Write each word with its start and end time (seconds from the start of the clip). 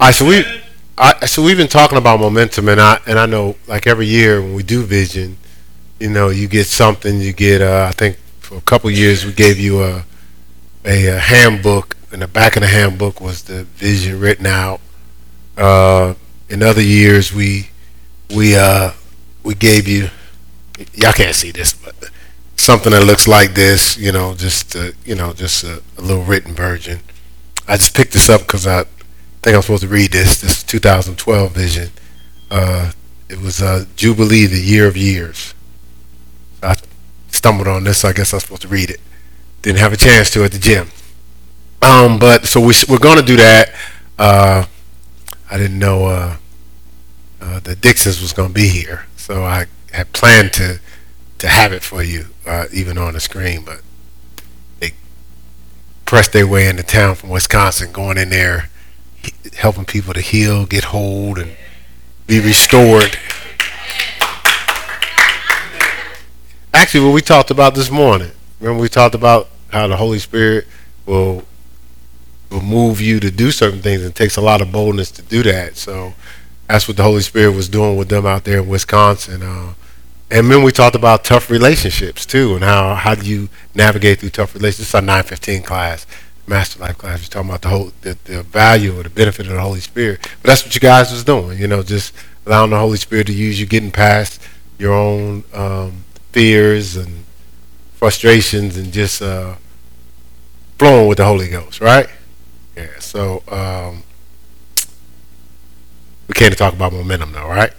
All 0.00 0.06
right, 0.06 0.14
so 0.14 0.26
we, 0.26 0.44
I, 0.96 1.26
so 1.26 1.42
we've 1.42 1.56
been 1.56 1.66
talking 1.66 1.98
about 1.98 2.20
momentum, 2.20 2.68
and 2.68 2.80
I 2.80 3.00
and 3.04 3.18
I 3.18 3.26
know 3.26 3.56
like 3.66 3.88
every 3.88 4.06
year 4.06 4.40
when 4.40 4.54
we 4.54 4.62
do 4.62 4.84
vision, 4.84 5.38
you 5.98 6.08
know, 6.08 6.28
you 6.28 6.46
get 6.46 6.68
something. 6.68 7.20
You 7.20 7.32
get, 7.32 7.60
uh, 7.60 7.86
I 7.88 7.92
think, 7.92 8.16
for 8.38 8.58
a 8.58 8.60
couple 8.60 8.88
years 8.92 9.26
we 9.26 9.32
gave 9.32 9.58
you 9.58 9.82
a, 9.82 10.04
a, 10.84 11.06
a 11.08 11.18
handbook, 11.18 11.96
and 12.12 12.22
the 12.22 12.28
back 12.28 12.54
of 12.54 12.62
the 12.62 12.68
handbook 12.68 13.20
was 13.20 13.42
the 13.42 13.64
vision 13.64 14.20
written 14.20 14.46
out. 14.46 14.80
Uh, 15.56 16.14
in 16.48 16.62
other 16.62 16.80
years, 16.80 17.34
we 17.34 17.70
we 18.32 18.56
uh, 18.56 18.92
we 19.42 19.56
gave 19.56 19.88
you, 19.88 20.10
y'all 20.94 21.12
can't 21.12 21.34
see 21.34 21.50
this, 21.50 21.72
but 21.72 21.96
something 22.54 22.92
that 22.92 23.04
looks 23.04 23.26
like 23.26 23.54
this. 23.54 23.98
You 23.98 24.12
know, 24.12 24.34
just 24.34 24.76
uh, 24.76 24.92
you 25.04 25.16
know, 25.16 25.32
just 25.32 25.64
a, 25.64 25.82
a 25.96 26.02
little 26.02 26.22
written 26.22 26.54
version. 26.54 27.00
I 27.66 27.76
just 27.76 27.96
picked 27.96 28.12
this 28.12 28.30
up 28.30 28.42
because 28.42 28.64
I 28.64 28.84
think 29.42 29.56
I'm 29.56 29.62
supposed 29.62 29.82
to 29.82 29.88
read 29.88 30.12
this. 30.12 30.40
This 30.40 30.62
2012 30.62 31.52
vision. 31.52 31.90
Uh, 32.50 32.92
it 33.28 33.40
was 33.40 33.62
uh, 33.62 33.84
Jubilee, 33.96 34.46
the 34.46 34.60
year 34.60 34.86
of 34.86 34.96
years. 34.96 35.54
I 36.62 36.76
stumbled 37.28 37.68
on 37.68 37.84
this. 37.84 37.98
So 37.98 38.08
I 38.08 38.12
guess 38.12 38.32
I'm 38.32 38.40
supposed 38.40 38.62
to 38.62 38.68
read 38.68 38.90
it. 38.90 39.00
Didn't 39.62 39.78
have 39.78 39.92
a 39.92 39.96
chance 39.96 40.30
to 40.30 40.44
at 40.44 40.52
the 40.52 40.58
gym. 40.58 40.88
Um, 41.80 42.18
but 42.18 42.46
so 42.46 42.60
we, 42.60 42.74
we're 42.88 42.98
going 42.98 43.18
to 43.18 43.24
do 43.24 43.36
that. 43.36 43.74
Uh, 44.18 44.66
I 45.50 45.56
didn't 45.56 45.78
know 45.78 46.06
uh, 46.06 46.36
uh, 47.40 47.60
the 47.60 47.76
Dixons 47.76 48.20
was 48.20 48.32
going 48.32 48.48
to 48.48 48.54
be 48.54 48.68
here, 48.68 49.06
so 49.16 49.44
I 49.44 49.66
had 49.92 50.12
planned 50.12 50.52
to 50.54 50.80
to 51.38 51.46
have 51.46 51.72
it 51.72 51.84
for 51.84 52.02
you, 52.02 52.26
uh, 52.44 52.66
even 52.72 52.98
on 52.98 53.14
the 53.14 53.20
screen. 53.20 53.64
But 53.64 53.82
they 54.80 54.94
pressed 56.04 56.32
their 56.32 56.48
way 56.48 56.66
into 56.66 56.82
town 56.82 57.14
from 57.14 57.28
Wisconsin, 57.30 57.92
going 57.92 58.18
in 58.18 58.30
there 58.30 58.70
helping 59.56 59.84
people 59.84 60.14
to 60.14 60.20
heal, 60.20 60.66
get 60.66 60.84
hold, 60.84 61.38
and 61.38 61.52
be 62.26 62.40
restored. 62.40 63.18
Actually, 66.72 67.04
what 67.04 67.14
we 67.14 67.20
talked 67.20 67.50
about 67.50 67.74
this 67.74 67.90
morning. 67.90 68.30
Remember, 68.60 68.80
we 68.80 68.88
talked 68.88 69.14
about 69.14 69.48
how 69.70 69.86
the 69.86 69.96
Holy 69.96 70.18
Spirit 70.18 70.66
will 71.06 71.44
will 72.50 72.62
move 72.62 73.00
you 73.00 73.20
to 73.20 73.30
do 73.30 73.50
certain 73.50 73.82
things, 73.82 74.00
and 74.00 74.10
it 74.10 74.14
takes 74.14 74.36
a 74.36 74.40
lot 74.40 74.62
of 74.62 74.72
boldness 74.72 75.10
to 75.10 75.22
do 75.22 75.42
that. 75.42 75.76
So 75.76 76.14
that's 76.66 76.88
what 76.88 76.96
the 76.96 77.02
Holy 77.02 77.20
Spirit 77.20 77.54
was 77.54 77.68
doing 77.68 77.96
with 77.96 78.08
them 78.08 78.24
out 78.26 78.44
there 78.44 78.60
in 78.60 78.68
Wisconsin. 78.68 79.42
Uh, 79.42 79.74
and 80.30 80.50
then 80.50 80.62
we 80.62 80.72
talked 80.72 80.96
about 80.96 81.24
tough 81.24 81.50
relationships 81.50 82.26
too, 82.26 82.54
and 82.54 82.64
how 82.64 82.94
how 82.94 83.14
do 83.14 83.26
you 83.26 83.48
navigate 83.74 84.20
through 84.20 84.30
tough 84.30 84.54
relationships. 84.54 84.90
Is 84.90 84.94
our 84.94 85.02
915 85.02 85.62
class. 85.62 86.06
Master 86.48 86.80
Life 86.80 86.98
class. 86.98 87.20
We're 87.22 87.28
talking 87.28 87.50
about 87.50 87.62
the 87.62 87.68
whole 87.68 87.92
the, 88.00 88.16
the 88.24 88.42
value 88.42 88.98
or 88.98 89.02
the 89.02 89.10
benefit 89.10 89.46
of 89.46 89.52
the 89.52 89.60
Holy 89.60 89.80
Spirit. 89.80 90.20
But 90.42 90.48
that's 90.48 90.64
what 90.64 90.74
you 90.74 90.80
guys 90.80 91.12
was 91.12 91.24
doing. 91.24 91.58
You 91.58 91.68
know, 91.68 91.82
just 91.82 92.14
allowing 92.46 92.70
the 92.70 92.78
Holy 92.78 92.96
Spirit 92.96 93.26
to 93.26 93.32
use 93.32 93.60
you, 93.60 93.66
getting 93.66 93.90
past 93.90 94.40
your 94.78 94.94
own 94.94 95.44
um, 95.52 96.04
fears 96.32 96.96
and 96.96 97.24
frustrations, 97.92 98.76
and 98.76 98.92
just 98.92 99.20
uh, 99.20 99.56
flowing 100.78 101.08
with 101.08 101.18
the 101.18 101.24
Holy 101.24 101.48
Ghost. 101.48 101.80
Right? 101.80 102.08
Yeah. 102.76 102.98
So 102.98 103.42
um, 103.48 104.02
we 106.26 106.34
came 106.34 106.50
to 106.50 106.56
talk 106.56 106.72
about 106.72 106.92
momentum, 106.92 107.32
though. 107.32 107.48
Right? 107.48 107.72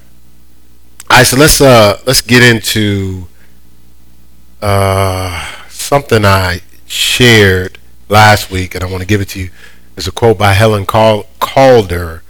All 1.10 1.18
right. 1.18 1.26
So 1.26 1.38
let's 1.38 1.60
uh, 1.60 2.00
let's 2.06 2.22
get 2.22 2.44
into 2.44 3.28
uh, 4.62 5.46
something 5.70 6.24
I 6.24 6.62
shared 6.86 7.79
last 8.10 8.52
week, 8.52 8.76
and 8.76 8.84
I 8.84 8.90
want 8.90 9.02
to 9.02 9.08
give 9.08 9.22
it 9.22 9.30
to 9.30 9.40
you. 9.40 9.50
There's 9.96 10.08
a 10.08 10.12
quote 10.12 10.38
by 10.38 10.54
Helen 10.54 10.86
Calder. 10.86 12.24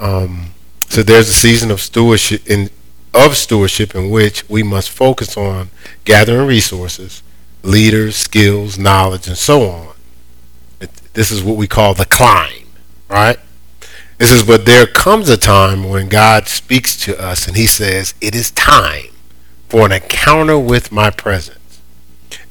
Um, 0.00 0.54
so 0.88 1.02
there's 1.02 1.28
a 1.28 1.32
season 1.32 1.70
of 1.70 1.80
stewardship 1.80 2.48
in 2.48 2.70
of 3.12 3.36
stewardship 3.36 3.94
in 3.94 4.10
which 4.10 4.48
we 4.48 4.62
must 4.62 4.90
focus 4.90 5.36
on 5.36 5.70
gathering 6.04 6.46
resources, 6.46 7.22
leaders, 7.62 8.16
skills, 8.16 8.78
knowledge, 8.78 9.26
and 9.26 9.36
so 9.36 9.68
on. 9.68 9.94
It, 10.80 10.90
this 11.14 11.30
is 11.30 11.42
what 11.42 11.56
we 11.56 11.66
call 11.66 11.94
the 11.94 12.04
climb, 12.04 12.66
right? 13.08 13.38
This 14.18 14.30
is, 14.30 14.44
but 14.44 14.64
there 14.66 14.86
comes 14.86 15.28
a 15.28 15.36
time 15.36 15.88
when 15.88 16.08
God 16.08 16.46
speaks 16.46 16.96
to 17.04 17.20
us 17.20 17.48
and 17.48 17.56
he 17.56 17.66
says, 17.66 18.14
it 18.20 18.34
is 18.34 18.50
time 18.50 19.06
for 19.68 19.86
an 19.86 19.92
encounter 19.92 20.58
with 20.58 20.92
my 20.92 21.10
presence. 21.10 21.58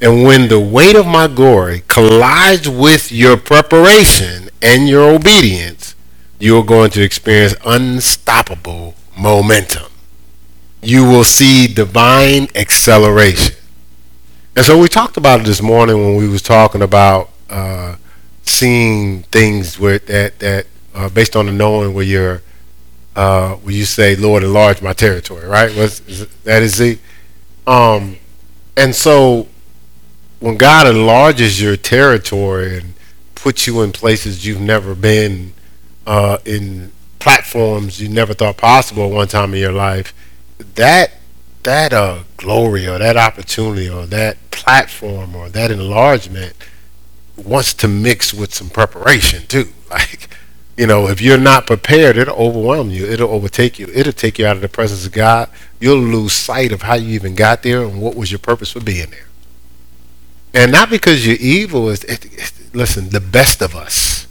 And 0.02 0.24
when 0.24 0.48
the 0.48 0.60
weight 0.60 0.96
of 0.96 1.06
my 1.06 1.28
glory 1.28 1.84
collides 1.88 2.70
with 2.70 3.12
your 3.12 3.36
preparation 3.36 4.50
and 4.62 4.88
your 4.88 5.10
obedience, 5.14 5.96
you 6.40 6.58
are 6.58 6.64
going 6.64 6.90
to 6.92 7.02
experience 7.02 7.56
unstoppable 7.66 8.96
momentum. 9.18 9.92
You 10.82 11.04
will 11.04 11.26
see 11.26 11.68
divine 11.68 12.48
acceleration. 12.56 13.58
And 14.56 14.66
so 14.66 14.80
we 14.80 14.88
talked 14.88 15.18
about 15.18 15.42
it 15.42 15.46
this 15.46 15.62
morning 15.62 15.98
when 15.98 16.16
we 16.16 16.30
was 16.30 16.42
talking 16.42 16.82
about 16.82 17.30
uh, 17.50 17.96
seeing 18.44 19.24
things 19.24 19.78
where 19.78 20.00
that 20.00 20.40
that 20.40 20.68
uh, 20.96 21.10
based 21.10 21.36
on 21.36 21.48
the 21.48 21.52
knowing 21.52 21.94
where 21.94 22.06
you're 22.06 22.42
uh, 23.16 23.56
where 23.56 23.74
you 23.74 23.84
say, 23.86 24.16
Lord, 24.16 24.44
enlarge 24.44 24.82
my 24.82 24.94
territory, 24.94 25.46
right? 25.46 25.76
Was 25.76 26.00
is, 26.08 26.28
that 26.44 26.64
is 26.64 26.78
the 26.78 26.98
um, 27.68 28.18
and 28.78 28.96
so 28.96 29.48
when 30.40 30.58
God 30.58 30.88
enlarges 30.88 31.62
your 31.62 31.76
territory 31.76 32.80
and 32.80 32.94
puts 33.36 33.68
you 33.68 33.82
in 33.82 33.92
places 33.92 34.46
you've 34.46 34.62
never 34.62 34.96
been, 34.96 35.54
uh, 36.08 36.38
in 36.46 36.92
platforms 37.20 38.02
you 38.02 38.10
never 38.10 38.34
thought 38.34 38.58
possible 38.58 39.06
at 39.06 39.12
one 39.12 39.28
time 39.28 39.54
in 39.54 39.60
your 39.60 39.72
life, 39.72 40.14
that 40.76 41.12
that 41.64 41.92
uh, 41.92 42.20
glory 42.38 42.88
or 42.88 42.98
that 42.98 43.18
opportunity 43.18 43.90
or 43.90 44.06
that 44.06 44.38
platform 44.50 45.36
or 45.36 45.50
that 45.50 45.70
enlargement 45.72 46.54
wants 47.36 47.74
to 47.74 47.88
mix 47.88 48.34
with 48.34 48.54
some 48.54 48.70
preparation 48.70 49.46
too. 49.48 49.70
Like, 49.90 50.30
you 50.78 50.86
know, 50.86 51.08
if 51.08 51.20
you're 51.20 51.40
not 51.40 51.66
prepared, 51.66 52.16
it'll 52.16 52.36
overwhelm 52.36 52.92
you. 52.92 53.08
It'll 53.08 53.32
overtake 53.32 53.80
you. 53.80 53.88
It'll 53.92 54.14
take 54.14 54.38
you 54.38 54.46
out 54.46 54.56
of 54.56 54.62
the 54.62 54.70
presence 54.70 55.04
of 55.04 55.12
God. 55.12 55.50
You'll 55.80 55.98
lose 55.98 56.34
sight 56.34 56.72
of 56.72 56.84
how 56.84 56.94
you 56.94 57.16
even 57.16 57.34
got 57.34 57.64
there 57.64 57.82
and 57.82 58.00
what 58.00 58.14
was 58.14 58.32
your 58.32 58.38
purpose 58.38 58.72
for 58.74 58.82
being 58.82 59.10
there. 59.10 59.29
And 60.54 60.72
not 60.72 60.90
because 60.90 61.28
you're 61.28 61.38
evil. 61.40 61.90
Is 61.90 62.04
it, 62.06 62.26
it, 62.26 62.54
listen, 62.74 63.10
the 63.10 63.20
best 63.20 63.62
of 63.62 63.76
us 63.76 64.28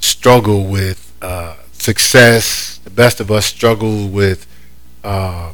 struggle 0.00 0.64
with 0.64 1.12
uh, 1.22 1.56
success. 1.72 2.78
The 2.78 2.90
best 2.90 3.20
of 3.20 3.30
us 3.30 3.46
struggle 3.46 4.08
with 4.08 4.46
uh, 5.04 5.52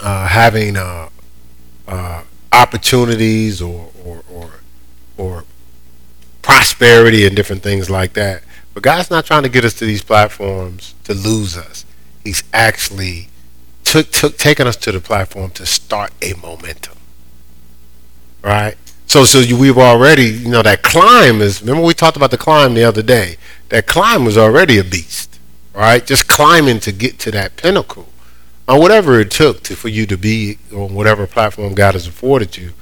uh, 0.00 0.28
having 0.28 0.76
uh, 0.76 1.10
uh, 1.86 2.22
opportunities 2.52 3.60
or, 3.60 3.90
or 4.04 4.22
or 4.30 4.50
or 5.18 5.44
prosperity 6.42 7.26
and 7.26 7.36
different 7.36 7.62
things 7.62 7.90
like 7.90 8.14
that. 8.14 8.42
But 8.72 8.82
God's 8.82 9.10
not 9.10 9.26
trying 9.26 9.42
to 9.42 9.48
get 9.48 9.64
us 9.64 9.74
to 9.74 9.86
these 9.86 10.02
platforms 10.02 10.94
to 11.04 11.14
lose 11.14 11.56
us. 11.56 11.84
He's 12.24 12.42
actually 12.52 13.28
took 13.84 14.10
took 14.10 14.38
taken 14.38 14.66
us 14.66 14.76
to 14.76 14.92
the 14.92 15.00
platform 15.00 15.50
to 15.52 15.66
start 15.66 16.12
a 16.22 16.34
momentum 16.34 16.96
right? 18.46 18.76
So, 19.06 19.24
so 19.24 19.40
we've 19.56 19.76
already, 19.76 20.26
you 20.26 20.48
know, 20.48 20.62
that 20.62 20.82
climb 20.82 21.40
is. 21.42 21.60
Remember 21.60 21.84
we 21.84 21.94
talked 21.94 22.16
about 22.16 22.30
the 22.30 22.38
climb 22.38 22.74
the 22.74 22.84
other 22.84 23.02
day. 23.02 23.36
That 23.68 23.86
climb 23.86 24.24
was 24.24 24.38
already 24.38 24.78
a 24.78 24.84
beast, 24.84 25.38
right? 25.74 26.06
Just 26.06 26.28
climbing 26.28 26.80
to 26.80 26.92
get 26.92 27.18
to 27.20 27.30
that 27.32 27.56
pinnacle, 27.56 28.08
or 28.68 28.80
whatever 28.80 29.20
it 29.20 29.30
took 29.30 29.62
to 29.64 29.74
for 29.74 29.88
you 29.88 30.06
to 30.06 30.16
be 30.16 30.58
on 30.72 30.94
whatever 30.94 31.26
platform 31.26 31.74
God 31.74 31.94
has 31.94 32.06
afforded 32.06 32.56
you. 32.56 32.72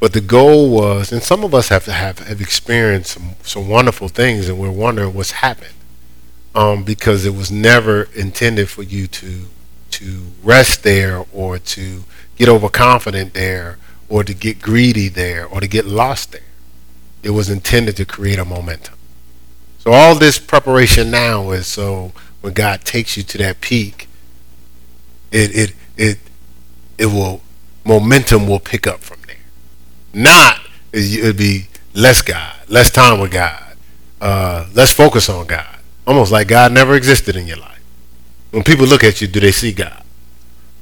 But 0.00 0.12
the 0.12 0.20
goal 0.20 0.70
was, 0.70 1.12
and 1.12 1.22
some 1.22 1.44
of 1.44 1.54
us 1.54 1.68
have 1.68 1.86
have, 1.86 2.18
have 2.18 2.40
experienced 2.40 3.12
some, 3.12 3.36
some 3.42 3.68
wonderful 3.68 4.08
things, 4.08 4.48
and 4.48 4.58
we're 4.58 4.70
wondering 4.70 5.14
what's 5.14 5.30
happened, 5.30 5.74
um, 6.54 6.84
because 6.84 7.24
it 7.24 7.34
was 7.34 7.50
never 7.50 8.08
intended 8.14 8.68
for 8.68 8.82
you 8.82 9.06
to 9.06 9.46
to 9.92 10.26
rest 10.42 10.82
there 10.82 11.24
or 11.32 11.58
to 11.58 12.04
get 12.36 12.48
overconfident 12.48 13.32
there 13.32 13.78
or 14.08 14.24
to 14.24 14.34
get 14.34 14.60
greedy 14.60 15.08
there 15.08 15.46
or 15.46 15.60
to 15.60 15.66
get 15.66 15.86
lost 15.86 16.32
there. 16.32 16.40
It 17.22 17.30
was 17.30 17.48
intended 17.48 17.96
to 17.96 18.04
create 18.04 18.38
a 18.38 18.44
momentum. 18.44 18.94
So 19.78 19.92
all 19.92 20.14
this 20.14 20.38
preparation 20.38 21.10
now 21.10 21.50
is 21.50 21.66
so 21.66 22.12
when 22.40 22.52
God 22.52 22.84
takes 22.84 23.16
you 23.16 23.22
to 23.22 23.38
that 23.38 23.60
peak, 23.60 24.08
it 25.30 25.54
it 25.54 25.74
it 25.96 26.18
it 26.98 27.06
will 27.06 27.42
momentum 27.84 28.46
will 28.46 28.60
pick 28.60 28.86
up 28.86 29.00
from 29.00 29.18
there. 29.26 29.36
Not 30.12 30.60
it'd 30.92 31.36
be 31.36 31.68
less 31.92 32.22
God, 32.22 32.54
less 32.68 32.90
time 32.90 33.20
with 33.20 33.32
God, 33.32 33.76
uh, 34.20 34.66
less 34.74 34.92
focus 34.92 35.28
on 35.28 35.46
God. 35.46 35.78
Almost 36.06 36.32
like 36.32 36.48
God 36.48 36.72
never 36.72 36.94
existed 36.94 37.36
in 37.36 37.46
your 37.46 37.56
life. 37.56 37.82
When 38.50 38.62
people 38.62 38.86
look 38.86 39.02
at 39.02 39.20
you, 39.20 39.26
do 39.26 39.40
they 39.40 39.52
see 39.52 39.72
God? 39.72 40.03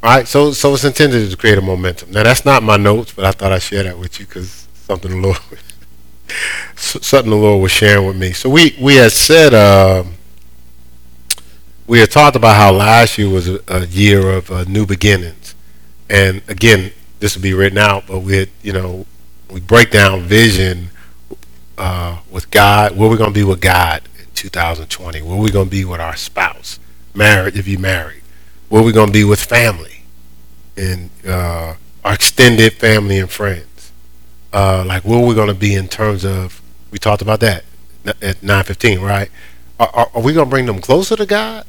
All 0.05 0.11
right, 0.11 0.27
so 0.27 0.51
so 0.51 0.75
it's 0.75 0.83
intended 0.83 1.31
to 1.31 1.37
create 1.37 1.59
a 1.59 1.63
momentum. 1.63 2.11
Now 2.11 2.25
that's 2.25 2.45
not 2.45 2.65
my 2.65 2.77
notes, 2.77 3.13
but 3.13 3.25
I 3.25 3.31
thought 3.31 3.53
I'd 3.53 3.63
share 3.63 3.85
that 3.85 3.97
with 3.97 4.19
you 4.19 4.27
because 4.27 4.67
something 4.75 5.13
a 5.13 5.15
little 5.15 5.41
something 6.75 7.31
the 7.31 7.37
Lord 7.37 7.63
was 7.63 7.71
sharing 7.71 8.09
with 8.09 8.17
me. 8.17 8.33
So 8.33 8.51
we 8.51 8.77
we 8.81 8.97
had 8.97 9.13
said 9.13 9.55
uh, 9.55 10.03
we 11.87 12.01
had 12.01 12.11
talked 12.11 12.35
about 12.35 12.57
how 12.57 12.73
last 12.73 13.17
year 13.17 13.29
was 13.29 13.49
a, 13.49 13.61
a 13.69 13.87
year 13.87 14.29
of 14.29 14.51
uh, 14.51 14.65
new 14.65 14.87
beginnings, 14.87 15.55
and 16.11 16.43
again, 16.49 16.91
this 17.21 17.37
will 17.37 17.43
be 17.43 17.55
written 17.55 17.79
out. 17.79 18.09
But 18.09 18.21
we 18.21 18.39
had, 18.39 18.49
you 18.61 18.73
know 18.73 19.07
we 19.53 19.61
break 19.61 19.93
down 19.93 20.23
vision 20.23 20.91
uh, 21.79 22.19
with 22.29 22.51
God. 22.51 22.97
Where 22.97 23.09
we 23.09 23.17
gonna 23.17 23.31
be 23.31 23.45
with 23.45 23.61
God 23.61 24.03
in 24.19 24.27
2020? 24.35 25.23
Where 25.23 25.37
we 25.37 25.53
gonna 25.53 25.71
be 25.71 25.85
with 25.85 26.01
our 26.01 26.17
spouse? 26.17 26.81
Married 27.15 27.57
if 27.57 27.69
you 27.69 27.79
married. 27.79 28.23
Where 28.69 28.83
we 28.83 28.91
gonna 28.91 29.13
be 29.13 29.23
with 29.23 29.39
family 29.39 29.92
and 30.77 31.11
uh, 31.27 31.75
our 32.05 32.15
extended 32.15 32.73
family 32.75 33.19
and 33.19 33.31
friends 33.31 33.67
uh, 34.53 34.85
like 34.87 35.05
where 35.05 35.25
we're 35.25 35.35
going 35.35 35.49
to 35.49 35.55
be 35.55 35.75
in 35.75 35.89
terms 35.89 36.25
of 36.25 36.61
we 36.91 36.99
talked 36.99 37.23
about 37.23 37.41
that 37.41 37.65
at 38.05 38.41
9:15, 38.41 39.01
right? 39.01 39.31
Are, 39.81 39.91
are, 39.95 40.11
are 40.15 40.23
we 40.23 40.33
going 40.33 40.47
to 40.47 40.51
bring 40.51 40.67
them 40.67 40.81
closer 40.81 41.17
to 41.17 41.27
God, 41.27 41.65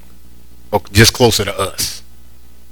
or 0.72 0.82
just 0.92 1.14
closer 1.14 1.46
to 1.46 1.58
us? 1.58 2.04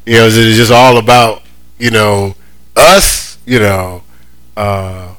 You 0.06 0.18
know, 0.18 0.26
is 0.26 0.38
it 0.38 0.54
just 0.56 0.72
all 0.72 0.98
about 0.98 1.44
you 1.78 1.92
know 1.92 2.36
us? 2.76 3.38
You 3.46 3.60
know, 3.60 4.04
uh, 4.58 5.16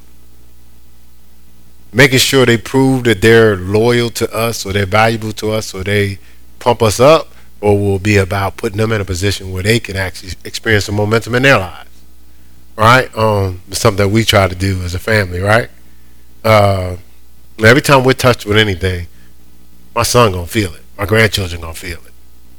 making 1.92 2.18
sure 2.18 2.44
they 2.44 2.58
prove 2.58 3.04
that 3.04 3.22
they're 3.22 3.56
loyal 3.56 4.10
to 4.10 4.32
us, 4.34 4.66
or 4.66 4.72
they're 4.72 4.86
valuable 4.86 5.32
to 5.32 5.52
us, 5.52 5.74
or 5.74 5.82
they 5.82 6.18
pump 6.58 6.82
us 6.82 7.00
up, 7.00 7.28
or 7.62 7.78
will 7.78 7.98
be 7.98 8.18
about 8.18 8.58
putting 8.58 8.76
them 8.76 8.92
in 8.92 9.00
a 9.00 9.04
position 9.04 9.52
where 9.52 9.62
they 9.62 9.80
can 9.80 9.96
actually 9.96 10.32
experience 10.44 10.84
some 10.84 10.96
momentum 10.96 11.34
in 11.34 11.42
their 11.44 11.58
lives 11.58 11.88
right? 12.76 13.16
Um, 13.16 13.62
something 13.70 14.04
that 14.04 14.12
we 14.12 14.24
try 14.24 14.48
to 14.48 14.54
do 14.54 14.82
as 14.82 14.94
a 14.94 14.98
family, 14.98 15.40
right? 15.40 15.70
Uh, 16.44 16.96
every 17.64 17.82
time 17.82 18.04
we're 18.04 18.12
touched 18.12 18.46
with 18.46 18.56
anything, 18.56 19.06
my 19.94 20.02
son 20.02 20.32
gonna 20.32 20.46
feel 20.46 20.74
it. 20.74 20.82
My 20.98 21.06
grandchildren 21.06 21.60
gonna 21.60 21.74
feel 21.74 21.98
it. 21.98 22.12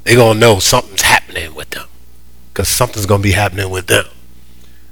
They 0.04 0.14
gonna 0.14 0.38
know 0.38 0.58
something's 0.58 1.02
happening 1.02 1.54
with 1.54 1.70
them, 1.70 1.86
cause 2.54 2.68
something's 2.68 3.06
gonna 3.06 3.22
be 3.22 3.32
happening 3.32 3.70
with 3.70 3.86
them. 3.86 4.06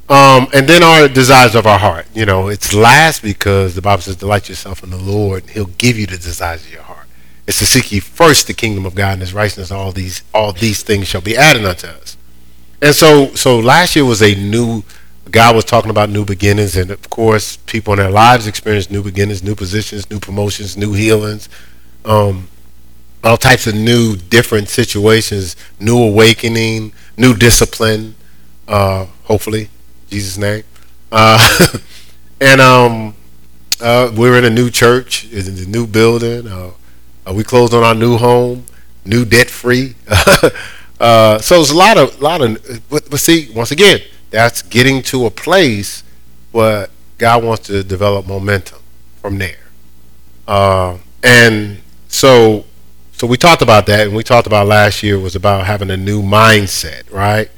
Um, 0.09 0.49
and 0.53 0.69
then 0.69 0.83
our 0.83 1.09
desires 1.09 1.55
of 1.55 1.67
our 1.67 1.79
heart. 1.79 2.07
You 2.13 2.27
know, 2.27 2.49
it's 2.49 2.75
last 2.75 3.23
because 3.23 3.75
the 3.75 3.83
Bible 3.83 4.03
says, 4.03 4.17
"Delight 4.17 4.49
yourself 4.49 4.83
in 4.83 4.91
the 4.91 4.99
Lord; 4.99 5.45
He'll 5.51 5.67
give 5.67 5.99
you 5.99 6.07
the 6.07 6.19
desires 6.19 6.65
of 6.65 6.73
your 6.73 6.83
heart." 6.83 6.92
It's 7.47 7.59
to 7.59 7.67
seek 7.67 7.91
ye 7.93 8.01
first 8.01 8.47
the 8.47 8.55
kingdom 8.55 8.87
of 8.87 8.95
God 8.95 9.15
and 9.15 9.21
His 9.21 9.35
righteousness. 9.35 9.71
All 9.71 9.93
these, 9.93 10.23
all 10.33 10.53
these 10.53 10.83
things 10.83 11.09
shall 11.09 11.21
be 11.21 11.37
added 11.37 11.65
unto 11.65 11.89
us. 11.89 12.17
And 12.81 12.95
so, 12.95 13.35
so 13.35 13.59
last 13.59 13.97
year 13.97 14.05
was 14.05 14.23
a 14.23 14.35
new 14.35 14.85
God 15.31 15.55
was 15.55 15.65
talking 15.65 15.91
about 15.91 16.11
new 16.11 16.25
beginnings, 16.25 16.77
and 16.77 16.91
of 16.91 17.09
course, 17.09 17.57
people 17.57 17.93
in 17.93 18.01
their 18.01 18.11
lives 18.11 18.47
experience 18.47 18.91
new 18.91 19.03
beginnings, 19.03 19.43
new 19.43 19.55
positions, 19.55 20.11
new 20.11 20.19
promotions, 20.19 20.77
new 20.77 20.93
healings, 20.93 21.49
um, 22.05 22.49
all 23.23 23.37
types 23.37 23.67
of 23.67 23.75
new, 23.75 24.17
different 24.17 24.69
situations, 24.69 25.55
new 25.79 25.97
awakening, 25.97 26.93
new 27.17 27.35
discipline. 27.35 28.17
Uh, 28.67 29.07
hopefully, 29.25 29.71
Jesus' 30.11 30.39
name. 30.39 30.65
Uh, 31.13 31.69
and 32.41 32.61
um, 32.61 33.15
uh, 33.81 34.13
we're 34.17 34.37
in 34.37 34.45
a 34.45 34.51
new 34.51 34.71
church, 34.71 35.31
in 35.33 35.47
a 35.47 35.67
new 35.67 35.87
building. 35.87 36.49
Uh, 37.27 37.33
we 37.33 37.45
closed 37.45 37.75
on 37.75 37.83
our 37.83 37.95
new 37.95 38.17
home, 38.17 38.65
new 39.05 39.25
debt 39.25 39.51
free. 39.51 39.95
Uh, 41.01 41.37
so 41.41 41.61
it's 41.61 41.73
a 41.73 41.77
lot 41.77 41.99
of, 41.99 42.23
lot 42.23 42.41
of. 42.41 42.81
But, 42.89 43.11
but 43.11 43.19
see, 43.19 43.51
once 43.53 43.73
again 43.73 44.01
that's 44.33 44.63
getting 44.63 45.03
to 45.03 45.27
a 45.27 45.31
place 45.31 46.03
where 46.51 46.89
God 47.19 47.45
wants 47.45 47.67
to 47.69 47.85
develop 47.85 48.27
momentum 48.27 48.81
from 49.21 49.39
there. 49.39 49.59
Uh, 50.49 50.99
and 51.23 51.79
so, 52.09 52.65
so 53.13 53.27
we 53.27 53.37
talked 53.37 53.63
about 53.63 53.87
that, 53.87 54.07
and 54.07 54.17
we 54.17 54.25
talked 54.25 54.47
about 54.47 54.67
last 54.67 55.03
year 55.03 55.19
was 55.19 55.37
about 55.37 55.67
having 55.67 55.91
a 55.91 55.97
new 55.97 56.23
mindset, 56.23 57.09
right? 57.13 57.51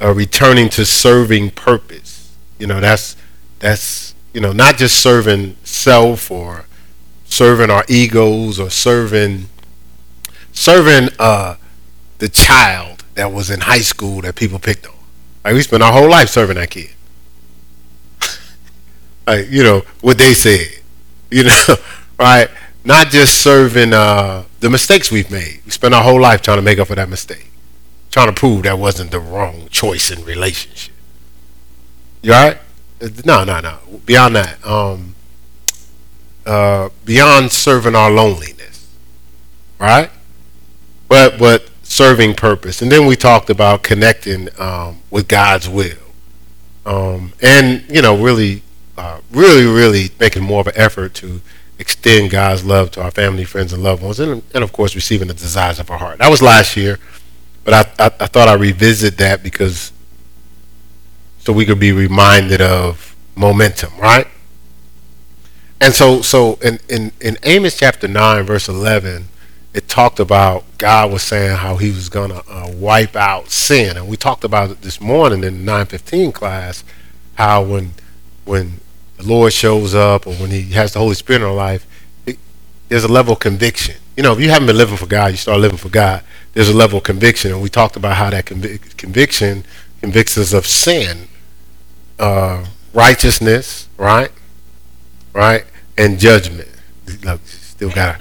Uh, 0.00 0.14
returning 0.14 0.70
to 0.70 0.86
serving 0.86 1.50
purpose. 1.50 2.34
You 2.58 2.68
know, 2.68 2.80
that's 2.80 3.16
that's 3.58 4.14
you 4.32 4.40
know 4.40 4.52
not 4.52 4.76
just 4.76 4.98
serving 5.02 5.56
self 5.64 6.30
or 6.30 6.64
serving 7.30 7.70
our 7.70 7.84
egos 7.88 8.60
or 8.60 8.68
serving 8.68 9.48
serving 10.52 11.08
uh, 11.18 11.54
the 12.18 12.28
child 12.28 13.02
that 13.14 13.32
was 13.32 13.50
in 13.50 13.60
high 13.60 13.80
school 13.80 14.20
that 14.20 14.34
people 14.34 14.58
picked 14.58 14.86
on. 14.86 14.94
Like 15.44 15.54
we 15.54 15.62
spent 15.62 15.82
our 15.82 15.92
whole 15.92 16.10
life 16.10 16.28
serving 16.28 16.56
that 16.56 16.70
kid. 16.70 16.90
like 19.26 19.48
you 19.48 19.62
know 19.62 19.82
what 20.02 20.18
they 20.18 20.34
said, 20.34 20.66
you 21.30 21.44
know, 21.44 21.76
right? 22.18 22.50
Not 22.84 23.08
just 23.08 23.42
serving 23.42 23.92
uh, 23.92 24.44
the 24.60 24.68
mistakes 24.68 25.10
we've 25.10 25.30
made. 25.30 25.60
We 25.64 25.70
spent 25.70 25.94
our 25.94 26.02
whole 26.02 26.20
life 26.20 26.42
trying 26.42 26.58
to 26.58 26.62
make 26.62 26.78
up 26.78 26.88
for 26.88 26.94
that 26.94 27.08
mistake, 27.08 27.50
trying 28.10 28.28
to 28.28 28.32
prove 28.32 28.64
that 28.64 28.78
wasn't 28.78 29.12
the 29.12 29.20
wrong 29.20 29.68
choice 29.70 30.10
in 30.10 30.24
relationship. 30.24 30.94
You 32.22 32.34
all 32.34 32.48
right? 32.48 32.58
No, 33.24 33.44
no, 33.44 33.60
no. 33.60 33.78
Beyond 34.04 34.36
that, 34.36 34.66
um, 34.66 35.14
uh, 36.50 36.88
beyond 37.04 37.52
serving 37.52 37.94
our 37.94 38.10
loneliness, 38.10 38.92
right? 39.78 40.10
But 41.08 41.38
but 41.38 41.70
serving 41.84 42.34
purpose. 42.34 42.82
And 42.82 42.90
then 42.90 43.06
we 43.06 43.14
talked 43.14 43.50
about 43.50 43.84
connecting 43.84 44.48
um, 44.58 45.00
with 45.10 45.28
God's 45.28 45.68
will. 45.68 45.96
Um, 46.84 47.34
and, 47.40 47.84
you 47.88 48.02
know, 48.02 48.20
really, 48.20 48.62
uh, 48.98 49.20
really, 49.30 49.64
really 49.64 50.10
making 50.18 50.42
more 50.42 50.60
of 50.60 50.66
an 50.66 50.72
effort 50.76 51.14
to 51.14 51.40
extend 51.78 52.30
God's 52.30 52.64
love 52.64 52.90
to 52.92 53.02
our 53.02 53.12
family, 53.12 53.44
friends, 53.44 53.72
and 53.72 53.82
loved 53.82 54.02
ones. 54.02 54.18
And, 54.18 54.42
and 54.52 54.64
of 54.64 54.72
course, 54.72 54.96
receiving 54.96 55.28
the 55.28 55.34
desires 55.34 55.78
of 55.78 55.88
our 55.88 55.98
heart. 55.98 56.18
That 56.18 56.30
was 56.30 56.42
last 56.42 56.76
year. 56.76 56.98
But 57.62 57.74
I, 57.74 58.04
I, 58.04 58.06
I 58.06 58.26
thought 58.26 58.48
I'd 58.48 58.60
revisit 58.60 59.18
that 59.18 59.44
because 59.44 59.92
so 61.38 61.52
we 61.52 61.64
could 61.64 61.78
be 61.78 61.92
reminded 61.92 62.60
of 62.60 63.14
momentum, 63.36 63.92
right? 64.00 64.26
And 65.80 65.94
so, 65.94 66.20
so 66.22 66.54
in, 66.62 66.78
in, 66.88 67.12
in 67.20 67.38
Amos 67.42 67.78
chapter 67.78 68.06
9, 68.06 68.44
verse 68.44 68.68
11, 68.68 69.28
it 69.72 69.88
talked 69.88 70.20
about 70.20 70.64
God 70.78 71.12
was 71.12 71.22
saying 71.22 71.56
how 71.56 71.76
He 71.76 71.90
was 71.90 72.08
going 72.08 72.30
to 72.30 72.42
uh, 72.50 72.70
wipe 72.74 73.16
out 73.16 73.50
sin, 73.50 73.96
and 73.96 74.08
we 74.08 74.16
talked 74.16 74.44
about 74.44 74.70
it 74.70 74.82
this 74.82 75.00
morning 75.00 75.44
in 75.44 75.54
the 75.54 75.60
915 75.60 76.32
class. 76.32 76.84
How 77.34 77.62
when 77.62 77.92
when 78.44 78.80
the 79.16 79.26
Lord 79.26 79.52
shows 79.52 79.94
up, 79.94 80.26
or 80.26 80.34
when 80.34 80.50
He 80.50 80.62
has 80.72 80.92
the 80.92 80.98
Holy 80.98 81.14
Spirit 81.14 81.42
in 81.42 81.48
our 81.48 81.54
life, 81.54 81.86
it, 82.26 82.38
there's 82.88 83.04
a 83.04 83.12
level 83.12 83.34
of 83.34 83.38
conviction. 83.38 83.94
You 84.16 84.24
know, 84.24 84.32
if 84.32 84.40
you 84.40 84.50
haven't 84.50 84.66
been 84.66 84.76
living 84.76 84.96
for 84.96 85.06
God, 85.06 85.30
you 85.30 85.36
start 85.36 85.60
living 85.60 85.78
for 85.78 85.88
God. 85.88 86.24
There's 86.52 86.68
a 86.68 86.76
level 86.76 86.98
of 86.98 87.04
conviction, 87.04 87.52
and 87.52 87.62
we 87.62 87.68
talked 87.68 87.94
about 87.94 88.16
how 88.16 88.30
that 88.30 88.46
convic- 88.46 88.96
conviction 88.96 89.64
convicts 90.00 90.36
us 90.36 90.52
of 90.52 90.66
sin, 90.66 91.28
uh, 92.18 92.66
righteousness, 92.92 93.88
right, 93.96 94.32
right, 95.32 95.64
and 95.96 96.18
judgment. 96.18 96.68
Look, 97.22 97.40
still 97.46 97.90
got 97.90 98.20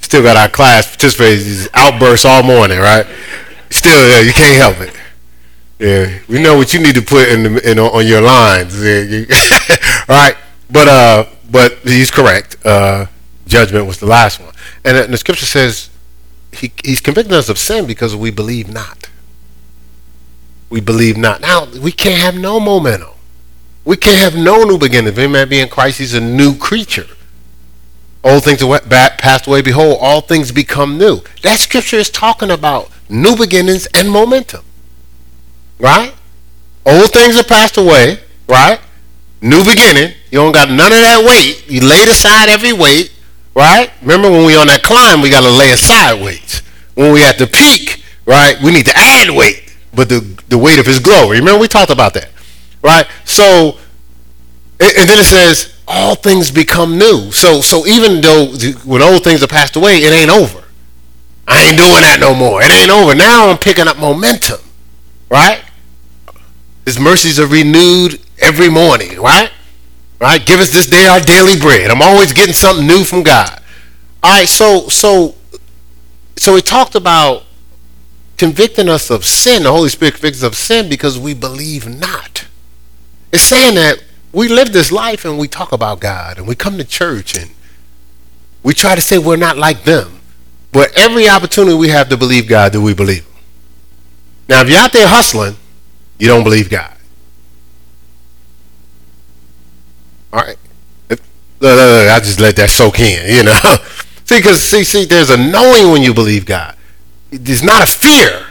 still 0.00 0.22
got 0.22 0.36
our 0.36 0.48
class 0.48 0.86
participating 0.86 1.68
outbursts 1.74 2.24
all 2.24 2.42
morning, 2.42 2.78
right? 2.78 3.06
Still, 3.70 4.08
yeah, 4.08 4.20
you 4.20 4.32
can't 4.32 4.56
help 4.56 4.80
it. 4.80 4.94
Yeah, 5.78 6.18
we 6.28 6.42
know 6.42 6.56
what 6.56 6.74
you 6.74 6.80
need 6.80 6.94
to 6.96 7.02
put 7.02 7.28
in, 7.28 7.42
the, 7.42 7.70
in 7.70 7.78
on 7.78 8.06
your 8.06 8.20
lines, 8.20 8.76
right? 10.08 10.34
But 10.70 10.88
uh, 10.88 11.26
but 11.50 11.78
he's 11.84 12.10
correct. 12.10 12.56
Uh, 12.64 13.06
judgment 13.46 13.86
was 13.86 14.00
the 14.00 14.06
last 14.06 14.40
one, 14.40 14.52
and, 14.84 14.96
and 14.96 15.12
the 15.12 15.18
scripture 15.18 15.46
says 15.46 15.90
he, 16.52 16.72
he's 16.84 17.00
convicting 17.00 17.34
us 17.34 17.48
of 17.48 17.58
sin 17.58 17.86
because 17.86 18.16
we 18.16 18.30
believe 18.30 18.72
not. 18.72 19.08
We 20.70 20.80
believe 20.80 21.16
not. 21.16 21.40
Now 21.40 21.66
we 21.66 21.92
can't 21.92 22.20
have 22.20 22.34
no 22.34 22.58
momentum. 22.58 23.10
We 23.84 23.96
can't 23.96 24.18
have 24.18 24.36
no 24.36 24.64
new 24.64 24.78
beginning. 24.78 25.12
If 25.12 25.18
any 25.18 25.32
man 25.32 25.48
be 25.48 25.60
in 25.60 25.68
Christ, 25.68 25.98
he's 25.98 26.14
a 26.14 26.20
new 26.20 26.56
creature. 26.56 27.06
Old 28.24 28.44
things 28.44 28.62
are 28.62 28.80
passed 28.80 29.46
away. 29.46 29.62
Behold, 29.62 29.98
all 30.00 30.20
things 30.20 30.52
become 30.52 30.98
new. 30.98 31.20
That 31.42 31.60
scripture 31.60 31.96
is 31.96 32.10
talking 32.10 32.50
about 32.50 32.90
new 33.08 33.36
beginnings 33.36 33.86
and 33.94 34.10
momentum. 34.10 34.64
Right? 35.78 36.14
Old 36.84 37.10
things 37.12 37.38
are 37.38 37.44
passed 37.44 37.76
away. 37.76 38.18
Right? 38.48 38.80
New 39.40 39.64
beginning. 39.64 40.14
You 40.30 40.38
don't 40.38 40.52
got 40.52 40.68
none 40.68 40.92
of 40.92 40.98
that 40.98 41.24
weight. 41.26 41.64
You 41.70 41.88
laid 41.88 42.08
aside 42.08 42.48
every 42.48 42.72
weight. 42.72 43.12
Right? 43.54 43.90
Remember 44.02 44.30
when 44.30 44.44
we 44.44 44.56
on 44.56 44.66
that 44.66 44.82
climb, 44.82 45.20
we 45.20 45.30
got 45.30 45.42
to 45.42 45.50
lay 45.50 45.70
aside 45.70 46.22
weights. 46.22 46.60
When 46.94 47.12
we 47.12 47.24
at 47.24 47.38
the 47.38 47.46
peak, 47.46 48.02
right, 48.26 48.60
we 48.62 48.72
need 48.72 48.86
to 48.86 48.92
add 48.96 49.30
weight. 49.30 49.74
But 49.94 50.08
the, 50.08 50.20
the 50.48 50.58
weight 50.58 50.78
of 50.78 50.86
his 50.86 50.98
glory. 50.98 51.38
Remember 51.38 51.60
we 51.60 51.68
talked 51.68 51.90
about 51.90 52.14
that. 52.14 52.30
Right? 52.82 53.06
So, 53.24 53.78
and 54.80 55.08
then 55.08 55.18
it 55.18 55.24
says, 55.24 55.74
all 55.88 56.14
things 56.14 56.50
become 56.50 56.98
new. 56.98 57.32
So 57.32 57.62
so 57.62 57.86
even 57.86 58.20
though 58.20 58.52
when 58.84 59.02
old 59.02 59.24
things 59.24 59.42
are 59.42 59.48
passed 59.48 59.74
away, 59.74 59.96
it 59.96 60.12
ain't 60.12 60.30
over. 60.30 60.62
I 61.48 61.64
ain't 61.64 61.78
doing 61.78 62.02
that 62.02 62.18
no 62.20 62.34
more. 62.34 62.62
It 62.62 62.70
ain't 62.70 62.90
over. 62.90 63.14
Now 63.14 63.48
I'm 63.48 63.56
picking 63.56 63.88
up 63.88 63.96
momentum. 63.96 64.60
Right? 65.30 65.64
His 66.84 67.00
mercies 67.00 67.40
are 67.40 67.46
renewed 67.46 68.20
every 68.38 68.68
morning, 68.68 69.18
right? 69.20 69.50
Right? 70.20 70.44
Give 70.44 70.60
us 70.60 70.70
this 70.70 70.86
day 70.86 71.06
our 71.06 71.20
daily 71.20 71.58
bread. 71.58 71.90
I'm 71.90 72.02
always 72.02 72.32
getting 72.32 72.54
something 72.54 72.86
new 72.86 73.02
from 73.04 73.22
God. 73.22 73.60
All 74.22 74.32
right, 74.32 74.48
so 74.48 74.88
so 74.88 75.36
so 76.36 76.54
we 76.54 76.60
talked 76.60 76.94
about 76.94 77.44
convicting 78.36 78.88
us 78.88 79.10
of 79.10 79.24
sin. 79.24 79.62
The 79.62 79.72
Holy 79.72 79.88
Spirit 79.88 80.14
convicts 80.14 80.42
us 80.42 80.46
of 80.46 80.54
sin 80.54 80.88
because 80.88 81.18
we 81.18 81.34
believe 81.34 81.88
not. 81.88 82.47
It's 83.32 83.42
saying 83.42 83.74
that 83.74 84.02
we 84.32 84.48
live 84.48 84.72
this 84.72 84.90
life 84.92 85.24
and 85.24 85.38
we 85.38 85.48
talk 85.48 85.72
about 85.72 86.00
God 86.00 86.38
and 86.38 86.46
we 86.46 86.54
come 86.54 86.78
to 86.78 86.84
church 86.84 87.36
and 87.36 87.50
we 88.62 88.74
try 88.74 88.94
to 88.94 89.00
say 89.00 89.18
we're 89.18 89.36
not 89.36 89.56
like 89.56 89.84
them. 89.84 90.20
But 90.72 90.96
every 90.96 91.28
opportunity 91.28 91.76
we 91.76 91.88
have 91.88 92.08
to 92.10 92.16
believe 92.16 92.46
God, 92.48 92.72
do 92.72 92.82
we 92.82 92.94
believe 92.94 93.24
Him? 93.24 93.42
Now, 94.48 94.62
if 94.62 94.68
you're 94.68 94.78
out 94.78 94.92
there 94.92 95.08
hustling, 95.08 95.56
you 96.18 96.26
don't 96.28 96.44
believe 96.44 96.68
God. 96.68 96.94
All 100.32 100.40
right. 100.40 100.58
Look, 101.08 101.20
look, 101.60 101.76
look, 101.76 102.08
I 102.10 102.18
just 102.18 102.40
let 102.40 102.56
that 102.56 102.70
soak 102.70 103.00
in, 103.00 103.34
you 103.34 103.42
know. 103.44 103.58
see, 104.24 104.38
because 104.38 104.62
see, 104.62 104.84
see, 104.84 105.04
there's 105.04 105.30
a 105.30 105.36
knowing 105.36 105.90
when 105.90 106.02
you 106.02 106.12
believe 106.12 106.44
God. 106.44 106.76
There's 107.30 107.62
not 107.62 107.82
a 107.82 107.86
fear. 107.86 108.46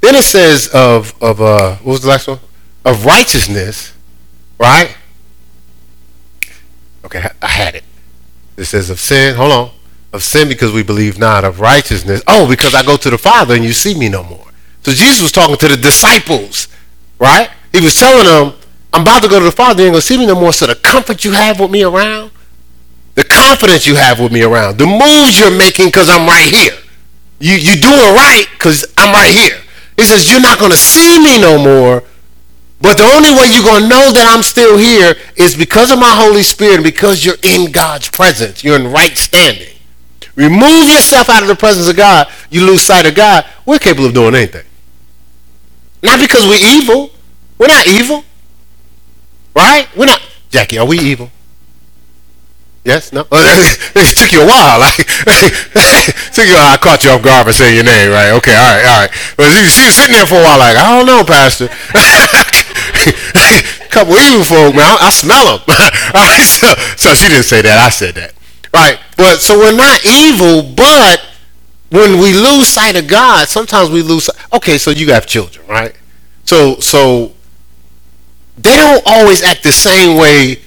Then 0.00 0.14
it 0.14 0.22
says 0.22 0.68
of 0.68 1.14
of 1.22 1.40
uh, 1.40 1.76
what 1.76 1.92
was 1.92 2.02
the 2.02 2.08
last 2.08 2.28
one? 2.28 2.38
Of 2.84 3.04
righteousness, 3.04 3.92
right? 4.58 4.96
Okay, 7.04 7.24
I 7.40 7.46
had 7.46 7.74
it. 7.74 7.84
It 8.56 8.64
says 8.64 8.90
of 8.90 8.98
sin. 8.98 9.36
Hold 9.36 9.52
on. 9.52 9.70
Of 10.12 10.22
sin 10.22 10.48
because 10.48 10.72
we 10.72 10.82
believe 10.82 11.18
not. 11.18 11.44
Of 11.44 11.60
righteousness. 11.60 12.22
Oh, 12.26 12.48
because 12.48 12.74
I 12.74 12.82
go 12.82 12.96
to 12.96 13.10
the 13.10 13.18
Father 13.18 13.54
and 13.54 13.64
you 13.64 13.72
see 13.72 13.96
me 13.96 14.08
no 14.08 14.22
more. 14.22 14.46
So 14.82 14.92
Jesus 14.92 15.22
was 15.22 15.32
talking 15.32 15.56
to 15.56 15.68
the 15.68 15.76
disciples, 15.76 16.68
right? 17.18 17.50
He 17.72 17.80
was 17.80 17.98
telling 17.98 18.24
them, 18.24 18.58
I'm 18.92 19.02
about 19.02 19.22
to 19.22 19.28
go 19.28 19.38
to 19.38 19.44
the 19.44 19.52
Father, 19.52 19.82
you 19.82 19.86
ain't 19.88 19.94
gonna 19.94 20.00
see 20.00 20.16
me 20.16 20.26
no 20.26 20.34
more. 20.34 20.52
So 20.52 20.66
the 20.66 20.74
comfort 20.74 21.24
you 21.24 21.32
have 21.32 21.60
with 21.60 21.70
me 21.70 21.82
around, 21.82 22.30
the 23.14 23.24
confidence 23.24 23.86
you 23.86 23.96
have 23.96 24.20
with 24.20 24.32
me 24.32 24.42
around, 24.42 24.78
the 24.78 24.86
moves 24.86 25.38
you're 25.38 25.56
making 25.56 25.86
because 25.86 26.08
I'm 26.08 26.26
right 26.26 26.52
here. 26.52 26.78
You 27.38 27.54
you 27.54 27.76
doing 27.80 28.14
right 28.14 28.46
because 28.52 28.86
I'm 28.96 29.12
right 29.12 29.32
here. 29.32 29.60
He 29.96 30.04
says, 30.04 30.30
You're 30.30 30.40
not 30.40 30.58
gonna 30.58 30.76
see 30.76 31.18
me 31.18 31.40
no 31.40 31.58
more. 31.58 32.02
But 32.80 32.98
the 32.98 33.04
only 33.04 33.30
way 33.30 33.48
you're 33.52 33.64
going 33.64 33.84
to 33.84 33.88
know 33.88 34.12
that 34.12 34.30
I'm 34.32 34.42
still 34.42 34.76
here 34.76 35.16
is 35.36 35.56
because 35.56 35.90
of 35.90 35.98
my 35.98 36.10
Holy 36.10 36.42
Spirit 36.42 36.76
and 36.76 36.84
because 36.84 37.24
you're 37.24 37.40
in 37.42 37.72
God's 37.72 38.10
presence. 38.10 38.62
You're 38.62 38.76
in 38.76 38.92
right 38.92 39.16
standing. 39.16 39.76
Remove 40.36 40.88
yourself 40.88 41.30
out 41.30 41.42
of 41.42 41.48
the 41.48 41.56
presence 41.56 41.88
of 41.88 41.96
God, 41.96 42.28
you 42.50 42.64
lose 42.66 42.82
sight 42.82 43.06
of 43.06 43.14
God. 43.14 43.46
We're 43.64 43.78
capable 43.78 44.06
of 44.06 44.14
doing 44.14 44.34
anything. 44.34 44.66
Not 46.02 46.20
because 46.20 46.46
we're 46.46 46.60
evil. 46.60 47.10
We're 47.58 47.68
not 47.68 47.86
evil. 47.86 48.22
Right? 49.54 49.88
We're 49.96 50.06
not. 50.06 50.20
Jackie, 50.50 50.78
are 50.78 50.86
we 50.86 50.98
evil? 50.98 51.30
Yes? 52.84 53.12
No? 53.12 53.26
it 53.32 54.16
took 54.16 54.30
you 54.30 54.42
a 54.42 54.46
while. 54.46 54.78
Like, 54.86 54.96
took 56.32 56.46
you 56.46 56.52
a 56.52 56.56
while. 56.56 56.74
I 56.74 56.78
caught 56.80 57.02
you 57.02 57.10
off 57.10 57.22
guard 57.22 57.46
for 57.46 57.52
saying 57.52 57.74
your 57.74 57.84
name, 57.84 58.12
right? 58.12 58.30
Okay, 58.38 58.54
all 58.54 58.76
right, 58.76 58.84
all 58.84 59.00
right. 59.00 59.10
But 59.36 59.48
she 59.66 59.84
was 59.84 59.96
sitting 59.96 60.14
there 60.14 60.26
for 60.26 60.36
a 60.36 60.44
while 60.44 60.58
like, 60.58 60.76
I 60.76 60.96
don't 60.96 61.06
know, 61.06 61.24
Pastor. 61.24 61.66
Couple 63.90 64.14
evil 64.14 64.44
folk, 64.44 64.74
man. 64.74 64.84
I, 64.84 65.08
I 65.08 65.10
smell 65.10 65.58
them. 65.58 65.64
all 66.14 66.26
right, 66.26 66.42
so, 66.44 66.74
so 66.96 67.14
she 67.14 67.28
didn't 67.28 67.44
say 67.44 67.62
that. 67.62 67.78
I 67.78 67.88
said 67.88 68.14
that. 68.16 68.34
Right. 68.72 68.98
But 69.16 69.40
so 69.40 69.58
we're 69.58 69.76
not 69.76 70.04
evil, 70.04 70.62
but 70.62 71.24
when 71.90 72.20
we 72.20 72.34
lose 72.34 72.68
sight 72.68 72.96
of 72.96 73.08
God, 73.08 73.48
sometimes 73.48 73.90
we 73.90 74.02
lose. 74.02 74.28
Okay, 74.52 74.76
so 74.76 74.90
you 74.90 75.12
have 75.12 75.26
children, 75.26 75.66
right? 75.66 75.94
So 76.44 76.76
so 76.80 77.32
they 78.58 78.76
don't 78.76 79.02
always 79.06 79.42
act 79.42 79.62
the 79.62 79.72
same 79.72 80.18
way 80.18 80.60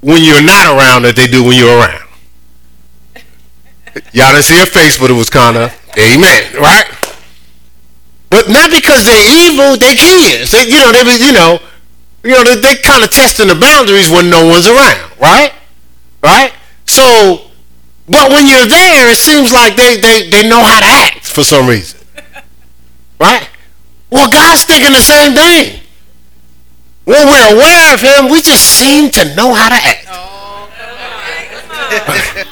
when 0.00 0.24
you're 0.24 0.42
not 0.42 0.76
around 0.76 1.02
that 1.02 1.14
they 1.16 1.26
do 1.26 1.44
when 1.44 1.56
you're 1.56 1.78
around. 1.78 2.08
Y'all 4.12 4.32
didn't 4.32 4.44
see 4.44 4.58
her 4.58 4.66
face, 4.66 4.98
but 4.98 5.10
it 5.10 5.14
was 5.14 5.28
kind 5.28 5.56
of 5.56 5.70
amen, 5.98 6.54
right? 6.56 6.86
But 8.30 8.48
not 8.48 8.70
because 8.70 9.04
they're 9.04 9.28
evil, 9.44 9.76
they 9.76 9.94
kids. 9.94 10.50
They, 10.50 10.64
you 10.64 10.80
know, 10.80 10.90
they 10.90 11.04
you 11.20 11.32
know, 11.32 11.60
you 12.24 12.30
know, 12.30 12.44
they, 12.44 12.56
they 12.56 12.76
kind 12.76 13.02
of 13.02 13.10
testing 13.10 13.48
the 13.48 13.54
boundaries 13.54 14.10
when 14.10 14.30
no 14.30 14.46
one's 14.46 14.66
around, 14.66 15.18
right? 15.20 15.52
Right? 16.22 16.52
So, 16.84 17.50
but 18.08 18.30
when 18.30 18.46
you're 18.46 18.66
there, 18.66 19.10
it 19.10 19.18
seems 19.18 19.52
like 19.52 19.76
they, 19.76 19.98
they, 19.98 20.30
they 20.30 20.48
know 20.48 20.62
how 20.62 20.80
to 20.80 20.86
act 20.86 21.26
for 21.26 21.42
some 21.42 21.66
reason. 21.68 22.00
Right? 23.18 23.48
Well, 24.10 24.30
God's 24.30 24.64
thinking 24.64 24.92
the 24.92 25.00
same 25.00 25.34
thing. 25.34 25.80
When 27.04 27.26
we're 27.26 27.54
aware 27.54 27.94
of 27.94 28.00
him, 28.00 28.30
we 28.30 28.42
just 28.42 28.62
seem 28.62 29.10
to 29.10 29.34
know 29.34 29.54
how 29.54 29.68
to 29.68 29.74
act. 29.74 30.06
Oh, 30.08 30.68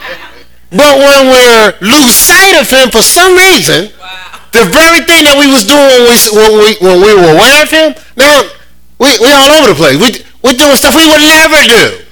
but 0.70 0.98
when 0.98 1.26
we're 1.30 1.72
lose 1.80 2.14
sight 2.14 2.60
of 2.60 2.68
him 2.68 2.90
for 2.90 3.02
some 3.02 3.36
reason, 3.36 3.92
wow. 4.00 4.40
the 4.52 4.64
very 4.66 5.06
thing 5.06 5.24
that 5.24 5.38
we 5.38 5.46
was 5.46 5.64
doing 5.64 5.86
when 5.86 6.02
we, 6.10 6.18
when 6.34 6.50
we, 6.58 6.68
when 6.82 6.98
we 6.98 7.14
were 7.14 7.30
aware 7.38 7.62
of 7.62 7.70
him, 7.70 7.94
now 8.16 8.42
we, 9.00 9.09
we 9.19 9.33
all 9.33 9.49
over 9.59 9.73
the 9.73 9.75
place. 9.75 9.97
We, 9.97 10.12
we're 10.45 10.57
doing 10.57 10.76
stuff 10.76 10.95
we 10.95 11.09
would 11.09 11.25
never 11.25 11.61
do. 11.64 12.04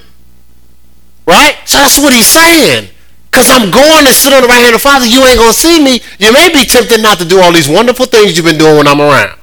Right? 1.26 1.54
So 1.66 1.78
that's 1.78 2.00
what 2.00 2.12
he's 2.12 2.26
saying. 2.26 2.88
Because 3.30 3.50
I'm 3.50 3.70
going 3.70 4.06
to 4.06 4.12
sit 4.12 4.32
on 4.32 4.40
the 4.40 4.48
right 4.48 4.64
hand 4.64 4.74
of 4.74 4.80
the 4.80 4.88
Father, 4.88 5.04
you 5.04 5.20
ain't 5.26 5.36
going 5.36 5.52
to 5.52 5.58
see 5.58 5.84
me. 5.84 6.00
You 6.18 6.32
may 6.32 6.48
be 6.48 6.64
tempted 6.64 7.02
not 7.02 7.18
to 7.18 7.26
do 7.28 7.40
all 7.40 7.52
these 7.52 7.68
wonderful 7.68 8.06
things 8.06 8.36
you've 8.36 8.46
been 8.46 8.56
doing 8.56 8.78
when 8.78 8.88
I'm 8.88 9.00
around. 9.00 9.38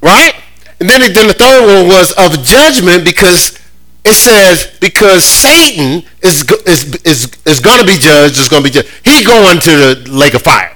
Right? 0.00 0.34
And 0.78 0.88
then, 0.88 1.00
then 1.12 1.26
the 1.26 1.34
third 1.34 1.66
one 1.66 1.88
was 1.88 2.12
of 2.12 2.44
judgment 2.44 3.04
because 3.04 3.58
it 4.04 4.14
says 4.14 4.78
because 4.80 5.24
Satan 5.24 6.08
is 6.22 6.48
is 6.64 6.94
is, 7.02 7.32
is 7.44 7.60
going 7.60 7.80
to 7.80 7.84
be 7.84 7.98
judged. 7.98 8.38
Is 8.38 8.48
going 8.48 8.62
to 8.62 8.68
be 8.68 8.72
judged. 8.72 8.88
He 9.04 9.24
going 9.24 9.58
to 9.58 9.70
the 9.70 10.08
lake 10.08 10.34
of 10.34 10.42
fire. 10.42 10.74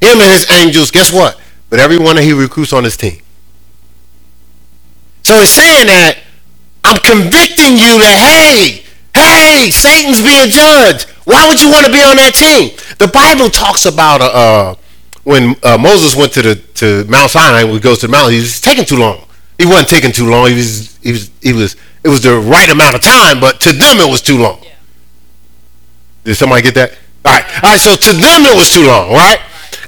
Him 0.00 0.20
and 0.20 0.30
his 0.32 0.50
angels. 0.50 0.90
Guess 0.90 1.12
what? 1.12 1.38
But 1.72 1.80
everyone 1.80 2.16
that 2.16 2.22
he 2.22 2.34
recruits 2.34 2.74
on 2.74 2.84
his 2.84 2.98
team. 2.98 3.22
So 5.22 5.38
he's 5.40 5.48
saying 5.48 5.86
that 5.86 6.20
I'm 6.84 7.00
convicting 7.00 7.80
you 7.80 7.96
that 7.96 8.18
hey, 8.20 8.84
hey, 9.16 9.70
Satan's 9.70 10.20
being 10.20 10.52
judged. 10.52 11.08
Why 11.24 11.48
would 11.48 11.62
you 11.62 11.72
want 11.72 11.86
to 11.86 11.92
be 11.92 12.04
on 12.04 12.20
that 12.20 12.36
team? 12.36 12.76
The 12.98 13.08
Bible 13.08 13.48
talks 13.48 13.86
about 13.86 14.20
uh, 14.20 14.28
uh 14.28 14.74
when 15.24 15.56
uh, 15.62 15.78
Moses 15.78 16.14
went 16.14 16.34
to 16.34 16.42
the 16.42 16.54
to 16.76 17.08
Mount 17.08 17.30
Sinai, 17.30 17.64
when 17.64 17.72
he 17.72 17.80
goes 17.80 18.00
to 18.00 18.06
the 18.06 18.12
mountain, 18.12 18.34
he 18.34 18.40
was 18.40 18.60
taking 18.60 18.84
too 18.84 18.98
long. 18.98 19.24
He 19.56 19.64
wasn't 19.64 19.88
taking 19.88 20.12
too 20.12 20.28
long. 20.28 20.48
He 20.48 20.56
was 20.56 20.98
he 21.00 21.12
was 21.12 21.30
he 21.40 21.54
was 21.54 21.76
it 22.04 22.10
was 22.10 22.20
the 22.20 22.36
right 22.36 22.68
amount 22.68 22.96
of 22.96 23.00
time, 23.00 23.40
but 23.40 23.62
to 23.62 23.72
them 23.72 23.96
it 23.96 24.10
was 24.10 24.20
too 24.20 24.36
long. 24.36 24.60
Yeah. 24.60 24.76
Did 26.24 26.34
somebody 26.34 26.60
get 26.60 26.74
that? 26.74 26.92
All 27.24 27.32
right, 27.32 27.64
all 27.64 27.70
right. 27.70 27.80
So 27.80 27.96
to 27.96 28.12
them 28.12 28.44
it 28.44 28.54
was 28.54 28.68
too 28.70 28.84
long, 28.84 29.08
right? 29.08 29.40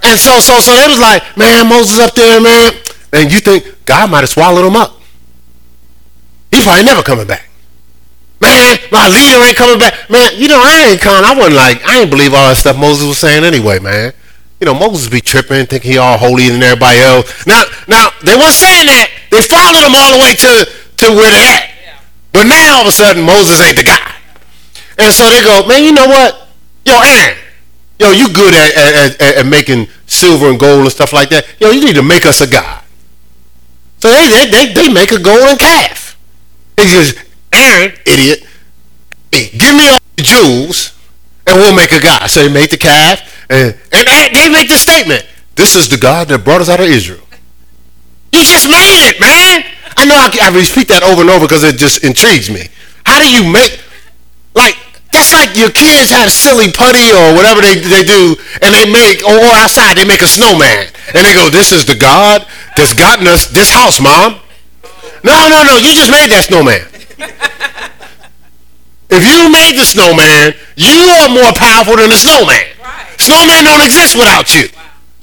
And 0.04 0.18
so 0.18 0.38
so 0.40 0.60
so 0.60 0.76
they 0.76 0.86
was 0.86 1.00
like, 1.00 1.22
man, 1.36 1.68
Moses 1.68 1.98
up 1.98 2.14
there, 2.14 2.40
man, 2.40 2.72
and 3.12 3.32
you 3.32 3.40
think 3.40 3.84
God 3.84 4.10
might 4.10 4.20
have 4.20 4.30
swallowed 4.30 4.66
him 4.66 4.76
up? 4.76 5.00
He's 6.52 6.62
probably 6.62 6.84
never 6.84 7.02
coming 7.02 7.26
back. 7.26 7.48
Man, 8.40 8.78
my 8.92 9.08
leader 9.08 9.42
ain't 9.42 9.56
coming 9.56 9.78
back. 9.78 10.10
Man, 10.10 10.30
you 10.34 10.48
know 10.48 10.60
I 10.60 10.92
ain't 10.92 11.00
coming. 11.00 11.24
I 11.24 11.34
wasn't 11.34 11.56
like 11.56 11.82
I 11.88 12.00
ain't 12.00 12.10
believe 12.10 12.34
all 12.34 12.48
that 12.48 12.56
stuff 12.56 12.76
Moses 12.76 13.08
was 13.08 13.18
saying 13.18 13.44
anyway, 13.44 13.78
man. 13.78 14.12
You 14.60 14.66
know, 14.66 14.74
Moses 14.74 15.08
be 15.08 15.20
tripping, 15.20 15.66
think 15.66 15.82
he 15.82 15.98
all 15.98 16.16
holy 16.16 16.48
than 16.48 16.62
everybody 16.62 17.00
else. 17.00 17.46
Now, 17.46 17.64
now 17.88 18.08
they 18.22 18.36
weren't 18.36 18.54
saying 18.54 18.86
that. 18.86 19.10
They 19.30 19.42
followed 19.42 19.84
him 19.84 19.92
all 19.92 20.16
the 20.16 20.22
way 20.22 20.32
to, 20.32 20.52
to 21.04 21.06
where 21.12 21.28
they 21.28 21.44
at. 21.58 21.98
But 22.32 22.44
now 22.44 22.76
all 22.76 22.82
of 22.82 22.88
a 22.88 22.92
sudden 22.92 23.24
Moses 23.24 23.60
ain't 23.60 23.76
the 23.76 23.84
guy. 23.84 24.14
And 24.98 25.12
so 25.12 25.28
they 25.28 25.42
go, 25.42 25.66
man, 25.66 25.82
you 25.82 25.92
know 25.92 26.06
what? 26.06 26.48
Yo, 26.86 26.94
Aaron, 26.96 27.36
yo, 27.98 28.10
you 28.10 28.32
good 28.32 28.54
at, 28.54 28.76
at, 28.76 29.20
at, 29.20 29.36
at 29.36 29.46
making 29.46 29.88
silver 30.06 30.48
and 30.48 30.58
gold 30.58 30.82
and 30.82 30.92
stuff 30.92 31.12
like 31.12 31.30
that. 31.30 31.46
Yo, 31.60 31.70
you 31.70 31.84
need 31.84 31.96
to 31.96 32.02
make 32.02 32.26
us 32.26 32.40
a 32.40 32.50
god. 32.50 32.82
So 33.98 34.10
they, 34.10 34.28
they, 34.28 34.50
they, 34.50 34.72
they 34.74 34.92
make 34.92 35.12
a 35.12 35.20
golden 35.20 35.56
calf. 35.56 36.18
He 36.76 36.86
says, 36.88 37.16
Aaron, 37.52 37.96
idiot, 38.04 38.44
hey, 39.32 39.50
give 39.56 39.74
me 39.74 39.88
all 39.88 39.98
the 40.16 40.22
jewels 40.22 40.92
and 41.46 41.56
we'll 41.56 41.74
make 41.74 41.92
a 41.92 42.00
god. 42.00 42.28
So 42.28 42.42
they 42.42 42.52
make 42.52 42.70
the 42.70 42.76
calf 42.76 43.46
and, 43.48 43.78
and 43.92 44.36
they 44.36 44.48
make 44.48 44.68
the 44.68 44.76
statement, 44.76 45.26
this 45.56 45.74
is 45.74 45.88
the 45.88 45.98
God 45.98 46.28
that 46.28 46.44
brought 46.44 46.60
us 46.60 46.68
out 46.68 46.80
of 46.80 46.86
Israel. 46.86 47.24
You 48.32 48.42
just 48.42 48.68
made 48.68 49.08
it, 49.08 49.20
man. 49.20 49.64
I 49.96 50.04
know 50.04 50.16
I, 50.16 50.28
I 50.42 50.48
repeat 50.50 50.88
that 50.88 51.04
over 51.04 51.22
and 51.22 51.30
over 51.30 51.46
because 51.46 51.62
it 51.62 51.78
just 51.78 52.02
intrigues 52.02 52.50
me. 52.50 52.66
How 53.06 53.20
do 53.20 53.30
you 53.30 53.50
make, 53.50 53.80
like, 54.54 54.76
that's 55.14 55.30
like 55.30 55.54
your 55.54 55.70
kids 55.70 56.10
have 56.10 56.34
silly 56.34 56.74
putty 56.74 57.14
or 57.14 57.38
whatever 57.38 57.62
they, 57.62 57.78
they 57.78 58.02
do, 58.02 58.34
and 58.60 58.74
they 58.74 58.82
make, 58.82 59.22
or 59.22 59.38
outside, 59.54 59.96
they 59.96 60.04
make 60.04 60.20
a 60.20 60.26
snowman. 60.26 60.90
And 61.14 61.22
they 61.22 61.32
go, 61.32 61.48
this 61.48 61.70
is 61.70 61.86
the 61.86 61.94
God 61.94 62.42
that's 62.76 62.92
gotten 62.92 63.26
us 63.30 63.46
this 63.46 63.70
house, 63.70 64.02
Mom. 64.02 64.42
No, 65.22 65.46
no, 65.48 65.62
no, 65.62 65.78
you 65.78 65.94
just 65.94 66.10
made 66.10 66.28
that 66.34 66.44
snowman. 66.50 66.82
If 69.14 69.22
you 69.22 69.46
made 69.46 69.78
the 69.78 69.86
snowman, 69.86 70.58
you 70.74 70.98
are 71.22 71.30
more 71.30 71.54
powerful 71.54 71.94
than 71.94 72.10
the 72.10 72.18
snowman. 72.18 72.74
Snowman 73.16 73.62
don't 73.62 73.86
exist 73.86 74.18
without 74.18 74.50
you. 74.50 74.66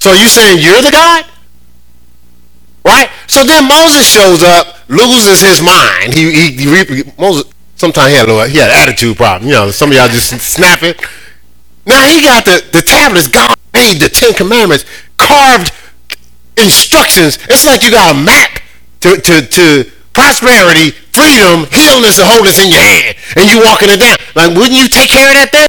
So 0.00 0.16
you 0.16 0.26
saying 0.26 0.64
you're 0.64 0.80
the 0.80 0.90
God? 0.90 1.26
Right? 2.84 3.10
So 3.28 3.44
then 3.44 3.68
Moses 3.68 4.08
shows 4.08 4.42
up, 4.42 4.88
loses 4.88 5.40
his 5.44 5.60
mind. 5.60 6.14
He, 6.14 6.32
he, 6.32 6.64
he 6.64 7.12
Moses, 7.18 7.51
sometimes 7.76 8.10
he 8.10 8.16
had 8.16 8.28
a 8.28 8.32
little, 8.32 8.48
he 8.48 8.58
had 8.58 8.70
attitude 8.70 9.16
problem. 9.16 9.48
You 9.48 9.54
know, 9.54 9.70
some 9.70 9.90
of 9.90 9.96
y'all 9.96 10.08
just 10.08 10.30
snap 10.54 10.82
it. 10.82 11.00
Now 11.86 12.06
he 12.06 12.22
got 12.22 12.44
the, 12.44 12.64
the 12.72 12.82
tablets. 12.82 13.28
God 13.28 13.56
made 13.74 13.98
the 13.98 14.08
Ten 14.08 14.34
Commandments, 14.34 14.84
carved 15.16 15.72
instructions. 16.56 17.38
It's 17.48 17.66
like 17.66 17.82
you 17.82 17.90
got 17.90 18.14
a 18.14 18.18
map 18.18 18.60
to, 19.00 19.16
to, 19.16 19.46
to 19.46 19.90
prosperity, 20.12 20.90
freedom, 20.90 21.66
healness, 21.72 22.18
and 22.18 22.28
wholeness 22.28 22.62
in 22.62 22.70
your 22.70 22.84
hand. 22.84 23.16
And 23.36 23.50
you 23.50 23.64
walking 23.64 23.90
it 23.90 23.98
down. 23.98 24.16
Like, 24.36 24.54
wouldn't 24.54 24.78
you 24.78 24.88
take 24.88 25.10
care 25.10 25.26
of 25.26 25.34
that 25.34 25.50
thing? 25.50 25.68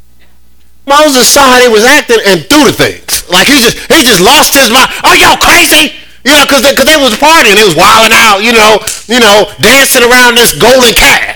Moses 0.86 1.32
saw 1.32 1.48
how 1.48 1.60
they 1.64 1.72
was 1.72 1.84
acting 1.84 2.20
and 2.28 2.44
threw 2.46 2.68
the 2.68 2.76
things. 2.76 3.24
Like 3.32 3.48
he 3.48 3.56
just 3.64 3.80
he 3.88 4.04
just 4.04 4.20
lost 4.20 4.52
his 4.52 4.68
mind. 4.68 4.92
Are 5.08 5.16
y'all 5.16 5.40
crazy? 5.40 5.96
You 6.24 6.32
know, 6.32 6.44
because 6.44 6.64
they, 6.64 6.76
cause 6.76 6.88
they 6.88 7.00
was 7.00 7.16
partying. 7.20 7.56
They 7.56 7.68
was 7.68 7.76
wilding 7.76 8.16
out, 8.16 8.40
you 8.40 8.52
know, 8.52 8.80
you 9.08 9.20
know, 9.20 9.48
dancing 9.60 10.04
around 10.04 10.36
this 10.36 10.56
golden 10.56 10.96
calf. 10.96 11.33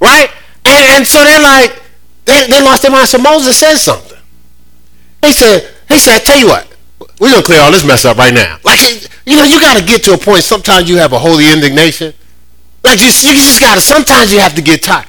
Right? 0.00 0.30
And, 0.64 0.84
and 0.96 1.06
so 1.06 1.22
they're 1.24 1.42
like, 1.42 1.82
they, 2.24 2.46
they 2.48 2.62
lost 2.62 2.82
their 2.82 2.90
mind. 2.90 3.08
So 3.08 3.18
Moses 3.18 3.56
said 3.56 3.76
something. 3.76 4.18
He 5.22 5.32
said, 5.32 5.72
he 5.88 5.98
said, 5.98 6.16
I 6.16 6.18
tell 6.18 6.38
you 6.38 6.46
what, 6.46 6.68
we're 7.20 7.30
going 7.30 7.42
to 7.42 7.46
clear 7.46 7.60
all 7.60 7.72
this 7.72 7.84
mess 7.84 8.04
up 8.04 8.16
right 8.16 8.34
now. 8.34 8.58
Like, 8.64 8.80
you 9.24 9.36
know, 9.36 9.44
you 9.44 9.60
got 9.60 9.78
to 9.78 9.84
get 9.84 10.04
to 10.04 10.14
a 10.14 10.18
point, 10.18 10.42
sometimes 10.42 10.88
you 10.88 10.98
have 10.98 11.12
a 11.12 11.18
holy 11.18 11.50
indignation. 11.50 12.12
Like, 12.84 13.00
you, 13.00 13.06
you 13.06 13.34
just 13.34 13.60
got 13.60 13.76
to, 13.76 13.80
sometimes 13.80 14.32
you 14.32 14.38
have 14.40 14.54
to 14.54 14.62
get 14.62 14.82
tired. 14.82 15.06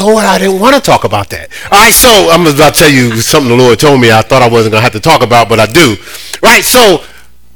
Lord, 0.00 0.24
I 0.24 0.38
didn't 0.38 0.60
want 0.60 0.74
to 0.74 0.80
talk 0.80 1.04
about 1.04 1.28
that. 1.30 1.50
All 1.70 1.84
right, 1.84 1.92
so 1.92 2.08
I'm 2.30 2.46
about 2.46 2.74
to 2.74 2.80
tell 2.80 2.90
you 2.90 3.20
something 3.20 3.50
the 3.50 3.62
Lord 3.62 3.78
told 3.78 4.00
me 4.00 4.10
I 4.10 4.22
thought 4.22 4.40
I 4.40 4.48
wasn't 4.48 4.72
going 4.72 4.80
to 4.80 4.84
have 4.84 4.92
to 4.92 5.00
talk 5.00 5.22
about, 5.22 5.50
but 5.50 5.60
I 5.60 5.66
do. 5.66 5.96
Right, 6.40 6.64
so 6.64 7.04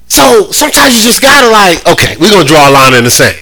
so 0.08 0.50
sometimes 0.52 0.94
you 0.94 1.02
just 1.02 1.22
got 1.22 1.40
to 1.42 1.50
like, 1.50 1.80
okay, 1.88 2.16
we're 2.20 2.30
going 2.30 2.46
to 2.46 2.52
draw 2.52 2.68
a 2.68 2.72
line 2.72 2.94
in 2.94 3.04
the 3.04 3.10
sand. 3.10 3.36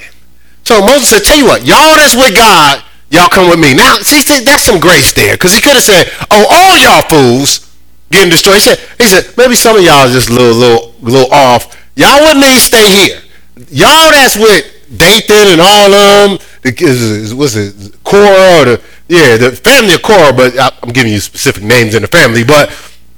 So 0.63 0.81
Moses 0.81 1.11
said, 1.11 1.25
tell 1.25 1.37
you 1.37 1.45
what, 1.45 1.67
y'all 1.67 1.97
that's 1.99 2.15
with 2.15 2.35
God, 2.35 2.84
y'all 3.15 3.29
come 3.29 3.49
with 3.49 3.59
me. 3.59 3.75
Now, 3.75 3.97
see, 4.03 4.21
see 4.21 4.45
that's 4.45 4.65
some 4.65 4.81
grace 4.81 5.15
there, 5.15 5.35
because 5.35 5.55
he 5.55 5.61
could 5.61 5.75
have 5.75 5.87
said, 5.87 6.11
oh, 6.31 6.45
all 6.51 6.77
y'all 6.77 7.07
fools 7.07 7.71
getting 8.11 8.31
destroyed. 8.31 8.57
He 8.57 8.61
said, 8.61 8.79
he 8.99 9.07
said, 9.07 9.33
maybe 9.39 9.55
some 9.55 9.77
of 9.77 9.83
y'all 9.83 10.09
just 10.09 10.29
little, 10.31 10.55
little, 10.55 10.95
little 11.01 11.33
off. 11.33 11.71
Y'all 11.95 12.21
wouldn't 12.21 12.41
need 12.41 12.55
to 12.55 12.61
stay 12.61 13.07
here. 13.07 13.23
Y'all 13.71 14.11
that's 14.11 14.37
with 14.37 14.67
Dathan 14.99 15.55
and 15.55 15.61
all 15.63 15.95
of 15.95 16.41
them, 16.41 17.39
was 17.39 17.57
it 17.57 18.03
Korah 18.03 18.61
or 18.61 18.65
the, 18.65 18.83
yeah, 19.09 19.37
the 19.37 19.53
family 19.53 19.95
of 19.95 20.03
Korah, 20.03 20.33
but 20.33 20.59
I'm 20.59 20.91
giving 20.91 21.13
you 21.13 21.21
specific 21.21 21.63
names 21.63 21.95
in 21.95 22.03
the 22.03 22.09
family, 22.09 22.43
but 22.43 22.71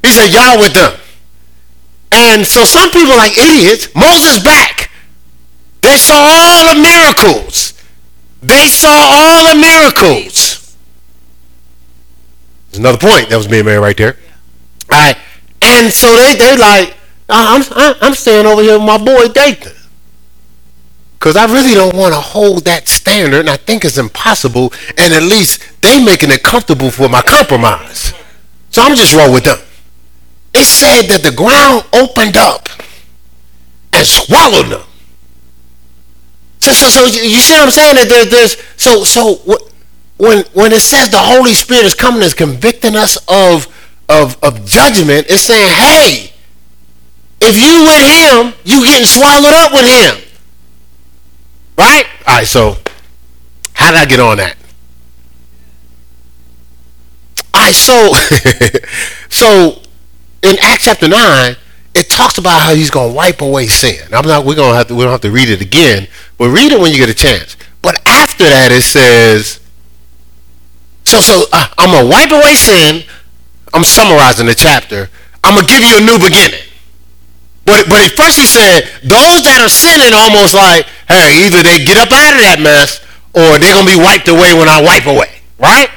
he 0.02 0.10
said, 0.10 0.32
y'all 0.32 0.58
with 0.60 0.74
them. 0.74 0.92
And 2.12 2.46
so 2.46 2.64
some 2.64 2.90
people 2.90 3.16
like 3.16 3.36
idiots, 3.36 3.94
Moses 3.94 4.42
back. 4.42 4.90
They 5.82 5.96
saw 5.96 6.16
all 6.16 6.74
the 6.74 6.80
miracles. 6.80 7.72
They 8.42 8.66
saw 8.66 8.88
all 8.90 9.54
the 9.54 9.60
miracles. 9.60 10.76
There's 12.70 12.78
another 12.78 12.98
point 12.98 13.30
that 13.30 13.36
was 13.36 13.46
being 13.48 13.64
made 13.64 13.78
right 13.78 13.96
there. 13.96 14.16
All 14.92 14.98
right. 14.98 15.16
And 15.62 15.92
so 15.92 16.06
they 16.16 16.36
they 16.36 16.56
like, 16.56 16.94
I'm 17.28 17.62
I'm 17.74 18.14
staying 18.14 18.46
over 18.46 18.62
here 18.62 18.78
with 18.78 18.86
my 18.86 18.98
boy 18.98 19.28
Dathan. 19.28 19.72
Because 21.18 21.36
I 21.36 21.46
really 21.46 21.74
don't 21.74 21.96
want 21.96 22.14
to 22.14 22.20
hold 22.20 22.66
that 22.66 22.86
standard, 22.88 23.40
and 23.40 23.50
I 23.50 23.56
think 23.56 23.84
it's 23.84 23.96
impossible, 23.96 24.72
and 24.98 25.14
at 25.14 25.22
least 25.22 25.60
they 25.80 26.04
making 26.04 26.30
it 26.30 26.42
comfortable 26.42 26.90
for 26.90 27.08
my 27.08 27.22
compromise. 27.22 28.12
So 28.70 28.82
I'm 28.82 28.94
just 28.94 29.16
roll 29.16 29.32
with 29.32 29.44
them. 29.44 29.58
It 30.52 30.64
said 30.64 31.08
that 31.08 31.22
the 31.22 31.32
ground 31.32 31.84
opened 31.92 32.36
up 32.36 32.68
and 33.92 34.06
swallowed 34.06 34.66
them. 34.66 34.86
So, 36.66 36.72
so, 36.72 36.88
so 36.88 37.04
you 37.04 37.38
see 37.38 37.54
what 37.54 37.62
I'm 37.62 37.70
saying? 37.70 37.94
That 37.94 38.08
there, 38.08 38.24
there's 38.24 38.56
so, 38.76 39.04
so 39.04 39.36
when 40.16 40.42
when 40.52 40.72
it 40.72 40.80
says 40.80 41.10
the 41.10 41.18
Holy 41.18 41.54
Spirit 41.54 41.84
is 41.84 41.94
coming 41.94 42.22
is 42.22 42.34
convicting 42.34 42.96
us 42.96 43.16
of 43.28 43.68
of 44.08 44.36
of 44.42 44.66
judgment, 44.66 45.26
it's 45.28 45.42
saying, 45.42 45.70
hey, 45.70 46.32
if 47.40 47.54
you 47.54 47.84
with 47.86 48.02
him, 48.02 48.52
you 48.64 48.84
getting 48.84 49.06
swallowed 49.06 49.52
up 49.54 49.70
with 49.70 49.86
him. 49.86 50.28
Right? 51.78 52.04
All 52.26 52.34
right, 52.34 52.46
so 52.48 52.78
how 53.74 53.92
did 53.92 54.00
I 54.00 54.06
get 54.06 54.18
on 54.18 54.38
that? 54.38 54.56
All 57.54 57.62
right, 57.62 57.74
so 57.74 58.12
so 59.28 59.82
in 60.42 60.56
Acts 60.62 60.86
chapter 60.86 61.06
9, 61.06 61.56
it 61.96 62.10
talks 62.10 62.36
about 62.36 62.60
how 62.60 62.74
he's 62.74 62.90
going 62.90 63.10
to 63.10 63.16
wipe 63.16 63.40
away 63.40 63.66
sin. 63.66 64.06
I'm 64.12 64.26
not, 64.26 64.44
we're 64.44 64.54
to 64.54 64.62
have 64.62 64.88
to, 64.88 64.94
we 64.94 65.02
don't 65.02 65.12
have 65.12 65.22
to 65.22 65.30
read 65.30 65.48
it 65.48 65.62
again, 65.62 66.08
but 66.38 66.50
read 66.50 66.72
it 66.72 66.80
when 66.80 66.92
you 66.92 66.98
get 66.98 67.08
a 67.08 67.14
chance. 67.14 67.56
But 67.82 68.00
after 68.06 68.44
that, 68.44 68.72
it 68.72 68.82
says, 68.82 69.60
so, 71.04 71.20
so 71.20 71.44
uh, 71.52 71.68
I'm 71.78 71.94
to 71.94 72.10
wipe 72.10 72.32
away 72.32 72.54
sin. 72.54 73.04
I'm 73.72 73.84
summarizing 73.84 74.46
the 74.46 74.54
chapter. 74.54 75.08
I'm 75.44 75.54
to 75.54 75.66
give 75.66 75.82
you 75.82 75.98
a 75.98 76.00
new 76.00 76.18
beginning. 76.18 76.66
But, 77.64 77.86
but 77.88 78.10
first 78.14 78.38
he 78.38 78.46
said, 78.46 78.86
those 79.02 79.42
that 79.46 79.58
are 79.62 79.70
sinning 79.70 80.14
almost 80.14 80.54
like, 80.54 80.86
hey, 81.06 81.46
either 81.46 81.62
they 81.62 81.82
get 81.82 81.98
up 81.98 82.10
out 82.10 82.34
of 82.34 82.42
that 82.42 82.58
mess 82.62 83.02
or 83.34 83.58
they're 83.58 83.74
to 83.86 83.92
be 83.94 83.98
wiped 83.98 84.26
away 84.26 84.54
when 84.54 84.66
I 84.66 84.82
wipe 84.82 85.06
away. 85.06 85.42
Right? 85.58 85.90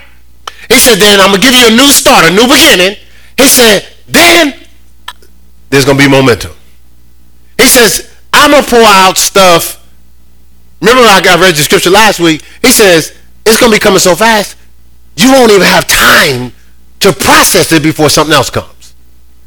He 0.70 0.78
said, 0.78 0.98
then 1.02 1.20
I'm 1.20 1.34
to 1.34 1.42
give 1.42 1.54
you 1.54 1.68
a 1.68 1.74
new 1.74 1.90
start, 1.90 2.26
a 2.26 2.34
new 2.34 2.46
beginning. 2.46 2.98
He 3.38 3.48
said, 3.48 3.86
then 4.08 4.62
there's 5.70 5.86
to 5.98 6.04
be 6.04 6.10
momentum. 6.10 6.54
He 7.58 7.66
says, 7.66 8.14
I'm 8.34 8.52
to 8.52 8.68
pour 8.68 8.86
out 8.86 9.18
stuff. 9.18 9.79
Remember 10.82 11.04
I 11.04 11.22
got 11.22 11.40
read 11.40 11.56
the 11.56 11.62
scripture 11.62 11.90
last 11.90 12.20
week. 12.20 12.44
He 12.62 12.72
says, 12.72 13.18
it's 13.46 13.60
going 13.60 13.72
to 13.72 13.76
be 13.76 13.80
coming 13.80 14.00
so 14.00 14.16
fast, 14.16 14.58
you 15.16 15.32
won't 15.32 15.52
even 15.52 15.68
have 15.68 15.88
time 15.88 16.54
to 17.02 17.14
process 17.14 17.72
it 17.72 17.84
before 17.84 18.10
something 18.10 18.34
else 18.34 18.50
comes. 18.50 18.96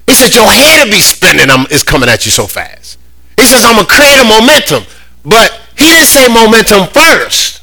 He 0.07 0.15
said, 0.15 0.35
your 0.35 0.51
head 0.51 0.85
will 0.85 0.93
be 0.93 1.01
spinning. 1.01 1.49
It's 1.71 1.83
coming 1.83 2.09
at 2.09 2.25
you 2.27 2.33
so 2.33 2.47
fast. 2.47 2.99
He 3.39 3.45
says, 3.45 3.65
I'm 3.65 3.77
going 3.77 3.87
to 3.87 3.93
create 3.93 4.21
a 4.21 4.25
momentum. 4.25 4.85
But 5.25 5.61
he 5.79 5.87
didn't 5.89 6.07
say 6.07 6.29
momentum 6.29 6.89
first. 6.89 7.63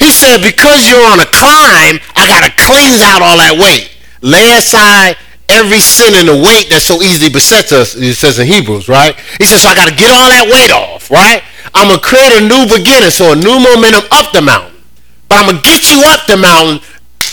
He 0.00 0.10
said, 0.10 0.42
because 0.42 0.88
you're 0.88 1.06
on 1.06 1.20
a 1.20 1.26
climb, 1.26 2.02
I 2.16 2.26
got 2.26 2.44
to 2.44 2.52
cleanse 2.58 3.00
out 3.00 3.22
all 3.22 3.38
that 3.38 3.56
weight. 3.56 3.96
Lay 4.20 4.50
aside 4.58 5.16
every 5.48 5.78
sin 5.78 6.14
and 6.16 6.26
the 6.26 6.34
weight 6.34 6.68
that 6.70 6.80
so 6.82 7.00
easily 7.00 7.30
besets 7.30 7.70
us, 7.70 7.94
it 7.94 8.14
says 8.14 8.38
in 8.38 8.46
Hebrews, 8.48 8.88
right? 8.88 9.14
He 9.38 9.44
says, 9.44 9.62
so 9.62 9.68
I 9.68 9.74
got 9.74 9.88
to 9.88 9.94
get 9.94 10.10
all 10.10 10.28
that 10.28 10.50
weight 10.50 10.72
off, 10.72 11.10
right? 11.10 11.44
I'm 11.74 11.88
going 11.88 12.00
to 12.00 12.06
create 12.06 12.32
a 12.40 12.46
new 12.46 12.64
beginning, 12.64 13.10
so 13.10 13.32
a 13.32 13.36
new 13.36 13.58
momentum 13.58 14.04
up 14.12 14.32
the 14.32 14.42
mountain. 14.42 14.80
But 15.28 15.38
I'm 15.38 15.50
going 15.50 15.62
to 15.62 15.62
get 15.62 15.90
you 15.90 16.02
up 16.06 16.26
the 16.26 16.36
mountain. 16.36 16.80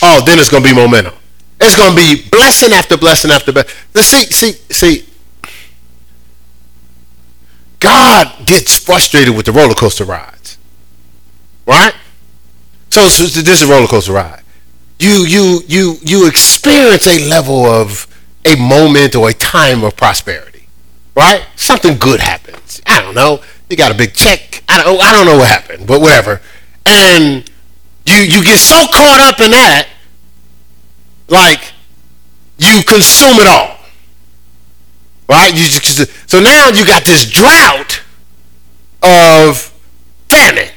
Oh, 0.01 0.23
then 0.25 0.39
it's 0.39 0.49
going 0.49 0.63
to 0.63 0.69
be 0.69 0.75
momentum. 0.75 1.13
It's 1.59 1.77
going 1.77 1.91
to 1.91 1.95
be 1.95 2.27
blessing 2.29 2.73
after 2.73 2.97
blessing 2.97 3.31
after 3.31 3.51
blessing. 3.51 3.75
See, 3.95 4.25
see, 4.31 4.51
see. 4.73 5.05
God 7.79 8.45
gets 8.45 8.77
frustrated 8.77 9.35
with 9.35 9.45
the 9.45 9.51
roller 9.51 9.73
coaster 9.73 10.05
rides, 10.05 10.57
right? 11.65 11.93
So, 12.89 13.07
so 13.07 13.23
this 13.41 13.61
is 13.61 13.69
a 13.69 13.71
roller 13.71 13.87
coaster 13.87 14.13
ride 14.13 14.41
you 15.01 15.25
you 15.25 15.61
you 15.67 15.97
you 16.03 16.27
experience 16.27 17.07
a 17.07 17.27
level 17.27 17.65
of 17.65 18.07
a 18.45 18.55
moment 18.55 19.15
or 19.15 19.29
a 19.29 19.33
time 19.33 19.83
of 19.83 19.95
prosperity, 19.97 20.67
right? 21.15 21.45
Something 21.55 21.97
good 21.97 22.19
happens. 22.19 22.81
I 22.85 23.01
don't 23.01 23.15
know. 23.15 23.41
You 23.71 23.77
got 23.77 23.91
a 23.91 23.95
big 23.95 24.13
check. 24.13 24.63
I 24.67 24.83
don't 24.83 25.01
I 25.01 25.13
don't 25.13 25.25
know 25.25 25.37
what 25.37 25.47
happened, 25.47 25.87
but 25.87 26.01
whatever. 26.01 26.41
And 26.85 27.49
you 28.05 28.15
you 28.15 28.43
get 28.43 28.59
so 28.59 28.75
caught 28.91 29.21
up 29.21 29.39
in 29.39 29.51
that, 29.51 29.87
like 31.29 31.71
you 32.57 32.83
consume 32.83 33.39
it 33.39 33.47
all, 33.47 33.79
right? 35.29 35.51
You 35.51 35.63
just, 35.69 36.29
so 36.29 36.41
now 36.41 36.67
you 36.67 36.85
got 36.85 37.05
this 37.05 37.25
drought 37.25 38.01
of 39.01 39.73
famine 40.27 40.69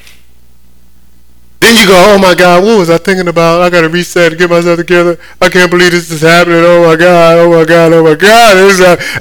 then 1.64 1.76
you 1.76 1.86
go, 1.86 1.94
oh 1.96 2.18
my 2.18 2.34
God, 2.34 2.62
what 2.62 2.78
was 2.78 2.90
I 2.90 2.98
thinking 2.98 3.26
about? 3.26 3.62
I 3.62 3.70
got 3.70 3.80
to 3.80 3.88
reset 3.88 4.32
and 4.32 4.38
get 4.38 4.50
myself 4.50 4.78
together. 4.78 5.18
I 5.40 5.48
can't 5.48 5.70
believe 5.70 5.92
this 5.92 6.10
is 6.10 6.20
happening. 6.20 6.60
Oh 6.60 6.84
my 6.84 6.96
God, 6.96 7.38
oh 7.38 7.50
my 7.50 7.64
God, 7.64 7.92
oh 7.92 8.04
my 8.04 8.14
God. 8.14 8.58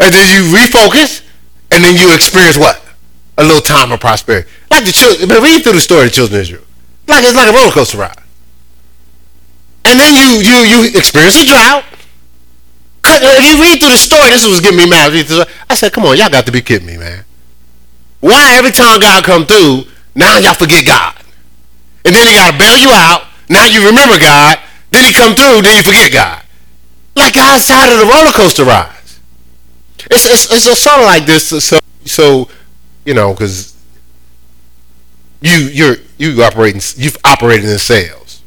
And 0.01 0.13
then 0.13 0.27
you 0.27 0.51
refocus, 0.51 1.23
and 1.71 1.81
then 1.81 1.95
you 1.95 2.13
experience 2.13 2.57
what? 2.57 2.82
A 3.37 3.43
little 3.43 3.61
time 3.61 3.91
of 3.91 3.99
prosperity. 3.99 4.49
Like 4.69 4.85
the 4.85 4.91
children, 4.91 5.27
but 5.27 5.41
read 5.41 5.63
through 5.63 5.73
the 5.73 5.81
story 5.81 6.05
of 6.05 6.09
the 6.09 6.15
children 6.15 6.39
of 6.39 6.41
Israel. 6.41 6.63
Like 7.07 7.23
it's 7.23 7.35
like 7.35 7.49
a 7.49 7.53
roller 7.53 7.71
coaster 7.71 7.97
ride. 7.97 8.17
And 9.85 9.99
then 9.99 10.13
you 10.13 10.41
you 10.41 10.57
you 10.63 10.97
experience 10.97 11.41
a 11.41 11.45
drought. 11.45 11.83
If 13.05 13.21
uh, 13.21 13.41
you 13.43 13.61
read 13.61 13.79
through 13.79 13.91
the 13.91 13.97
story, 13.97 14.29
this 14.29 14.45
was 14.47 14.61
getting 14.61 14.77
me 14.77 14.89
mad. 14.89 15.11
I 15.69 15.75
said, 15.75 15.91
come 15.91 16.05
on, 16.05 16.17
y'all 16.17 16.29
got 16.29 16.45
to 16.45 16.51
be 16.51 16.61
kidding 16.61 16.87
me, 16.87 16.97
man. 16.97 17.25
Why 18.21 18.55
every 18.55 18.71
time 18.71 19.01
God 19.01 19.23
come 19.25 19.45
through, 19.45 19.83
now 20.15 20.37
y'all 20.37 20.53
forget 20.53 20.87
God? 20.87 21.23
and 22.05 22.15
then 22.15 22.27
he 22.27 22.35
got 22.35 22.51
to 22.51 22.57
bail 22.57 22.77
you 22.77 22.91
out. 22.91 23.27
Now 23.49 23.65
you 23.65 23.85
remember 23.85 24.19
God. 24.19 24.59
Then 24.91 25.03
he 25.05 25.13
come 25.13 25.35
through. 25.35 25.61
Then 25.61 25.77
you 25.77 25.83
forget 25.83 26.11
God. 26.11 26.43
Like 27.15 27.35
God's 27.35 27.65
side 27.65 27.91
of 27.91 27.99
the 27.99 28.05
roller 28.05 28.31
coaster 28.31 28.63
rides. 28.63 29.19
It's 30.11 30.25
it's, 30.25 30.51
it's 30.51 30.81
sort 30.81 30.99
of 30.99 31.05
like 31.05 31.25
this. 31.25 31.47
So 31.47 31.79
so 32.05 32.49
you 33.05 33.13
know 33.13 33.33
because 33.33 33.75
you 35.41 35.69
you're 35.71 35.95
you 36.17 36.43
operating 36.43 36.81
you've 36.95 37.17
operated 37.25 37.69
in 37.69 37.77
sales. 37.77 38.41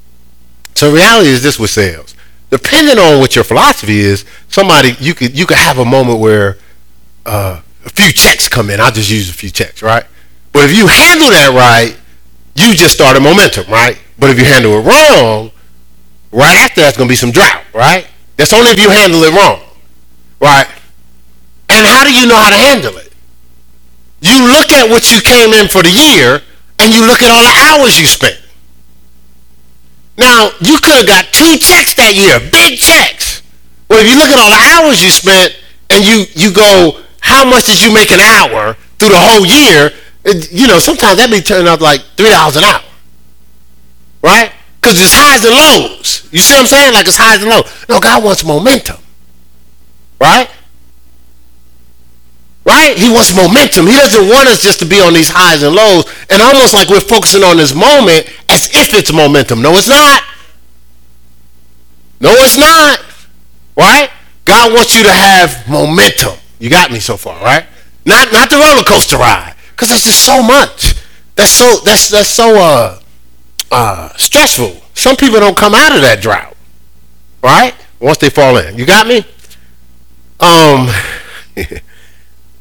So 0.75 0.92
reality 0.92 1.29
is 1.29 1.42
this 1.42 1.59
with 1.59 1.71
sales. 1.71 2.14
Depending 2.51 2.99
on 2.99 3.19
what 3.19 3.35
your 3.35 3.45
philosophy 3.45 3.99
is, 3.99 4.25
somebody 4.49 4.95
you 5.01 5.14
could 5.14 5.37
you 5.37 5.47
could 5.47 5.57
have 5.59 5.79
a 5.79 5.85
moment 5.85 6.21
where 6.21 6.59
uh, 7.25 7.61
a 7.85 7.90
few 7.90 8.12
checks 8.12 8.49
come 8.49 8.71
in. 8.71 8.81
I'll 8.81 8.92
just 8.92 9.11
use 9.11 9.29
a 9.29 9.33
few 9.33 9.51
checks, 9.51 9.83
right? 9.83 10.05
But 10.53 10.71
if 10.71 10.77
you 10.77 10.87
handle 10.87 11.29
that 11.31 11.51
right, 11.53 11.97
you 12.55 12.75
just 12.75 12.95
started 12.95 13.23
momentum, 13.23 13.71
right? 13.71 13.99
But 14.19 14.31
if 14.31 14.38
you 14.38 14.45
handle 14.45 14.73
it 14.79 14.83
wrong, 14.83 15.51
right 16.33 16.57
after 16.57 16.81
that's 16.81 16.97
to 16.97 17.07
be 17.07 17.16
some 17.16 17.31
drought, 17.31 17.64
right? 17.75 18.07
That's 18.37 18.53
only 18.53 18.71
if 18.71 18.79
you 18.79 18.90
handle 18.90 19.23
it 19.25 19.35
wrong, 19.35 19.61
right? 20.40 20.69
And 21.69 21.87
how 21.87 22.05
do 22.05 22.12
you 22.12 22.27
know 22.27 22.37
how 22.37 22.51
to 22.51 22.57
handle 22.57 22.97
it? 22.99 23.06
You 24.20 24.46
look 24.48 24.72
at 24.72 24.88
what 24.88 25.11
you 25.11 25.20
came 25.20 25.52
in 25.52 25.68
for 25.68 25.83
the 25.83 25.90
year, 25.90 26.40
and 26.79 26.94
you 26.94 27.07
look 27.07 27.22
at 27.22 27.31
all 27.31 27.42
the 27.42 27.57
hours 27.68 27.98
you 27.98 28.07
spent. 28.07 28.40
Now, 30.18 30.50
you 30.61 30.79
could 30.79 30.96
have 30.96 31.07
got 31.07 31.26
two 31.33 31.59
checks 31.59 31.94
that 31.94 32.16
year, 32.16 32.40
big 32.40 32.79
checks. 32.79 33.42
Well, 33.88 34.00
if 34.00 34.09
you 34.09 34.16
look 34.16 34.33
at 34.33 34.40
all 34.40 34.50
the 34.50 34.64
hours 34.76 35.02
you 35.02 35.11
spent, 35.11 35.55
and 35.90 36.05
you 36.05 36.24
you 36.35 36.52
go, 36.52 37.02
how 37.20 37.44
much 37.44 37.66
did 37.66 37.81
you 37.81 37.92
make 37.92 38.11
an 38.11 38.20
hour 38.20 38.74
through 38.98 39.11
the 39.11 39.20
whole 39.20 39.44
year? 39.44 39.92
It, 40.24 40.50
you 40.50 40.66
know, 40.66 40.79
sometimes 40.79 41.18
that 41.18 41.31
be 41.31 41.40
turning 41.40 41.68
out 41.68 41.81
like 41.81 42.00
three 42.16 42.31
dollars 42.31 42.57
an 42.57 42.64
hour, 42.64 42.83
right? 44.22 44.50
Because 44.81 44.98
it's 45.00 45.12
highs 45.14 45.44
and 45.44 45.55
lows. 45.55 46.26
You 46.33 46.38
see 46.38 46.55
what 46.55 46.61
I'm 46.62 46.66
saying? 46.66 46.94
Like 46.94 47.07
it's 47.07 47.16
highs 47.16 47.42
and 47.42 47.50
lows. 47.50 47.68
No, 47.88 48.00
God 48.00 48.24
wants 48.24 48.44
momentum, 48.44 48.98
right? 50.20 50.50
Right? 52.66 52.98
He 52.98 53.09
wants 53.09 53.35
momentum. 53.35 53.87
He 53.87 53.94
doesn't 53.94 54.29
want 54.29 54.48
us 54.48 54.61
just 54.61 54.81
to 54.81 54.87
be 54.87 55.00
on 55.00 55.14
these 55.14 55.31
highs 55.31 55.62
and 55.62 55.74
lows 55.74 56.05
and 56.31 56.42
almost 56.42 56.74
like 56.74 56.88
we're 56.88 57.00
focusing 57.00 57.44
on 57.44 57.57
this 57.57 57.74
moment 57.74 58.26
as 58.48 58.74
if 58.74 58.92
it's 58.92 59.12
momentum. 59.12 59.62
No, 59.62 59.72
it's 59.74 59.88
not. 59.88 60.22
No, 62.20 62.31
it's 62.33 62.59
not. 62.59 63.05
Right? 63.76 64.11
God 64.44 64.72
wants 64.72 64.96
you 64.96 65.05
to 65.05 65.12
have 65.12 65.68
momentum. 65.68 66.35
You 66.59 66.70
got 66.70 66.90
me 66.90 66.98
so 66.98 67.16
far, 67.16 67.40
right? 67.42 67.66
Not 68.05 68.33
not 68.33 68.48
the 68.48 68.57
roller 68.57 68.85
coaster 68.85 69.16
ride, 69.16 69.55
because 69.70 69.88
there's 69.90 70.05
just 70.05 70.24
so 70.24 70.42
much. 70.42 70.94
That's 71.35 71.50
so 71.50 71.81
that's 71.85 72.09
that's 72.09 72.31
so 72.31 72.57
uh 72.57 73.00
uh 73.70 74.16
stressful. 74.16 74.81
Some 74.94 75.16
people 75.16 75.40
don't 75.40 75.57
come 75.57 75.74
out 75.74 75.94
of 75.94 76.00
that 76.02 76.22
drought, 76.22 76.57
right? 77.42 77.74
Once 78.00 78.18
they 78.18 78.31
fall 78.31 78.57
in, 78.57 78.79
you 78.79 78.87
got 78.87 79.07
me. 79.07 79.24
Um, 80.38 80.88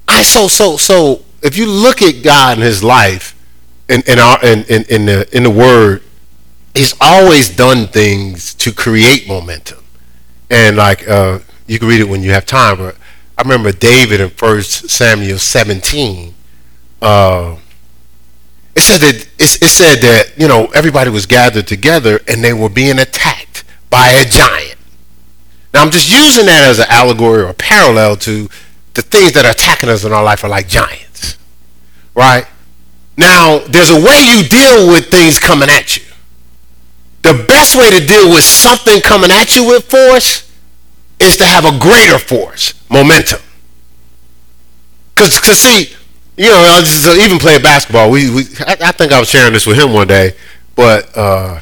I 0.08 0.24
so 0.24 0.48
so 0.48 0.78
so. 0.78 1.22
If 1.41 1.58
you 1.58 1.68
look 1.68 2.02
at 2.02 2.24
God 2.24 2.58
and 2.58 2.63
His 2.63 2.84
life, 2.84 3.36
in 3.88 4.02
in 4.08 4.20
our 4.20 4.44
in 4.44 4.63
in, 4.65 4.84
in 4.89 5.06
the 5.06 5.36
in 5.36 5.44
the 5.44 5.50
Word, 5.50 6.04
He's 6.74 6.94
always 7.00 7.56
done 7.56 7.88
things 7.88 8.54
to 8.56 8.72
create 8.72 9.28
momentum, 9.28 9.84
and 10.50 10.78
like 10.78 11.08
uh, 11.08 11.39
you 11.68 11.80
can 11.80 11.88
read 11.88 12.02
it 12.02 12.10
when 12.10 12.22
you 12.22 12.32
have 12.32 12.46
time, 12.46 12.78
but 12.78 12.96
I 13.38 13.41
remember 13.41 13.72
David 13.72 14.22
in 14.22 14.30
First 14.30 14.89
Samuel 14.89 15.39
17. 15.39 16.34
Uh, 17.02 17.58
it 18.76 18.82
said 18.82 19.02
that 19.02 19.15
it, 19.15 19.28
it 19.39 19.70
said 19.70 20.02
that 20.02 20.34
you 20.38 20.48
know 20.48 20.65
everybody 20.68 21.10
was 21.10 21.26
gathered 21.26 21.68
together 21.68 22.20
and 22.28 22.44
they 22.44 22.54
were 22.54 22.70
being 22.70 23.00
attacked 23.00 23.63
by 23.89 24.08
a 24.10 24.26
giant. 24.26 24.76
Now 25.74 25.82
I'm 25.82 25.91
just 25.91 26.10
using 26.10 26.46
that 26.46 26.68
as 26.68 26.80
an 26.80 26.88
allegory 26.89 27.41
or 27.41 27.48
a 27.48 27.54
parallel 27.54 28.15
to 28.18 28.50
the 28.96 29.02
things 29.02 29.34
that 29.34 29.46
are 29.46 29.52
attacking 29.52 29.90
us 29.90 30.04
in 30.04 30.12
our 30.12 30.24
life 30.24 30.44
are 30.44 30.50
like 30.50 30.68
giants, 30.68 31.38
right? 32.16 32.48
Now 33.18 33.60
there's 33.60 33.92
a 33.92 34.00
way 34.00 34.24
you 34.36 34.44
deal 34.48 34.88
with 34.88 35.12
things 35.12 35.38
coming 35.38 35.70
at 35.70 35.98
you. 35.98 36.04
The 37.22 37.46
best 37.48 37.76
way 37.76 37.90
to 37.92 38.06
deal 38.06 38.30
with 38.30 38.44
something 38.44 39.02
coming 39.02 39.32
at 39.32 39.56
you 39.56 39.68
with 39.68 39.90
force 39.90 40.52
is 41.20 41.38
to 41.38 41.46
have 41.46 41.66
a 41.66 41.78
greater 41.80 42.18
force, 42.20 42.74
momentum. 42.90 43.42
Because, 45.14 45.40
cause 45.40 45.60
see, 45.60 45.96
you 46.38 46.50
know, 46.50 46.80
just, 46.82 47.06
even 47.18 47.38
playing 47.38 47.62
basketball, 47.62 48.12
we, 48.12 48.30
we 48.30 48.42
I, 48.60 48.78
I, 48.82 48.92
think 48.92 49.12
I 49.12 49.20
was 49.20 49.30
sharing 49.30 49.54
this 49.54 49.66
with 49.66 49.78
him 49.78 49.94
one 49.94 50.08
day, 50.08 50.34
but 50.76 51.18
uh, 51.18 51.62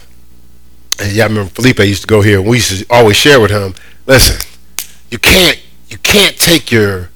yeah, 1.11 1.23
I 1.23 1.27
remember 1.27 1.51
Felipe 1.51 1.79
used 1.79 2.01
to 2.01 2.07
go 2.07 2.21
here, 2.21 2.39
and 2.39 2.47
we 2.47 2.57
used 2.57 2.79
to 2.79 2.93
always 2.93 3.15
share 3.15 3.39
with 3.39 3.51
him. 3.51 3.75
Listen, 4.05 4.39
you 5.11 5.19
can't 5.19 5.59
you 5.89 5.97
can't 5.99 6.37
take 6.37 6.71
your 6.71 7.09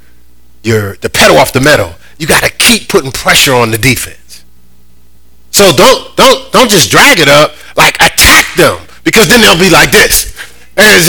your 0.67 0.97
the 0.97 1.09
pedal 1.09 1.37
off 1.37 1.53
the 1.53 1.61
metal. 1.61 1.95
You 2.19 2.27
got 2.27 2.43
to 2.43 2.51
keep 2.51 2.89
putting 2.89 3.11
pressure 3.11 3.53
on 3.53 3.71
the 3.71 3.77
defense. 3.77 4.43
So 5.51 5.71
don't 5.71 6.15
don't 6.15 6.51
don't 6.51 6.69
just 6.69 6.91
drag 6.91 7.19
it 7.19 7.29
up. 7.29 7.55
Like 7.75 7.95
attack 7.95 8.53
them 8.55 8.77
because 9.03 9.27
then 9.27 9.41
they'll 9.41 9.57
be 9.57 9.69
like 9.69 9.91
this. 9.91 10.35
And 10.75 11.01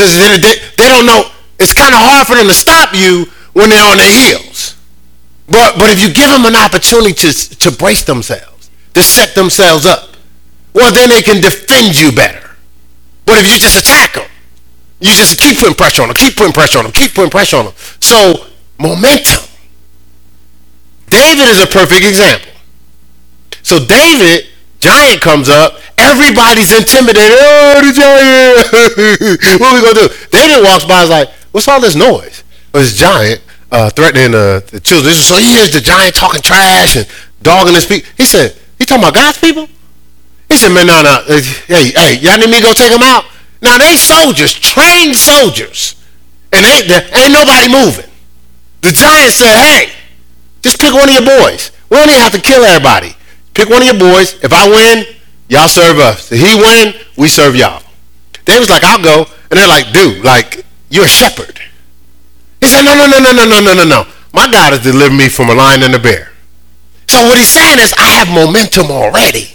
they 0.42 0.88
don't 0.88 1.05
know. 1.05 1.31
It's 1.59 1.75
kind 1.75 1.92
of 1.92 2.01
hard 2.01 2.27
for 2.27 2.37
them 2.37 2.47
to 2.47 2.55
stop 2.55 2.94
you 2.94 3.27
when 3.53 3.68
they're 3.68 3.85
on 3.85 3.99
their 3.99 4.09
heels. 4.09 4.77
But, 5.49 5.75
but 5.79 5.90
if 5.90 6.01
you 6.01 6.12
give 6.12 6.31
them 6.31 6.44
an 6.44 6.55
opportunity 6.55 7.12
to, 7.14 7.33
to 7.33 7.71
brace 7.73 8.05
themselves, 8.05 8.71
to 8.94 9.03
set 9.03 9.35
themselves 9.35 9.87
up, 9.87 10.16
well, 10.75 10.92
then 10.92 11.09
they 11.09 11.23
can 11.23 11.40
defend 11.40 11.99
you 11.99 12.12
better. 12.12 12.51
But 13.25 13.38
if 13.38 13.49
you 13.51 13.59
just 13.59 13.79
attack 13.79 14.14
them, 14.14 14.29
you 15.01 15.12
just 15.12 15.40
keep 15.40 15.59
putting 15.59 15.75
pressure 15.75 16.03
on 16.03 16.09
them, 16.09 16.16
keep 16.16 16.37
putting 16.37 16.53
pressure 16.53 16.79
on 16.79 16.85
them, 16.85 16.92
keep 16.92 17.14
putting 17.14 17.31
pressure 17.31 17.57
on 17.57 17.64
them. 17.66 17.75
So, 18.01 18.47
momentum. 18.79 19.47
David 21.11 21.49
is 21.49 21.62
a 21.62 21.66
perfect 21.66 22.07
example. 22.07 22.53
So 23.62 23.85
David, 23.85 24.47
giant 24.81 25.21
comes 25.21 25.49
up, 25.49 25.79
Everybody's 25.99 26.71
intimidated. 26.71 27.37
Oh, 27.37 27.83
the 27.83 27.92
giant. 27.92 29.61
what 29.61 29.66
are 29.66 29.83
we 29.83 29.88
to 29.88 30.09
do? 30.09 30.29
David 30.31 30.64
walks 30.64 30.85
by 30.85 31.03
is 31.03 31.11
like, 31.11 31.29
what's 31.51 31.66
all 31.66 31.81
this 31.81 31.97
noise? 31.97 32.44
Well, 32.73 32.83
this 32.83 32.97
giant 32.97 33.42
uh, 33.73 33.90
threatening 33.90 34.33
uh, 34.35 34.61
the 34.71 34.81
children. 34.81 35.12
So 35.14 35.37
he 35.37 35.59
hears 35.59 35.73
the 35.73 35.81
giant 35.81 36.14
talking 36.14 36.40
trash 36.40 36.97
and 36.97 37.07
dogging 37.42 37.75
his 37.75 37.85
people. 37.85 38.09
He 38.16 38.25
said, 38.25 38.57
he 38.79 38.85
talking 38.85 39.03
about 39.03 39.14
God's 39.14 39.38
people? 39.38 39.68
He 40.49 40.57
said, 40.57 40.71
man, 40.71 40.87
no, 40.87 41.03
no. 41.03 41.23
Hey, 41.27 41.90
hey, 41.90 42.18
y'all 42.23 42.38
need 42.38 42.49
me 42.49 42.57
to 42.59 42.62
go 42.62 42.73
take 42.73 42.92
them 42.92 43.03
out? 43.03 43.25
Now, 43.61 43.77
they 43.77 43.97
soldiers, 43.97 44.55
trained 44.55 45.16
soldiers. 45.16 45.97
And 46.53 46.64
ain't, 46.64 46.88
ain't 47.12 47.33
nobody 47.33 47.68
moving. 47.71 48.09
The 48.83 48.92
giant 48.92 49.33
said, 49.33 49.53
hey, 49.53 49.92
just 50.62 50.81
pick 50.81 50.92
one 50.92 51.09
of 51.09 51.14
your 51.14 51.25
boys. 51.25 51.71
We 51.90 51.97
don't 51.97 52.09
even 52.09 52.21
have 52.21 52.33
to 52.33 52.40
kill 52.40 52.64
everybody. 52.64 53.14
Pick 53.55 53.68
one 53.68 53.83
of 53.83 53.88
your 53.88 53.99
boys. 53.99 54.35
If 54.42 54.53
I 54.53 54.68
win, 54.68 55.07
Y'all 55.49 55.68
serve 55.68 55.99
us. 55.99 56.31
If 56.31 56.40
he 56.40 56.55
win, 56.61 56.94
we 57.16 57.29
serve 57.29 57.57
y'all. 57.57 57.83
They 58.44 58.59
was 58.59 58.68
like, 58.68 58.85
I'll 58.85 59.03
go. 59.03 59.27
And 59.51 59.59
they're 59.59 59.68
like, 59.68 59.92
dude, 59.92 60.25
like, 60.25 60.64
you're 60.90 61.07
a 61.07 61.09
shepherd. 61.09 61.59
He 62.61 62.66
said, 62.66 62.83
no, 62.83 62.94
no, 62.94 63.07
no, 63.07 63.18
no, 63.18 63.33
no, 63.33 63.44
no, 63.44 63.61
no, 63.61 63.75
no, 63.75 63.85
no. 63.85 64.07
My 64.33 64.51
God 64.51 64.73
has 64.73 64.83
delivered 64.83 65.16
me 65.16 65.29
from 65.29 65.49
a 65.49 65.55
lion 65.55 65.83
and 65.83 65.94
a 65.94 65.99
bear. 65.99 66.33
So 67.07 67.25
what 67.25 67.38
he's 67.38 67.49
saying 67.49 67.79
is, 67.79 67.94
I 67.97 68.11
have 68.21 68.29
momentum 68.29 68.90
already. 68.90 69.49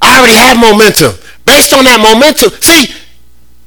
I 0.00 0.18
already 0.18 0.36
have 0.36 0.56
momentum. 0.56 1.12
Based 1.44 1.74
on 1.74 1.84
that 1.84 2.00
momentum, 2.00 2.50
see, 2.60 2.88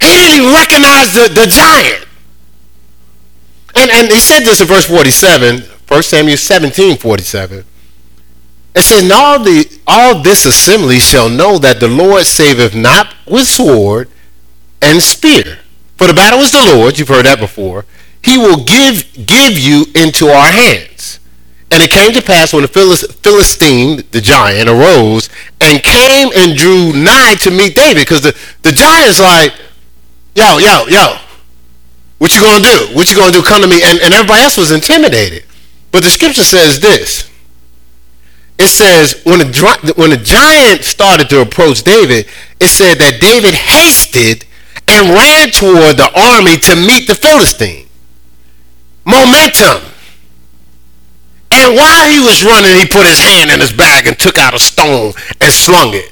he 0.01 0.13
didn't 0.17 0.49
recognize 0.49 1.13
the, 1.13 1.29
the 1.29 1.45
giant. 1.45 2.05
And, 3.75 3.91
and 3.91 4.11
he 4.11 4.19
said 4.19 4.41
this 4.41 4.61
in 4.61 4.67
verse 4.67 4.87
47, 4.87 5.61
1 5.89 6.03
Samuel 6.03 6.37
17, 6.37 6.97
47. 6.97 7.65
It 8.75 8.81
says, 8.81 9.01
and 9.01 9.11
all, 9.11 9.43
the, 9.43 9.79
all 9.87 10.21
this 10.21 10.45
assembly 10.45 10.99
shall 10.99 11.29
know 11.29 11.57
that 11.57 11.79
the 11.79 11.87
Lord 11.87 12.25
saveth 12.25 12.75
not 12.75 13.15
with 13.25 13.47
sword 13.47 14.07
and 14.83 15.01
spear. 15.01 15.59
For 15.97 16.05
the 16.05 16.13
battle 16.13 16.39
is 16.39 16.51
the 16.51 16.75
Lord's, 16.75 16.99
you've 16.99 17.09
heard 17.09 17.25
that 17.25 17.39
before. 17.39 17.85
He 18.23 18.37
will 18.37 18.63
give, 18.63 19.11
give 19.25 19.57
you 19.57 19.85
into 19.95 20.27
our 20.27 20.51
hands. 20.51 21.19
And 21.71 21.81
it 21.81 21.89
came 21.89 22.13
to 22.13 22.21
pass 22.21 22.53
when 22.53 22.61
the 22.61 22.67
Philistine, 22.67 24.03
the 24.11 24.21
giant, 24.21 24.69
arose 24.69 25.29
and 25.59 25.81
came 25.81 26.29
and 26.35 26.55
drew 26.55 26.93
nigh 26.93 27.35
to 27.41 27.51
meet 27.51 27.75
David. 27.75 28.01
Because 28.01 28.21
the, 28.21 28.37
the 28.61 28.71
giant's 28.71 29.19
like, 29.19 29.53
yo, 30.35 30.59
yo, 30.59 30.85
yo, 30.87 31.17
what 32.19 32.35
you 32.35 32.41
gonna 32.41 32.63
do? 32.63 32.95
What 32.95 33.09
you 33.09 33.17
gonna 33.17 33.31
do? 33.31 33.41
Come 33.41 33.61
to 33.61 33.67
me. 33.67 33.81
And, 33.83 33.99
and 33.99 34.13
everybody 34.13 34.43
else 34.43 34.57
was 34.57 34.71
intimidated. 34.71 35.45
But 35.91 36.03
the 36.03 36.09
scripture 36.09 36.43
says 36.43 36.79
this 36.79 37.29
it 38.59 38.67
says 38.67 39.21
when 39.23 39.39
the, 39.39 39.93
when 39.95 40.09
the 40.09 40.17
giant 40.17 40.83
started 40.83 41.29
to 41.29 41.41
approach 41.41 41.81
David, 41.83 42.27
it 42.59 42.67
said 42.67 42.99
that 42.99 43.21
David 43.21 43.55
hasted 43.55 44.45
and 44.85 45.15
ran 45.15 45.49
toward 45.49 45.95
the 45.95 46.11
army 46.11 46.57
to 46.67 46.75
meet 46.75 47.07
the 47.07 47.15
Philistine. 47.15 47.87
Momentum. 49.05 49.79
And 51.51 51.75
while 51.75 52.09
he 52.11 52.19
was 52.19 52.43
running, 52.43 52.75
he 52.75 52.85
put 52.85 53.07
his 53.07 53.19
hand 53.19 53.49
in 53.49 53.61
his 53.61 53.71
bag 53.71 54.07
and 54.07 54.19
took 54.19 54.37
out 54.37 54.53
a 54.53 54.59
stone 54.59 55.13
and 55.39 55.53
slung 55.53 55.93
it. 55.93 56.11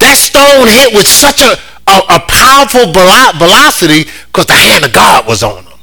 That 0.00 0.18
stone 0.18 0.66
hit 0.66 0.92
with 0.92 1.06
such 1.06 1.40
a, 1.40 1.54
a, 1.86 2.16
a 2.16 2.20
powerful 2.26 2.90
velocity 2.90 4.10
because 4.26 4.46
the 4.46 4.58
hand 4.58 4.84
of 4.84 4.92
God 4.92 5.28
was 5.28 5.44
on 5.44 5.62
him. 5.62 5.78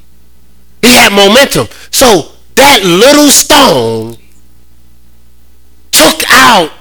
He 0.81 0.93
had 0.93 1.13
momentum. 1.13 1.67
So 1.89 2.34
that 2.55 2.83
little 2.83 3.29
stone 3.29 4.17
took 5.91 6.23
out 6.29 6.71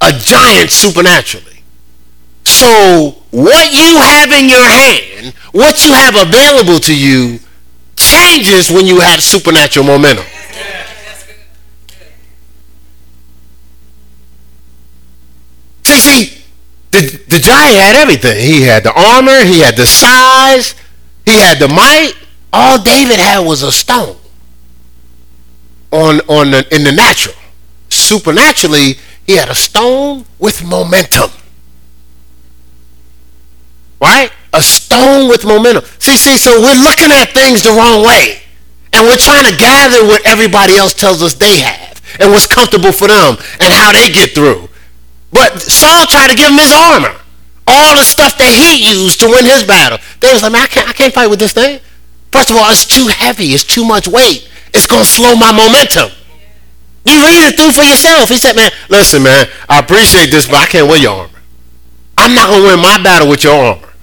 a 0.00 0.12
giant 0.12 0.70
supernaturally. 0.70 1.62
So 2.44 3.22
what 3.30 3.72
you 3.72 3.96
have 3.98 4.30
in 4.30 4.48
your 4.48 4.64
hand, 4.64 5.34
what 5.52 5.84
you 5.84 5.92
have 5.92 6.14
available 6.14 6.78
to 6.80 6.96
you, 6.96 7.40
changes 7.96 8.70
when 8.70 8.86
you 8.86 9.00
have 9.00 9.22
supernatural 9.22 9.86
momentum. 9.86 10.24
See, 15.82 15.98
see, 15.98 16.42
the, 16.90 17.00
the 17.28 17.38
giant 17.38 17.76
had 17.76 17.96
everything. 17.96 18.44
He 18.44 18.62
had 18.62 18.84
the 18.84 18.92
armor, 18.92 19.44
he 19.44 19.60
had 19.60 19.76
the 19.76 19.86
size, 19.86 20.74
he 21.24 21.38
had 21.40 21.58
the 21.58 21.68
might. 21.68 22.14
All 22.52 22.80
David 22.80 23.18
had 23.18 23.40
was 23.40 23.62
a 23.62 23.72
stone 23.72 24.16
on, 25.96 26.20
on 26.28 26.50
the, 26.50 26.74
in 26.74 26.84
the 26.84 26.92
natural. 26.92 27.34
Supernaturally, 27.88 28.96
he 29.26 29.36
had 29.36 29.48
a 29.48 29.54
stone 29.54 30.26
with 30.38 30.62
momentum. 30.64 31.30
Right? 34.00 34.30
A 34.52 34.62
stone 34.62 35.28
with 35.28 35.44
momentum. 35.44 35.84
See, 35.98 36.16
see, 36.16 36.36
so 36.36 36.60
we're 36.60 36.82
looking 36.82 37.10
at 37.10 37.32
things 37.32 37.62
the 37.62 37.70
wrong 37.70 38.04
way. 38.04 38.42
And 38.92 39.06
we're 39.06 39.16
trying 39.16 39.44
to 39.44 39.56
gather 39.56 40.06
what 40.06 40.24
everybody 40.26 40.76
else 40.76 40.94
tells 40.94 41.22
us 41.22 41.34
they 41.34 41.60
have 41.60 42.00
and 42.20 42.30
what's 42.30 42.46
comfortable 42.46 42.92
for 42.92 43.08
them 43.08 43.36
and 43.60 43.72
how 43.72 43.92
they 43.92 44.10
get 44.10 44.30
through. 44.30 44.68
But 45.32 45.60
Saul 45.60 46.06
tried 46.06 46.28
to 46.28 46.36
give 46.36 46.48
him 46.48 46.58
his 46.58 46.72
armor. 46.72 47.14
All 47.66 47.96
the 47.96 48.04
stuff 48.04 48.38
that 48.38 48.52
he 48.52 48.88
used 48.88 49.18
to 49.20 49.26
win 49.26 49.44
his 49.44 49.64
battle. 49.64 49.98
They 50.20 50.32
was 50.32 50.42
like, 50.42 50.52
man, 50.52 50.62
I 50.62 50.66
can't, 50.66 50.88
I 50.88 50.92
can't 50.92 51.12
fight 51.12 51.28
with 51.28 51.40
this 51.40 51.52
thing. 51.52 51.80
First 52.30 52.50
of 52.50 52.56
all, 52.56 52.70
it's 52.70 52.86
too 52.86 53.08
heavy. 53.08 53.46
It's 53.46 53.64
too 53.64 53.84
much 53.84 54.06
weight. 54.06 54.48
It's 54.76 54.86
going 54.86 55.04
to 55.04 55.08
slow 55.08 55.34
my 55.34 55.52
momentum. 55.52 56.10
You 57.06 57.14
read 57.24 57.48
it 57.48 57.56
through 57.56 57.72
for 57.72 57.82
yourself. 57.82 58.28
He 58.28 58.36
said, 58.36 58.54
man, 58.56 58.70
listen, 58.90 59.22
man, 59.22 59.46
I 59.70 59.78
appreciate 59.78 60.30
this, 60.30 60.46
but 60.46 60.56
I 60.56 60.66
can't 60.66 60.86
wear 60.86 60.98
your 60.98 61.12
armor. 61.12 61.40
I'm 62.18 62.34
not 62.34 62.50
going 62.50 62.60
to 62.60 62.68
win 62.68 62.80
my 62.80 63.02
battle 63.02 63.30
with 63.30 63.42
your 63.42 63.54
armor. 63.54 63.94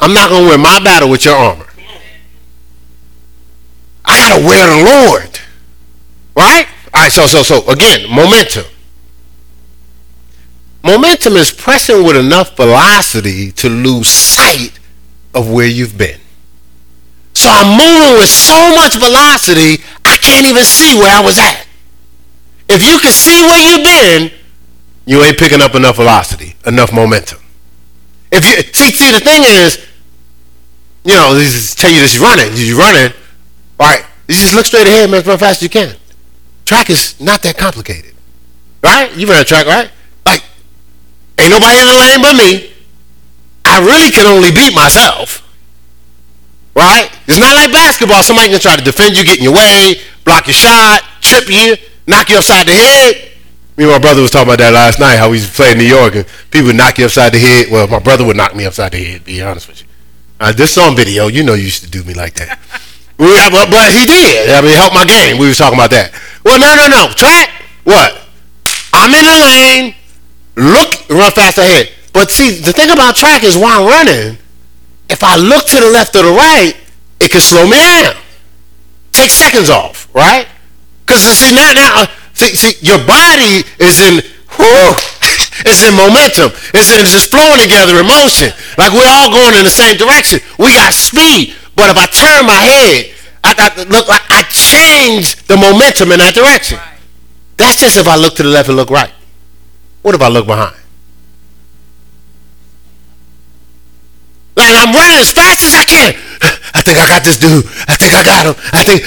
I'm 0.00 0.14
not 0.14 0.30
going 0.30 0.44
to 0.44 0.50
win 0.50 0.60
my 0.62 0.78
battle 0.78 1.10
with 1.10 1.26
your 1.26 1.34
armor. 1.34 1.66
I 4.06 4.16
got 4.16 4.38
to 4.38 4.46
wear 4.46 4.66
the 4.68 4.84
Lord. 4.84 5.40
Right? 6.34 6.66
All 6.94 7.02
right, 7.02 7.12
so, 7.12 7.26
so, 7.26 7.42
so, 7.42 7.68
again, 7.68 8.08
momentum. 8.08 8.64
Momentum 10.82 11.34
is 11.34 11.52
pressing 11.52 12.04
with 12.04 12.16
enough 12.16 12.56
velocity 12.56 13.52
to 13.52 13.68
lose 13.68 14.08
sight 14.08 14.78
of 15.34 15.50
where 15.50 15.66
you've 15.66 15.98
been. 15.98 16.20
So 17.36 17.50
I'm 17.52 17.76
moving 17.76 18.16
with 18.16 18.30
so 18.30 18.56
much 18.74 18.96
velocity, 18.96 19.84
I 20.06 20.16
can't 20.16 20.46
even 20.46 20.64
see 20.64 20.96
where 20.98 21.14
I 21.14 21.20
was 21.20 21.36
at. 21.36 21.66
If 22.66 22.82
you 22.82 22.98
can 22.98 23.12
see 23.12 23.42
where 23.44 23.60
you've 23.60 23.84
been, 23.84 24.30
you 25.04 25.22
ain't 25.22 25.36
picking 25.36 25.60
up 25.60 25.74
enough 25.74 25.96
velocity, 25.96 26.56
enough 26.64 26.94
momentum. 26.94 27.38
If 28.32 28.42
you 28.42 28.72
see, 28.72 28.90
see 28.90 29.10
the 29.12 29.20
thing 29.20 29.42
is, 29.44 29.86
you 31.04 31.12
know, 31.12 31.34
they 31.34 31.44
just 31.44 31.78
tell 31.78 31.90
you 31.90 32.00
this: 32.00 32.18
running, 32.18 32.52
you're 32.54 32.78
running. 32.78 33.12
All 33.78 33.86
right, 33.86 34.06
you 34.28 34.34
just 34.34 34.54
look 34.54 34.64
straight 34.64 34.86
ahead, 34.86 35.10
man, 35.10 35.20
as 35.20 35.26
fast 35.26 35.42
as 35.42 35.62
you 35.62 35.68
can. 35.68 35.94
Track 36.64 36.88
is 36.88 37.20
not 37.20 37.42
that 37.42 37.58
complicated, 37.58 38.14
right? 38.82 39.14
You 39.14 39.28
run 39.28 39.38
a 39.38 39.44
track, 39.44 39.66
right? 39.66 39.90
Like, 40.24 40.42
ain't 41.38 41.50
nobody 41.50 41.80
in 41.80 41.86
the 41.86 41.92
lane 41.92 42.22
but 42.22 42.32
me. 42.32 42.72
I 43.66 43.80
really 43.80 44.10
can 44.10 44.26
only 44.26 44.52
beat 44.52 44.74
myself. 44.74 45.45
Right? 46.76 47.08
It's 47.26 47.40
not 47.40 47.56
like 47.56 47.72
basketball. 47.72 48.22
Somebody 48.22 48.50
can 48.50 48.60
try 48.60 48.76
to 48.76 48.84
defend 48.84 49.16
you, 49.16 49.24
get 49.24 49.38
in 49.38 49.44
your 49.44 49.54
way, 49.54 49.96
block 50.24 50.46
your 50.46 50.54
shot, 50.54 51.00
trip 51.22 51.48
you, 51.48 51.74
knock 52.06 52.28
you 52.28 52.36
upside 52.36 52.66
the 52.66 52.76
head. 52.76 53.32
Me 53.78 53.84
and 53.84 53.92
my 53.92 53.98
brother 53.98 54.20
was 54.20 54.30
talking 54.30 54.48
about 54.48 54.58
that 54.58 54.72
last 54.72 55.00
night, 55.00 55.16
how 55.16 55.30
we 55.30 55.40
played 55.40 55.72
in 55.72 55.78
New 55.78 55.88
York 55.88 56.14
and 56.14 56.26
people 56.50 56.68
would 56.68 56.76
knock 56.76 56.98
you 56.98 57.06
upside 57.06 57.32
the 57.32 57.38
head. 57.38 57.72
Well, 57.72 57.88
my 57.88 57.98
brother 57.98 58.24
would 58.24 58.36
knock 58.36 58.54
me 58.54 58.66
upside 58.66 58.92
the 58.92 59.02
head, 59.02 59.24
be 59.24 59.40
honest 59.42 59.68
with 59.68 59.80
you. 59.82 59.88
Uh, 60.38 60.52
this 60.52 60.76
on 60.76 60.94
video, 60.94 61.28
you 61.28 61.42
know 61.42 61.54
you 61.54 61.64
used 61.64 61.82
to 61.82 61.90
do 61.90 62.04
me 62.04 62.12
like 62.12 62.34
that. 62.34 62.60
we 63.18 63.32
have, 63.36 63.52
but 63.52 63.92
he 63.92 64.04
did. 64.04 64.50
I 64.50 64.60
mean, 64.60 64.76
help 64.76 64.92
my 64.92 65.04
game. 65.04 65.38
We 65.38 65.48
was 65.48 65.56
talking 65.56 65.78
about 65.78 65.90
that. 65.90 66.12
Well, 66.44 66.60
no, 66.60 66.76
no, 66.76 66.88
no. 66.88 67.12
Track, 67.12 67.48
what? 67.84 68.20
I'm 68.92 69.12
in 69.12 69.24
the 69.24 69.36
lane, 69.44 69.94
look, 70.56 71.08
run 71.08 71.32
fast 71.32 71.56
ahead. 71.56 71.92
But 72.12 72.30
see, 72.30 72.60
the 72.60 72.72
thing 72.72 72.90
about 72.90 73.16
track 73.16 73.44
is 73.44 73.56
while 73.56 73.80
I'm 73.80 73.88
running, 73.88 74.38
if 75.08 75.22
I 75.22 75.36
look 75.36 75.66
to 75.66 75.80
the 75.80 75.90
left 75.90 76.16
or 76.16 76.22
the 76.22 76.32
right, 76.32 76.74
it 77.20 77.30
can 77.30 77.40
slow 77.40 77.64
me 77.64 77.76
down. 77.76 78.14
Take 79.12 79.30
seconds 79.30 79.70
off, 79.70 80.12
right? 80.14 80.46
Because 81.06 81.22
see 81.22 81.54
now, 81.54 81.72
now, 81.72 82.02
uh, 82.02 82.06
see, 82.34 82.54
see, 82.56 82.74
your 82.84 82.98
body 83.06 83.62
is 83.78 84.00
in, 84.02 84.20
whoo, 84.58 84.90
it's 85.64 85.86
in 85.86 85.94
momentum. 85.94 86.50
It's, 86.74 86.90
in, 86.90 87.00
it's 87.00 87.12
just 87.14 87.30
flowing 87.30 87.62
together 87.62 87.98
in 88.00 88.06
motion. 88.06 88.50
Like 88.76 88.92
we're 88.92 89.06
all 89.06 89.30
going 89.30 89.54
in 89.54 89.64
the 89.64 89.72
same 89.72 89.96
direction. 89.96 90.40
We 90.58 90.74
got 90.74 90.92
speed. 90.92 91.54
But 91.76 91.90
if 91.90 91.96
I 91.96 92.06
turn 92.06 92.46
my 92.46 92.58
head, 92.58 93.14
I, 93.44 93.54
I 93.54 93.84
look 93.84 94.08
like 94.08 94.22
I 94.28 94.42
change 94.50 95.36
the 95.46 95.56
momentum 95.56 96.10
in 96.10 96.18
that 96.18 96.34
direction. 96.34 96.78
That's 97.56 97.80
just 97.80 97.96
if 97.96 98.08
I 98.08 98.16
look 98.16 98.34
to 98.36 98.42
the 98.42 98.48
left 98.48 98.68
and 98.68 98.76
look 98.76 98.90
right. 98.90 99.12
What 100.02 100.14
if 100.14 100.20
I 100.20 100.28
look 100.28 100.46
behind? 100.46 100.74
Like 104.66 104.82
I'm 104.82 104.90
running 104.90 105.22
as 105.22 105.30
fast 105.30 105.62
as 105.62 105.78
I 105.78 105.86
can. 105.86 106.10
I 106.74 106.82
think 106.82 106.98
I 106.98 107.06
got 107.06 107.22
this 107.22 107.38
dude. 107.38 107.64
I 107.86 107.94
think 107.94 108.14
I 108.18 108.22
got 108.26 108.50
him. 108.50 108.56
I 108.74 108.82
think, 108.82 109.06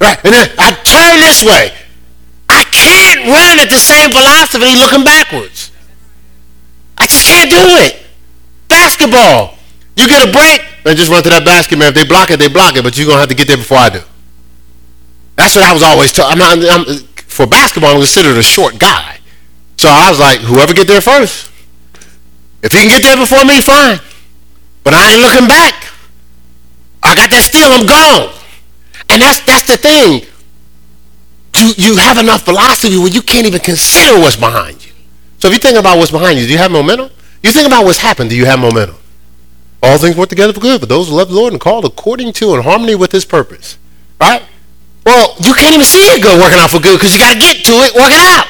right? 0.00 0.20
And 0.20 0.36
then 0.36 0.52
I 0.60 0.76
turn 0.84 1.16
this 1.24 1.40
way. 1.40 1.72
I 2.48 2.62
can't 2.68 3.24
run 3.24 3.58
at 3.58 3.72
the 3.72 3.80
same 3.80 4.12
velocity 4.12 4.76
looking 4.76 5.02
backwards. 5.02 5.72
I 6.98 7.06
just 7.06 7.24
can't 7.24 7.48
do 7.50 7.64
it. 7.88 8.04
Basketball. 8.68 9.56
You 9.96 10.06
get 10.06 10.28
a 10.28 10.30
break, 10.30 10.60
and 10.84 10.96
just 10.96 11.10
run 11.10 11.22
to 11.22 11.30
that 11.30 11.44
basket, 11.44 11.78
man. 11.78 11.88
If 11.88 11.94
they 11.94 12.04
block 12.04 12.30
it, 12.30 12.38
they 12.38 12.48
block 12.48 12.76
it, 12.76 12.84
but 12.84 12.98
you're 12.98 13.06
going 13.06 13.16
to 13.16 13.20
have 13.20 13.30
to 13.30 13.34
get 13.34 13.48
there 13.48 13.56
before 13.56 13.78
I 13.78 13.88
do. 13.88 14.02
That's 15.36 15.56
what 15.56 15.64
I 15.64 15.72
was 15.72 15.82
always 15.82 16.12
taught. 16.12 16.32
I'm 16.32 16.38
not, 16.38 16.58
I'm, 16.68 16.84
for 17.16 17.46
basketball, 17.46 17.92
I'm 17.92 18.00
considered 18.00 18.36
a 18.36 18.42
short 18.42 18.78
guy. 18.78 19.20
So 19.78 19.88
I 19.88 20.10
was 20.10 20.20
like, 20.20 20.40
whoever 20.40 20.74
get 20.74 20.86
there 20.86 21.00
first. 21.00 21.50
If 22.66 22.72
he 22.72 22.78
can 22.78 22.88
get 22.88 23.02
there 23.02 23.16
before 23.16 23.44
me, 23.44 23.60
fine. 23.60 24.00
But 24.82 24.94
I 24.94 25.12
ain't 25.12 25.22
looking 25.22 25.46
back. 25.46 25.86
I 27.02 27.14
got 27.14 27.30
that 27.30 27.42
steal, 27.42 27.70
I'm 27.70 27.86
gone. 27.86 28.34
And 29.08 29.22
that's 29.22 29.38
that's 29.46 29.66
the 29.70 29.76
thing. 29.76 30.26
You 31.54 31.72
you 31.76 31.96
have 31.96 32.18
enough 32.18 32.44
velocity 32.44 32.98
where 32.98 33.08
you 33.08 33.22
can't 33.22 33.46
even 33.46 33.60
consider 33.60 34.18
what's 34.18 34.34
behind 34.34 34.84
you. 34.84 34.92
So 35.38 35.46
if 35.46 35.54
you 35.54 35.60
think 35.60 35.78
about 35.78 35.98
what's 35.98 36.10
behind 36.10 36.38
you, 36.38 36.46
do 36.46 36.52
you 36.52 36.58
have 36.58 36.72
momentum? 36.72 37.10
You 37.42 37.52
think 37.52 37.68
about 37.68 37.84
what's 37.84 37.98
happened, 37.98 38.30
do 38.30 38.36
you 38.36 38.46
have 38.46 38.58
momentum? 38.58 38.96
All 39.82 39.98
things 39.98 40.16
work 40.16 40.28
together 40.28 40.52
for 40.52 40.60
good 40.60 40.80
for 40.80 40.86
those 40.86 41.08
who 41.08 41.14
love 41.14 41.28
the 41.28 41.34
Lord 41.34 41.52
and 41.52 41.60
called 41.60 41.84
according 41.84 42.32
to 42.34 42.54
and 42.54 42.64
harmony 42.64 42.96
with 42.96 43.12
his 43.12 43.24
purpose. 43.24 43.78
Right? 44.20 44.42
Well, 45.04 45.36
you 45.38 45.54
can't 45.54 45.74
even 45.74 45.86
see 45.86 46.02
it 46.02 46.20
good 46.20 46.40
working 46.40 46.58
out 46.58 46.70
for 46.70 46.80
good 46.80 46.98
because 46.98 47.12
you 47.12 47.20
got 47.20 47.34
to 47.34 47.38
get 47.38 47.64
to 47.64 47.72
it 47.86 47.94
working 47.94 48.18
out. 48.18 48.48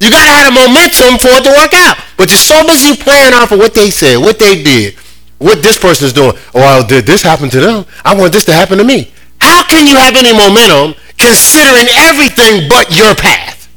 You 0.00 0.10
got 0.10 0.24
to 0.24 0.30
have 0.30 0.52
a 0.52 0.54
momentum 0.54 1.18
for 1.18 1.28
it 1.32 1.44
to 1.44 1.50
work 1.50 1.74
out. 1.74 1.96
But 2.16 2.30
you're 2.30 2.38
so 2.38 2.66
busy 2.66 2.96
playing 2.96 3.34
off 3.34 3.52
of 3.52 3.58
what 3.58 3.74
they 3.74 3.90
said, 3.90 4.18
what 4.18 4.38
they 4.38 4.62
did, 4.62 4.94
what 5.38 5.62
this 5.62 5.78
person 5.78 6.06
is 6.06 6.12
doing. 6.12 6.32
Oh, 6.54 6.60
well, 6.60 6.86
did 6.86 7.06
this 7.06 7.22
happen 7.22 7.48
to 7.50 7.60
them? 7.60 7.86
I 8.04 8.14
want 8.14 8.32
this 8.32 8.44
to 8.46 8.52
happen 8.52 8.78
to 8.78 8.84
me. 8.84 9.12
How 9.38 9.62
can 9.64 9.86
you 9.86 9.96
have 9.96 10.16
any 10.16 10.32
momentum 10.32 11.00
considering 11.18 11.86
everything 11.96 12.68
but 12.68 12.96
your 12.96 13.14
path? 13.14 13.68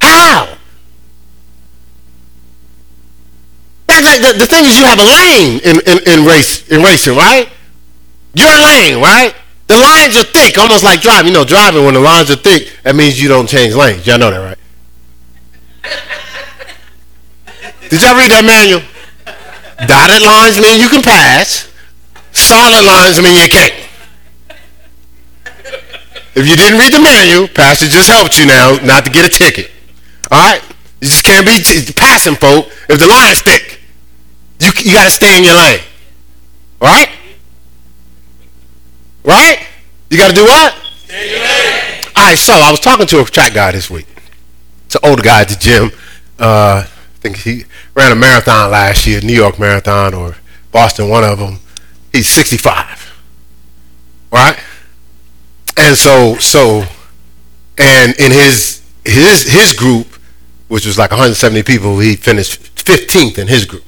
How? 0.00 0.56
Like 3.88 4.20
the, 4.22 4.38
the, 4.38 4.46
thing 4.46 4.64
is, 4.64 4.78
you 4.78 4.84
have 4.84 4.98
a 4.98 5.02
lane 5.02 5.60
in, 5.64 5.80
in, 5.86 5.98
in 6.06 6.26
race 6.26 6.68
in 6.68 6.82
racing, 6.82 7.16
right? 7.16 7.48
Your 8.34 8.48
lane, 8.48 9.02
right? 9.02 9.34
The 9.66 9.76
lines 9.76 10.16
are 10.16 10.24
thick, 10.24 10.56
almost 10.56 10.84
like 10.84 11.00
driving. 11.00 11.32
You 11.32 11.38
know, 11.38 11.44
driving 11.44 11.84
when 11.84 11.94
the 11.94 12.00
lines 12.00 12.30
are 12.30 12.36
thick, 12.36 12.72
that 12.84 12.94
means 12.94 13.20
you 13.20 13.28
don't 13.28 13.48
change 13.48 13.74
lanes. 13.74 14.06
Y'all 14.06 14.18
know 14.18 14.30
that, 14.30 14.38
right? 14.38 14.57
Did 17.88 18.02
y'all 18.02 18.16
read 18.16 18.30
that 18.30 18.44
manual? 18.44 18.82
Dotted 19.86 20.22
lines 20.22 20.60
mean 20.60 20.80
you 20.80 20.88
can 20.88 21.02
pass. 21.02 21.72
Solid 22.32 22.84
lines 22.84 23.20
mean 23.22 23.40
you 23.40 23.48
can't. 23.48 23.72
If 26.34 26.46
you 26.46 26.54
didn't 26.54 26.78
read 26.78 26.92
the 26.92 27.00
manual, 27.00 27.48
Pastor 27.48 27.86
just 27.86 28.08
helped 28.08 28.38
you 28.38 28.46
now 28.46 28.76
not 28.84 29.04
to 29.04 29.10
get 29.10 29.24
a 29.24 29.28
ticket. 29.28 29.70
All 30.30 30.38
right? 30.38 30.62
You 31.00 31.08
just 31.08 31.24
can't 31.24 31.46
be 31.46 31.58
passing 31.94 32.34
folk 32.34 32.68
if 32.88 32.98
the 32.98 33.06
line's 33.06 33.40
thick. 33.40 33.80
You, 34.60 34.70
you 34.84 34.92
got 34.92 35.04
to 35.04 35.10
stay 35.10 35.38
in 35.38 35.44
your 35.44 35.56
lane. 35.56 35.80
All 36.80 36.88
right? 36.88 37.08
Right? 39.24 39.66
You 40.10 40.18
got 40.18 40.28
to 40.28 40.34
do 40.34 40.44
what? 40.44 40.74
Stay 41.04 41.24
in 41.24 41.30
your 41.30 41.40
lane. 41.40 42.02
All 42.16 42.24
right, 42.24 42.38
so 42.38 42.52
I 42.52 42.70
was 42.70 42.80
talking 42.80 43.06
to 43.06 43.20
a 43.20 43.24
track 43.24 43.54
guy 43.54 43.72
this 43.72 43.88
week. 43.88 44.06
It's 44.86 44.96
an 44.96 45.00
older 45.04 45.22
guy 45.22 45.42
at 45.42 45.48
the 45.48 45.56
gym. 45.56 45.90
Uh, 46.38 46.84
I 46.84 47.20
think 47.20 47.36
he 47.38 47.64
ran 47.98 48.12
a 48.12 48.14
marathon 48.14 48.70
last 48.70 49.06
year, 49.06 49.20
New 49.20 49.34
York 49.34 49.58
Marathon 49.58 50.14
or 50.14 50.36
Boston, 50.70 51.08
one 51.08 51.24
of 51.24 51.38
them. 51.40 51.58
He's 52.12 52.28
65, 52.28 53.12
right? 54.30 54.56
And 55.76 55.96
so, 55.96 56.36
so 56.36 56.84
and 57.76 58.14
in 58.18 58.30
his 58.32 58.82
his 59.04 59.52
his 59.52 59.72
group, 59.72 60.06
which 60.68 60.86
was 60.86 60.96
like 60.96 61.10
170 61.10 61.62
people, 61.64 61.98
he 61.98 62.14
finished 62.16 62.74
15th 62.76 63.38
in 63.38 63.48
his 63.48 63.64
group. 63.64 63.84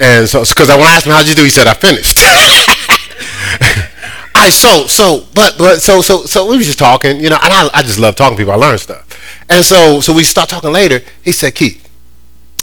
And 0.00 0.28
so, 0.28 0.40
because 0.40 0.68
when 0.68 0.80
I 0.80 0.94
asked 0.96 1.06
him 1.06 1.12
how'd 1.12 1.26
you 1.26 1.34
do, 1.34 1.44
he 1.44 1.50
said 1.50 1.66
I 1.66 1.74
finished. 1.74 2.18
I 4.36 4.50
so 4.50 4.86
so 4.86 5.26
but 5.34 5.56
but 5.58 5.80
so 5.80 6.00
so 6.02 6.24
so 6.24 6.46
we 6.48 6.56
were 6.56 6.62
just 6.62 6.78
talking, 6.78 7.20
you 7.20 7.30
know, 7.30 7.38
and 7.42 7.52
I 7.52 7.68
I 7.72 7.82
just 7.82 7.98
love 7.98 8.16
talking 8.16 8.36
to 8.36 8.40
people. 8.40 8.52
I 8.52 8.56
learn 8.56 8.78
stuff, 8.78 9.06
and 9.48 9.64
so 9.64 10.00
so 10.00 10.12
we 10.12 10.24
start 10.24 10.48
talking 10.48 10.72
later. 10.72 11.00
He 11.22 11.32
said, 11.32 11.54
Keith, 11.54 11.83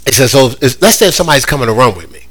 he 0.04 0.12
said, 0.12 0.28
so 0.28 0.46
let's 0.60 0.96
say 0.96 1.08
if 1.08 1.14
somebody's 1.14 1.44
coming 1.44 1.66
to 1.66 1.72
run 1.72 1.96
with 1.96 2.10
me, 2.12 2.26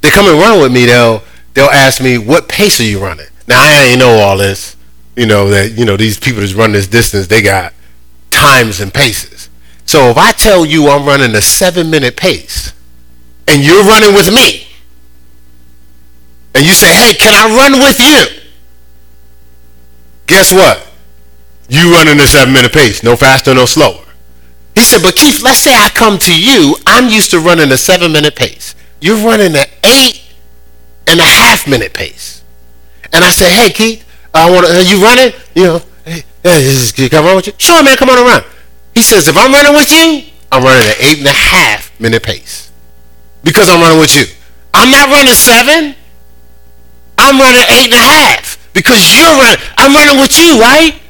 they 0.00 0.10
come 0.10 0.26
and 0.26 0.38
run 0.38 0.60
with 0.60 0.72
me. 0.72 0.84
They'll 0.86 1.22
they'll 1.54 1.66
ask 1.66 2.02
me 2.02 2.18
what 2.18 2.48
pace 2.48 2.80
are 2.80 2.84
you 2.84 3.00
running. 3.00 3.26
Now 3.48 3.60
I 3.60 3.88
ain't 3.90 3.98
know 3.98 4.18
all 4.18 4.36
this, 4.36 4.76
you 5.16 5.26
know 5.26 5.48
that 5.50 5.72
you 5.72 5.84
know 5.84 5.96
these 5.96 6.18
people 6.18 6.40
that's 6.40 6.54
run 6.54 6.72
this 6.72 6.86
distance 6.86 7.26
they 7.26 7.42
got 7.42 7.74
times 8.30 8.80
and 8.80 8.92
paces. 8.94 9.50
So 9.84 10.10
if 10.10 10.16
I 10.18 10.32
tell 10.32 10.64
you 10.64 10.88
I'm 10.88 11.06
running 11.06 11.34
a 11.34 11.40
seven 11.40 11.90
minute 11.90 12.16
pace, 12.16 12.72
and 13.48 13.64
you're 13.64 13.84
running 13.84 14.14
with 14.14 14.32
me, 14.32 14.68
and 16.54 16.64
you 16.66 16.72
say, 16.72 16.92
hey, 16.92 17.14
can 17.14 17.32
I 17.34 17.56
run 17.56 17.80
with 17.80 17.98
you? 17.98 18.42
Guess 20.26 20.52
what? 20.52 20.86
You 21.68 21.92
running 21.92 22.18
a 22.20 22.26
seven 22.26 22.52
minute 22.52 22.72
pace, 22.72 23.02
no 23.02 23.16
faster, 23.16 23.54
no 23.54 23.64
slower. 23.64 24.04
He 24.74 24.84
said, 24.84 25.02
but 25.02 25.16
Keith, 25.16 25.42
let's 25.42 25.60
say 25.60 25.74
I 25.74 25.88
come 25.88 26.18
to 26.18 26.40
you. 26.40 26.76
I'm 26.86 27.08
used 27.08 27.30
to 27.32 27.40
running 27.40 27.72
a 27.72 27.76
seven 27.76 28.12
minute 28.12 28.36
pace. 28.36 28.74
You're 29.00 29.16
running 29.16 29.54
an 29.56 29.66
eight 29.84 30.22
and 31.06 31.20
a 31.20 31.24
half 31.24 31.66
minute 31.66 31.92
pace. 31.92 32.44
And 33.12 33.24
I 33.24 33.30
said, 33.30 33.50
hey, 33.50 33.70
Keith, 33.70 34.04
I 34.34 34.50
want 34.50 34.66
to, 34.66 34.76
are 34.76 34.82
you 34.82 35.02
running? 35.02 35.32
You 35.54 35.64
know, 35.64 35.82
hey, 36.04 36.22
hey, 36.42 37.08
can 37.08 37.24
I 37.24 37.26
run 37.26 37.36
with 37.36 37.46
you? 37.46 37.52
Sure, 37.58 37.82
man, 37.82 37.96
come 37.96 38.10
on 38.10 38.18
around. 38.18 38.44
He 38.94 39.02
says, 39.02 39.28
if 39.28 39.36
I'm 39.36 39.52
running 39.52 39.72
with 39.72 39.90
you, 39.90 40.30
I'm 40.50 40.62
running 40.62 40.86
an 40.86 40.96
eight 41.00 41.18
and 41.18 41.26
a 41.26 41.32
half 41.32 41.98
minute 42.00 42.22
pace 42.22 42.70
because 43.42 43.68
I'm 43.68 43.80
running 43.80 44.00
with 44.00 44.14
you. 44.14 44.24
I'm 44.74 44.90
not 44.90 45.08
running 45.08 45.34
seven. 45.34 45.94
I'm 47.16 47.38
running 47.38 47.64
eight 47.70 47.92
and 47.92 47.94
a 47.94 47.96
half 47.96 48.72
because 48.72 49.14
you're 49.14 49.26
running. 49.26 49.60
I'm 49.76 49.94
running 49.94 50.20
with 50.20 50.38
you, 50.38 50.60
right? 50.60 51.00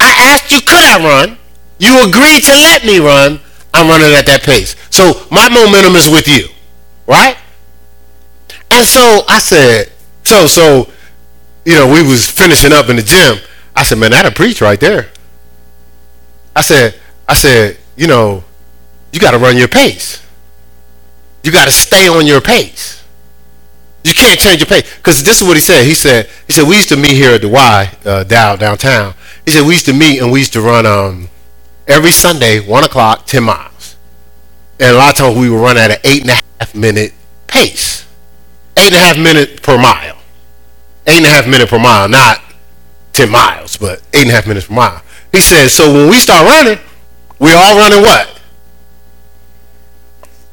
I 0.00 0.34
asked 0.34 0.52
you, 0.52 0.60
could 0.60 0.84
I 0.84 0.98
run? 1.02 1.38
You 1.78 2.08
agreed 2.08 2.42
to 2.44 2.52
let 2.52 2.84
me 2.84 2.98
run. 2.98 3.40
I'm 3.74 3.88
running 3.88 4.14
at 4.14 4.26
that 4.26 4.42
pace. 4.42 4.74
So 4.90 5.26
my 5.30 5.48
momentum 5.48 5.96
is 5.96 6.08
with 6.08 6.26
you, 6.26 6.48
right? 7.06 7.36
And 8.70 8.86
so 8.86 9.22
I 9.28 9.38
said, 9.38 9.92
so 10.24 10.46
so, 10.46 10.90
you 11.64 11.74
know, 11.74 11.86
we 11.86 12.02
was 12.02 12.30
finishing 12.30 12.72
up 12.72 12.88
in 12.88 12.96
the 12.96 13.02
gym. 13.02 13.36
I 13.74 13.82
said, 13.82 13.98
man, 13.98 14.12
that'll 14.12 14.32
preach 14.32 14.60
right 14.62 14.80
there. 14.80 15.10
I 16.54 16.62
said, 16.62 16.98
I 17.28 17.34
said, 17.34 17.76
you 17.96 18.06
know, 18.06 18.42
you 19.12 19.20
got 19.20 19.32
to 19.32 19.38
run 19.38 19.58
your 19.58 19.68
pace. 19.68 20.26
You 21.44 21.52
got 21.52 21.66
to 21.66 21.70
stay 21.70 22.08
on 22.08 22.26
your 22.26 22.40
pace. 22.40 23.04
You 24.04 24.14
can't 24.14 24.38
change 24.40 24.60
your 24.60 24.66
pace. 24.66 24.96
Because 24.96 25.22
this 25.22 25.42
is 25.42 25.46
what 25.46 25.56
he 25.56 25.60
said. 25.60 25.84
He 25.84 25.94
said, 25.94 26.30
he 26.46 26.52
said, 26.52 26.66
we 26.66 26.76
used 26.76 26.88
to 26.88 26.96
meet 26.96 27.12
here 27.12 27.34
at 27.34 27.42
the 27.42 27.48
Y 27.48 27.90
uh, 28.04 28.24
down, 28.24 28.58
downtown. 28.58 29.14
He 29.44 29.50
said, 29.52 29.66
we 29.66 29.72
used 29.74 29.86
to 29.86 29.92
meet 29.92 30.20
and 30.20 30.32
we 30.32 30.38
used 30.38 30.54
to 30.54 30.62
run 30.62 30.86
um, 30.86 31.28
every 31.86 32.12
Sunday, 32.12 32.60
1 32.60 32.84
o'clock, 32.84 33.26
10 33.26 33.42
miles. 33.44 33.96
And 34.78 34.94
a 34.94 34.98
lot 34.98 35.10
of 35.10 35.16
times 35.16 35.38
we 35.38 35.48
would 35.48 35.60
run 35.60 35.76
at 35.76 35.90
an 35.90 35.98
eight 36.04 36.22
and 36.22 36.30
a 36.30 36.40
half 36.60 36.74
minute 36.74 37.12
pace. 37.46 38.06
Eight 38.76 38.92
and 38.92 38.94
a 38.94 38.98
half 38.98 39.18
minutes 39.18 39.60
per 39.60 39.78
mile. 39.78 40.18
Eight 41.06 41.18
and 41.18 41.26
a 41.26 41.30
half 41.30 41.46
minute 41.46 41.68
per 41.68 41.78
mile, 41.78 42.08
not 42.08 42.42
10 43.12 43.30
miles, 43.30 43.76
but 43.76 44.02
eight 44.12 44.22
and 44.22 44.30
a 44.30 44.34
half 44.34 44.46
minutes 44.46 44.66
per 44.66 44.74
mile. 44.74 45.02
He 45.32 45.40
said, 45.40 45.68
so 45.68 45.92
when 45.92 46.10
we 46.10 46.16
start 46.18 46.46
running, 46.46 46.78
we're 47.38 47.56
all 47.56 47.78
running 47.78 48.02
what? 48.02 48.40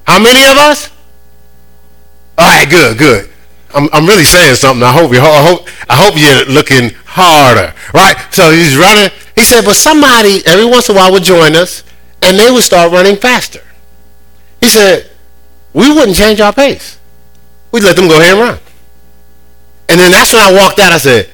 How 0.06 0.19
many 0.19 0.43
of 0.43 0.58
us? 0.58 0.89
All 2.38 2.46
right, 2.48 2.69
good, 2.69 2.98
good. 2.98 3.30
I'm, 3.74 3.89
I'm 3.91 4.06
really 4.06 4.24
saying 4.24 4.56
something. 4.56 4.84
I 4.84 4.91
hope 4.91 5.12
you 5.12 5.19
I 5.19 5.43
hope 5.43 5.67
I 5.89 5.96
hope 5.96 6.13
you're 6.17 6.46
looking 6.54 6.91
harder, 7.06 7.74
right? 7.93 8.15
So 8.32 8.52
he's 8.52 8.78
running. 8.78 9.10
He 9.36 9.43
said, 9.43 9.65
but 9.65 9.76
somebody 9.76 10.41
every 10.46 10.65
once 10.65 10.89
in 10.89 10.96
a 10.96 11.00
while 11.00 11.12
would 11.12 11.24
join 11.24 11.56
us, 11.56 11.84
and 12.22 12.38
they 12.39 12.52
would 12.52 12.63
start 12.63 12.91
running 12.91 13.15
faster. 13.15 13.62
He 14.62 14.67
said, 14.67 15.10
we 15.74 15.91
wouldn't 15.91 16.15
change 16.15 16.39
our 16.39 16.54
pace. 16.54 17.00
We'd 17.72 17.84
let 17.84 17.96
them 17.96 18.08
go 18.08 18.19
ahead 18.19 18.38
and 18.38 18.39
run. 18.39 18.60
And 19.89 20.00
then 20.00 20.12
that's 20.12 20.34
when 20.34 20.41
I 20.41 20.54
walked 20.54 20.80
out. 20.80 20.91
I 20.91 20.98
said, 20.98 21.30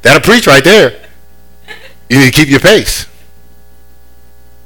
that'll 0.00 0.22
preach 0.22 0.46
right 0.46 0.64
there. 0.64 1.00
You 2.08 2.18
need 2.18 2.32
to 2.32 2.32
keep 2.32 2.48
your 2.48 2.60
pace. 2.60 3.06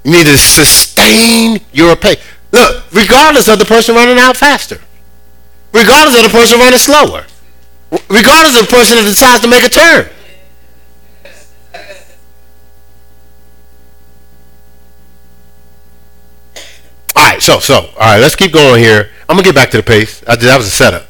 You 0.05 0.13
need 0.13 0.27
to 0.27 0.39
sustain 0.39 1.61
your 1.73 1.97
pace. 1.97 2.23
Look, 2.53 2.93
regardless 2.93 3.49
of 3.49 3.59
the 3.59 3.65
person 3.65 3.95
running 3.95 4.19
out 4.19 4.37
faster 4.37 4.81
regardless 5.77 6.17
of 6.17 6.25
the 6.25 6.37
person 6.37 6.59
running 6.59 6.79
slower, 6.79 7.27
regardless 8.09 8.59
of 8.59 8.67
the 8.67 8.73
person 8.73 8.97
that 8.97 9.05
decides 9.05 9.43
to 9.43 9.49
make 9.49 9.65
a 9.65 9.69
turn. 9.69 10.09
All 17.17 17.25
right, 17.25 17.43
so 17.43 17.59
so 17.61 17.75
all 17.75 17.93
right, 17.99 18.19
let's 18.19 18.37
keep 18.37 18.53
going 18.53 18.83
here. 18.83 19.11
I'm 19.29 19.37
gonna 19.37 19.43
get 19.43 19.55
back 19.55 19.71
to 19.71 19.79
the 19.79 19.83
pace. 19.83 20.23
I, 20.29 20.37
that 20.37 20.57
was 20.57 20.67
a 20.67 20.71
setup. 20.71 21.07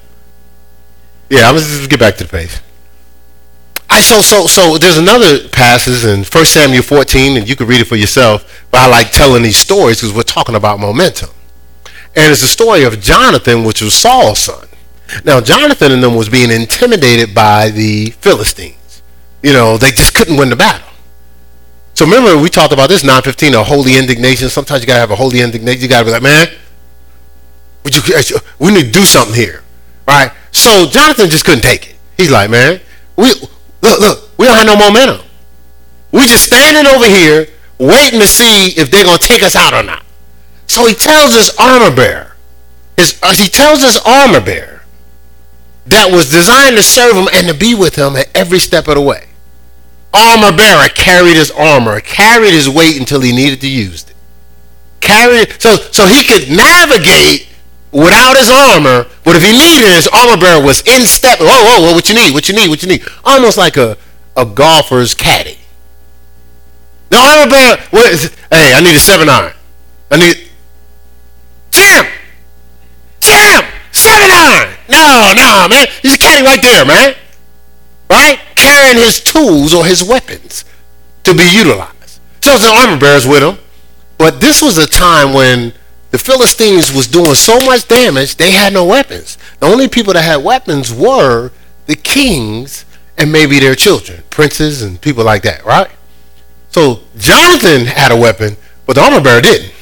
Yeah, 1.28 1.48
I'm 1.48 1.54
gonna 1.54 1.66
just 1.66 1.90
get 1.90 1.98
back 1.98 2.16
to 2.16 2.24
the 2.24 2.30
pace. 2.30 2.60
I 3.90 4.00
so 4.00 4.20
so 4.20 4.46
so. 4.46 4.78
There's 4.78 4.98
another 4.98 5.48
passage 5.48 6.04
in 6.04 6.22
1 6.22 6.44
Samuel 6.44 6.82
14, 6.82 7.36
and 7.38 7.48
you 7.48 7.56
can 7.56 7.66
read 7.66 7.80
it 7.80 7.86
for 7.86 7.96
yourself. 7.96 8.64
But 8.70 8.82
I 8.82 8.86
like 8.88 9.10
telling 9.10 9.42
these 9.42 9.56
stories 9.56 10.00
because 10.00 10.14
we're 10.14 10.22
talking 10.22 10.54
about 10.54 10.78
momentum. 10.78 11.30
And 12.14 12.32
it's 12.32 12.40
the 12.40 12.46
story 12.46 12.84
of 12.84 13.00
Jonathan, 13.00 13.64
which 13.64 13.82
was 13.82 13.92
Saul's 13.92 14.38
son. 14.38 14.68
Now, 15.24 15.40
Jonathan 15.40 15.92
and 15.92 16.02
them 16.02 16.14
was 16.14 16.28
being 16.28 16.50
intimidated 16.50 17.34
by 17.34 17.70
the 17.70 18.10
Philistines. 18.10 19.02
You 19.42 19.52
know, 19.52 19.76
they 19.76 19.90
just 19.90 20.14
couldn't 20.14 20.36
win 20.36 20.50
the 20.50 20.56
battle. 20.56 20.85
So 21.96 22.04
remember, 22.04 22.36
we 22.36 22.50
talked 22.50 22.74
about 22.74 22.90
this 22.90 23.02
915, 23.02 23.54
a 23.54 23.64
holy 23.64 23.96
indignation. 23.96 24.50
Sometimes 24.50 24.82
you 24.82 24.86
got 24.86 24.94
to 24.94 25.00
have 25.00 25.10
a 25.10 25.16
holy 25.16 25.40
indignation. 25.40 25.80
You 25.80 25.88
got 25.88 26.00
to 26.00 26.04
be 26.04 26.10
like, 26.10 26.22
man, 26.22 26.46
you, 27.86 28.36
we 28.58 28.70
need 28.70 28.84
to 28.84 28.90
do 28.90 29.06
something 29.06 29.34
here. 29.34 29.62
Right? 30.06 30.30
So 30.52 30.86
Jonathan 30.88 31.30
just 31.30 31.46
couldn't 31.46 31.62
take 31.62 31.88
it. 31.88 31.96
He's 32.18 32.30
like, 32.30 32.50
man, 32.50 32.80
we 33.16 33.28
look, 33.80 34.00
look, 34.00 34.38
we 34.38 34.44
don't 34.44 34.56
have 34.56 34.66
no 34.66 34.76
momentum. 34.76 35.24
We 36.12 36.26
just 36.26 36.44
standing 36.44 36.86
over 36.86 37.06
here 37.06 37.46
waiting 37.78 38.20
to 38.20 38.26
see 38.26 38.78
if 38.78 38.90
they're 38.90 39.04
to 39.04 39.18
take 39.18 39.42
us 39.42 39.56
out 39.56 39.72
or 39.72 39.82
not. 39.82 40.04
So 40.66 40.86
he 40.86 40.94
tells 40.94 41.34
his 41.34 41.50
armor 41.58 41.94
bearer, 41.94 42.36
his, 42.98 43.18
uh, 43.22 43.32
he 43.32 43.48
tells 43.48 43.80
his 43.80 43.98
armor 44.04 44.42
bearer 44.42 44.82
that 45.86 46.10
was 46.10 46.30
designed 46.30 46.76
to 46.76 46.82
serve 46.82 47.16
him 47.16 47.28
and 47.32 47.48
to 47.48 47.54
be 47.54 47.74
with 47.74 47.96
him 47.96 48.16
at 48.16 48.28
every 48.34 48.58
step 48.58 48.86
of 48.86 48.96
the 48.96 49.00
way. 49.00 49.25
Armor 50.16 50.56
bearer 50.56 50.88
carried 50.88 51.36
his 51.36 51.50
armor, 51.50 52.00
carried 52.00 52.52
his 52.52 52.68
weight 52.68 52.98
until 52.98 53.20
he 53.20 53.32
needed 53.32 53.60
to 53.60 53.68
use 53.68 54.04
it. 54.04 54.14
Carried 55.00 55.60
so 55.60 55.76
so 55.76 56.06
he 56.06 56.24
could 56.24 56.48
navigate 56.48 57.48
without 57.92 58.36
his 58.36 58.48
armor, 58.50 59.06
but 59.24 59.36
if 59.36 59.42
he 59.44 59.52
needed 59.52 59.92
his 59.92 60.08
armor 60.08 60.40
bearer 60.40 60.64
was 60.64 60.80
in 60.86 61.06
step. 61.06 61.38
Whoa, 61.38 61.46
whoa, 61.46 61.80
whoa! 61.82 61.94
What 61.94 62.08
you 62.08 62.14
need? 62.14 62.32
What 62.32 62.48
you 62.48 62.54
need? 62.54 62.68
What 62.70 62.82
you 62.82 62.88
need? 62.88 63.04
Almost 63.24 63.58
like 63.58 63.76
a 63.76 63.98
a 64.36 64.46
golfer's 64.46 65.14
caddy. 65.14 65.58
The 67.10 67.18
armor 67.18 67.50
bearer. 67.50 67.76
What 67.90 68.10
is? 68.10 68.34
Hey, 68.50 68.72
I 68.74 68.80
need 68.80 68.96
a 68.96 69.00
seven 69.00 69.28
iron. 69.28 69.52
I 70.10 70.16
need 70.16 70.48
Jim! 71.70 72.06
Jim! 73.20 73.64
Seven 73.92 74.30
iron! 74.30 74.76
No, 74.88 75.32
no, 75.36 75.68
man. 75.68 75.86
He's 76.00 76.14
a 76.14 76.18
caddy 76.18 76.42
right 76.42 76.62
there, 76.62 76.86
man. 76.86 77.14
Right? 78.08 78.40
Carrying 78.56 78.96
his 78.96 79.20
tools 79.20 79.72
or 79.72 79.86
his 79.86 80.02
weapons 80.02 80.64
to 81.22 81.34
be 81.34 81.44
utilized. 81.44 82.20
So 82.40 82.58
the 82.58 82.68
armor 82.68 82.98
bearers 82.98 83.26
with 83.26 83.42
him. 83.42 83.58
But 84.18 84.40
this 84.40 84.62
was 84.62 84.78
a 84.78 84.86
time 84.86 85.32
when 85.32 85.74
the 86.10 86.18
Philistines 86.18 86.92
was 86.92 87.06
doing 87.06 87.34
so 87.34 87.58
much 87.60 87.86
damage, 87.86 88.36
they 88.36 88.50
had 88.50 88.72
no 88.72 88.84
weapons. 88.84 89.36
The 89.60 89.66
only 89.66 89.88
people 89.88 90.14
that 90.14 90.22
had 90.22 90.36
weapons 90.36 90.92
were 90.92 91.50
the 91.86 91.96
kings 91.96 92.84
and 93.18 93.30
maybe 93.30 93.58
their 93.58 93.74
children, 93.74 94.22
princes 94.30 94.82
and 94.82 95.00
people 95.00 95.24
like 95.24 95.42
that, 95.42 95.64
right? 95.64 95.90
So 96.70 97.00
Jonathan 97.18 97.86
had 97.86 98.12
a 98.12 98.16
weapon, 98.16 98.56
but 98.86 98.94
the 98.94 99.02
armor 99.02 99.20
bearer 99.20 99.40
didn't. 99.40 99.72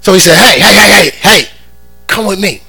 So 0.00 0.12
he 0.12 0.18
said, 0.18 0.36
hey, 0.36 0.58
hey, 0.58 0.74
hey, 0.74 0.90
hey, 0.90 1.10
hey, 1.10 1.50
come 2.06 2.26
with 2.26 2.40
me. 2.40 2.62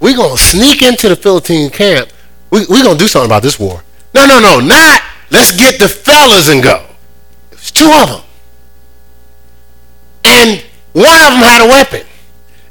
We're 0.00 0.16
going 0.16 0.36
to 0.36 0.42
sneak 0.42 0.82
into 0.82 1.08
the 1.08 1.16
Philistine 1.16 1.70
camp. 1.70 2.10
We're 2.54 2.66
we 2.70 2.82
going 2.86 2.96
to 2.96 3.02
do 3.02 3.08
something 3.08 3.26
about 3.26 3.42
this 3.42 3.58
war. 3.58 3.82
No, 4.14 4.26
no, 4.26 4.38
no, 4.38 4.60
not 4.60 5.02
let's 5.32 5.50
get 5.58 5.80
the 5.80 5.88
fellas 5.88 6.48
and 6.48 6.62
go. 6.62 6.86
There's 7.50 7.72
two 7.72 7.90
of 7.90 8.08
them. 8.08 8.22
And 10.22 10.62
one 10.92 11.18
of 11.18 11.34
them 11.34 11.42
had 11.42 11.66
a 11.66 11.68
weapon. 11.68 12.06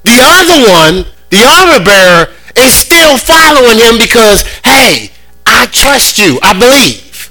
The 0.03 0.23
other 0.23 0.63
one, 0.71 1.11
the 1.31 1.43
armor 1.43 1.83
bearer, 1.83 2.31
is 2.55 2.71
still 2.71 3.17
following 3.17 3.77
him 3.77 3.97
because, 3.99 4.47
hey, 4.63 5.11
I 5.45 5.65
trust 5.65 6.17
you. 6.17 6.39
I 6.41 6.53
believe. 6.57 7.29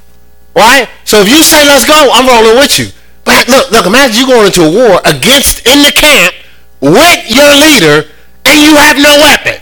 Right? 0.55 0.91
So 1.05 1.23
if 1.23 1.31
you 1.31 1.41
say 1.41 1.65
let's 1.65 1.87
go, 1.87 2.11
I'm 2.13 2.29
rolling 2.29 2.59
with 2.59 2.79
you. 2.79 2.89
But 3.25 3.49
look, 3.49 3.71
look, 3.71 3.87
imagine 3.87 4.21
you 4.21 4.27
going 4.27 4.45
into 4.49 4.61
a 4.61 4.71
war 4.71 5.01
against 5.07 5.67
in 5.67 5.81
the 5.81 5.93
camp 5.93 6.35
with 6.83 7.31
your 7.33 7.49
leader 7.65 8.13
and 8.45 8.61
you 8.61 8.77
have 8.77 8.99
no 8.99 9.17
weapon. 9.25 9.62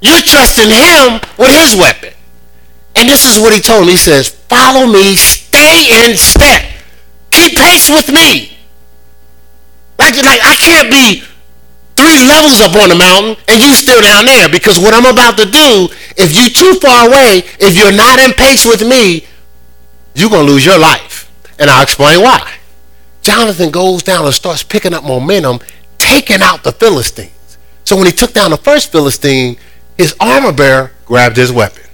You're 0.00 0.22
trusting 0.22 0.70
him 0.70 1.20
with 1.38 1.54
his 1.54 1.76
weapon. 1.76 2.12
And 2.96 3.08
this 3.08 3.24
is 3.24 3.38
what 3.38 3.52
he 3.52 3.60
told 3.60 3.86
me. 3.86 3.92
He 3.92 3.98
says, 3.98 4.28
follow 4.28 4.86
me, 4.86 5.16
stay 5.16 6.04
in 6.04 6.16
step. 6.16 6.62
Keep 7.30 7.58
pace 7.58 7.88
with 7.90 8.08
me. 8.12 8.56
Like, 9.98 10.16
like 10.16 10.40
I 10.42 10.54
can't 10.56 10.90
be 10.90 11.22
three 11.96 12.26
levels 12.26 12.60
up 12.60 12.74
on 12.76 12.88
the 12.88 12.94
mountain 12.94 13.36
and 13.48 13.62
you 13.62 13.72
still 13.74 14.00
down 14.00 14.26
there 14.26 14.48
because 14.48 14.78
what 14.78 14.94
I'm 14.94 15.06
about 15.06 15.38
to 15.38 15.46
do, 15.46 15.88
if 16.16 16.34
you 16.34 16.50
too 16.50 16.78
far 16.80 17.08
away, 17.08 17.42
if 17.58 17.76
you're 17.76 17.92
not 17.92 18.18
in 18.18 18.32
pace 18.32 18.64
with 18.66 18.86
me, 18.86 19.26
you're 20.14 20.30
going 20.30 20.46
to 20.46 20.52
lose 20.52 20.64
your 20.64 20.78
life. 20.78 21.30
And 21.58 21.70
I'll 21.70 21.82
explain 21.82 22.20
why. 22.20 22.54
Jonathan 23.22 23.70
goes 23.70 24.02
down 24.02 24.26
and 24.26 24.34
starts 24.34 24.62
picking 24.62 24.92
up 24.92 25.02
momentum, 25.02 25.60
taking 25.98 26.42
out 26.42 26.62
the 26.62 26.72
Philistines. 26.72 27.58
So 27.84 27.96
when 27.96 28.06
he 28.06 28.12
took 28.12 28.32
down 28.32 28.50
the 28.50 28.56
first 28.56 28.92
Philistine, 28.92 29.56
his 29.96 30.14
armor 30.20 30.52
bearer 30.52 30.92
grabbed 31.04 31.36
his 31.36 31.52
weapon. 31.52 31.84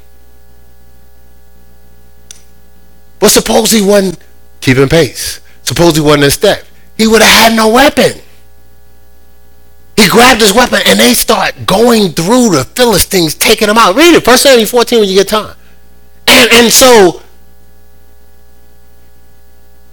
But 3.18 3.30
suppose 3.30 3.70
he 3.70 3.84
wasn't 3.84 4.18
keeping 4.60 4.88
pace. 4.88 5.40
Suppose 5.62 5.94
he 5.94 6.00
wasn't 6.00 6.24
in 6.24 6.30
step. 6.30 6.64
He 6.96 7.06
would 7.06 7.22
have 7.22 7.50
had 7.50 7.56
no 7.56 7.68
weapon. 7.68 8.20
He 9.96 10.08
grabbed 10.08 10.40
his 10.40 10.54
weapon 10.54 10.80
and 10.86 10.98
they 10.98 11.12
start 11.12 11.66
going 11.66 12.12
through 12.12 12.50
the 12.50 12.64
Philistines, 12.74 13.34
taking 13.34 13.68
them 13.68 13.76
out. 13.76 13.94
Read 13.94 14.14
it, 14.14 14.26
1 14.26 14.38
Samuel 14.38 14.66
14 14.66 15.00
when 15.00 15.08
you 15.08 15.14
get 15.14 15.28
time. 15.28 15.54
And, 16.26 16.50
and 16.52 16.72
so 16.72 17.22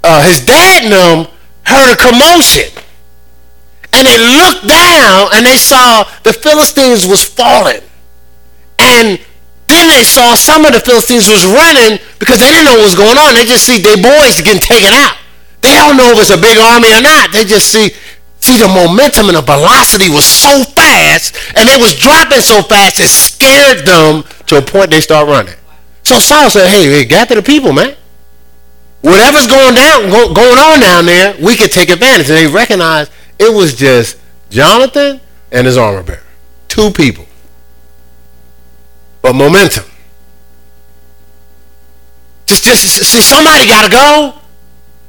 uh, 0.03 0.23
his 0.23 0.45
dad 0.45 0.83
and 0.83 0.93
them 0.93 1.33
heard 1.65 1.93
a 1.93 1.97
commotion. 1.97 2.71
And 3.91 4.07
they 4.07 4.17
looked 4.17 4.67
down 4.67 5.29
and 5.33 5.45
they 5.45 5.57
saw 5.57 6.03
the 6.23 6.31
Philistines 6.31 7.05
was 7.05 7.25
falling. 7.25 7.81
And 8.87 9.19
then 9.67 9.85
they 9.91 10.03
saw 10.03 10.35
some 10.35 10.63
of 10.63 10.71
the 10.71 10.79
Philistines 10.79 11.27
was 11.27 11.43
running 11.45 11.99
because 12.19 12.39
they 12.39 12.47
didn't 12.47 12.65
know 12.65 12.79
what 12.79 12.87
was 12.87 12.95
going 12.95 13.19
on. 13.19 13.35
They 13.35 13.43
just 13.43 13.67
see 13.67 13.79
their 13.83 13.99
boys 13.99 14.39
getting 14.39 14.63
taken 14.63 14.95
out. 14.95 15.19
They 15.61 15.75
don't 15.75 15.97
know 15.97 16.15
if 16.15 16.19
it's 16.23 16.31
a 16.31 16.39
big 16.39 16.57
army 16.57 16.95
or 16.95 17.01
not. 17.01 17.31
They 17.31 17.43
just 17.43 17.67
see 17.67 17.91
see 18.39 18.57
the 18.57 18.67
momentum 18.67 19.27
and 19.27 19.35
the 19.35 19.41
velocity 19.41 20.09
was 20.09 20.23
so 20.23 20.63
fast 20.63 21.35
and 21.57 21.67
they 21.67 21.75
was 21.75 21.99
dropping 21.99 22.39
so 22.39 22.61
fast 22.61 22.99
it 22.99 23.09
scared 23.09 23.85
them 23.85 24.23
to 24.45 24.57
a 24.57 24.61
point 24.61 24.89
they 24.91 25.01
start 25.01 25.27
running. 25.27 25.55
So 26.03 26.19
Saul 26.19 26.49
said, 26.49 26.69
hey, 26.69 26.85
hey 26.85 27.03
gather 27.03 27.35
the 27.35 27.43
people, 27.43 27.73
man. 27.73 27.95
Whatever's 29.01 29.47
going 29.47 29.75
down, 29.75 30.09
go, 30.09 30.33
going 30.33 30.57
on 30.57 30.79
down 30.79 31.05
there, 31.05 31.35
we 31.43 31.55
can 31.55 31.69
take 31.69 31.89
advantage. 31.89 32.29
And 32.29 32.37
they 32.37 32.47
recognized 32.47 33.11
it 33.37 33.53
was 33.53 33.75
just 33.75 34.17
Jonathan 34.49 35.19
and 35.51 35.67
his 35.67 35.75
armor 35.75 36.03
bearer. 36.03 36.23
Two 36.67 36.91
people 36.91 37.26
momentum. 39.33 39.85
Just, 42.45 42.63
just 42.63 42.81
see, 42.81 43.21
somebody 43.21 43.67
got 43.67 43.85
to 43.85 43.91
go. 43.91 44.33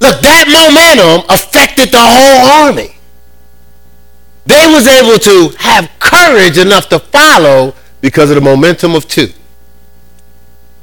Look, 0.00 0.20
that 0.22 0.46
momentum 0.46 1.24
affected 1.28 1.90
the 1.90 1.98
whole 2.00 2.66
army. 2.66 2.96
They 4.46 4.66
was 4.66 4.86
able 4.86 5.18
to 5.18 5.56
have 5.58 5.90
courage 5.98 6.58
enough 6.58 6.88
to 6.88 6.98
follow 6.98 7.74
because 8.00 8.30
of 8.30 8.36
the 8.36 8.40
momentum 8.40 8.94
of 8.94 9.06
two. 9.06 9.28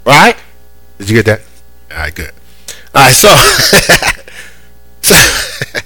Right? 0.06 0.38
Did 0.98 1.10
you 1.10 1.16
get 1.16 1.26
that? 1.26 1.42
All 1.92 1.98
right, 1.98 2.14
good. 2.14 2.32
All 2.94 3.02
right, 3.02 3.14
so, 3.14 3.28
so 5.02 5.16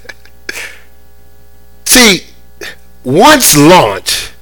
see, 1.84 2.26
once 3.02 3.56
launched, 3.56 4.32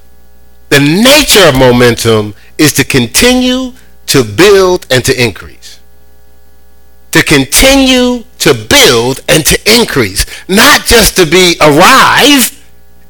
the 0.69 0.79
nature 0.79 1.47
of 1.47 1.57
momentum 1.57 2.35
is 2.59 2.73
to 2.73 2.83
continue 2.83 3.71
to 4.07 4.23
build 4.23 4.85
and 4.91 5.03
to 5.05 5.23
increase. 5.23 5.79
To 7.11 7.23
continue 7.23 8.23
to 8.39 8.53
build 8.53 9.21
and 9.27 9.43
to 9.45 9.79
increase. 9.79 10.25
Not 10.47 10.85
just 10.85 11.15
to 11.17 11.25
be 11.25 11.55
arrive 11.61 12.53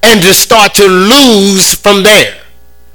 and 0.04 0.22
to 0.22 0.34
start 0.34 0.76
to 0.76 0.88
lose 0.88 1.74
from 1.74 2.04
there. 2.04 2.40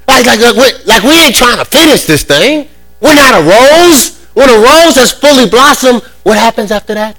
Like, 0.07 0.25
like, 0.25 0.39
like, 0.39 0.85
like 0.87 1.03
we 1.03 1.11
ain't 1.21 1.35
trying 1.35 1.57
to 1.57 1.65
finish 1.65 2.05
this 2.05 2.23
thing. 2.23 2.69
We're 3.01 3.15
not 3.15 3.35
a 3.35 3.43
rose. 3.43 4.25
When 4.33 4.49
a 4.49 4.57
rose 4.57 4.95
has 4.95 5.11
fully 5.11 5.47
blossomed, 5.47 6.01
what 6.23 6.37
happens 6.37 6.71
after 6.71 6.93
that? 6.93 7.17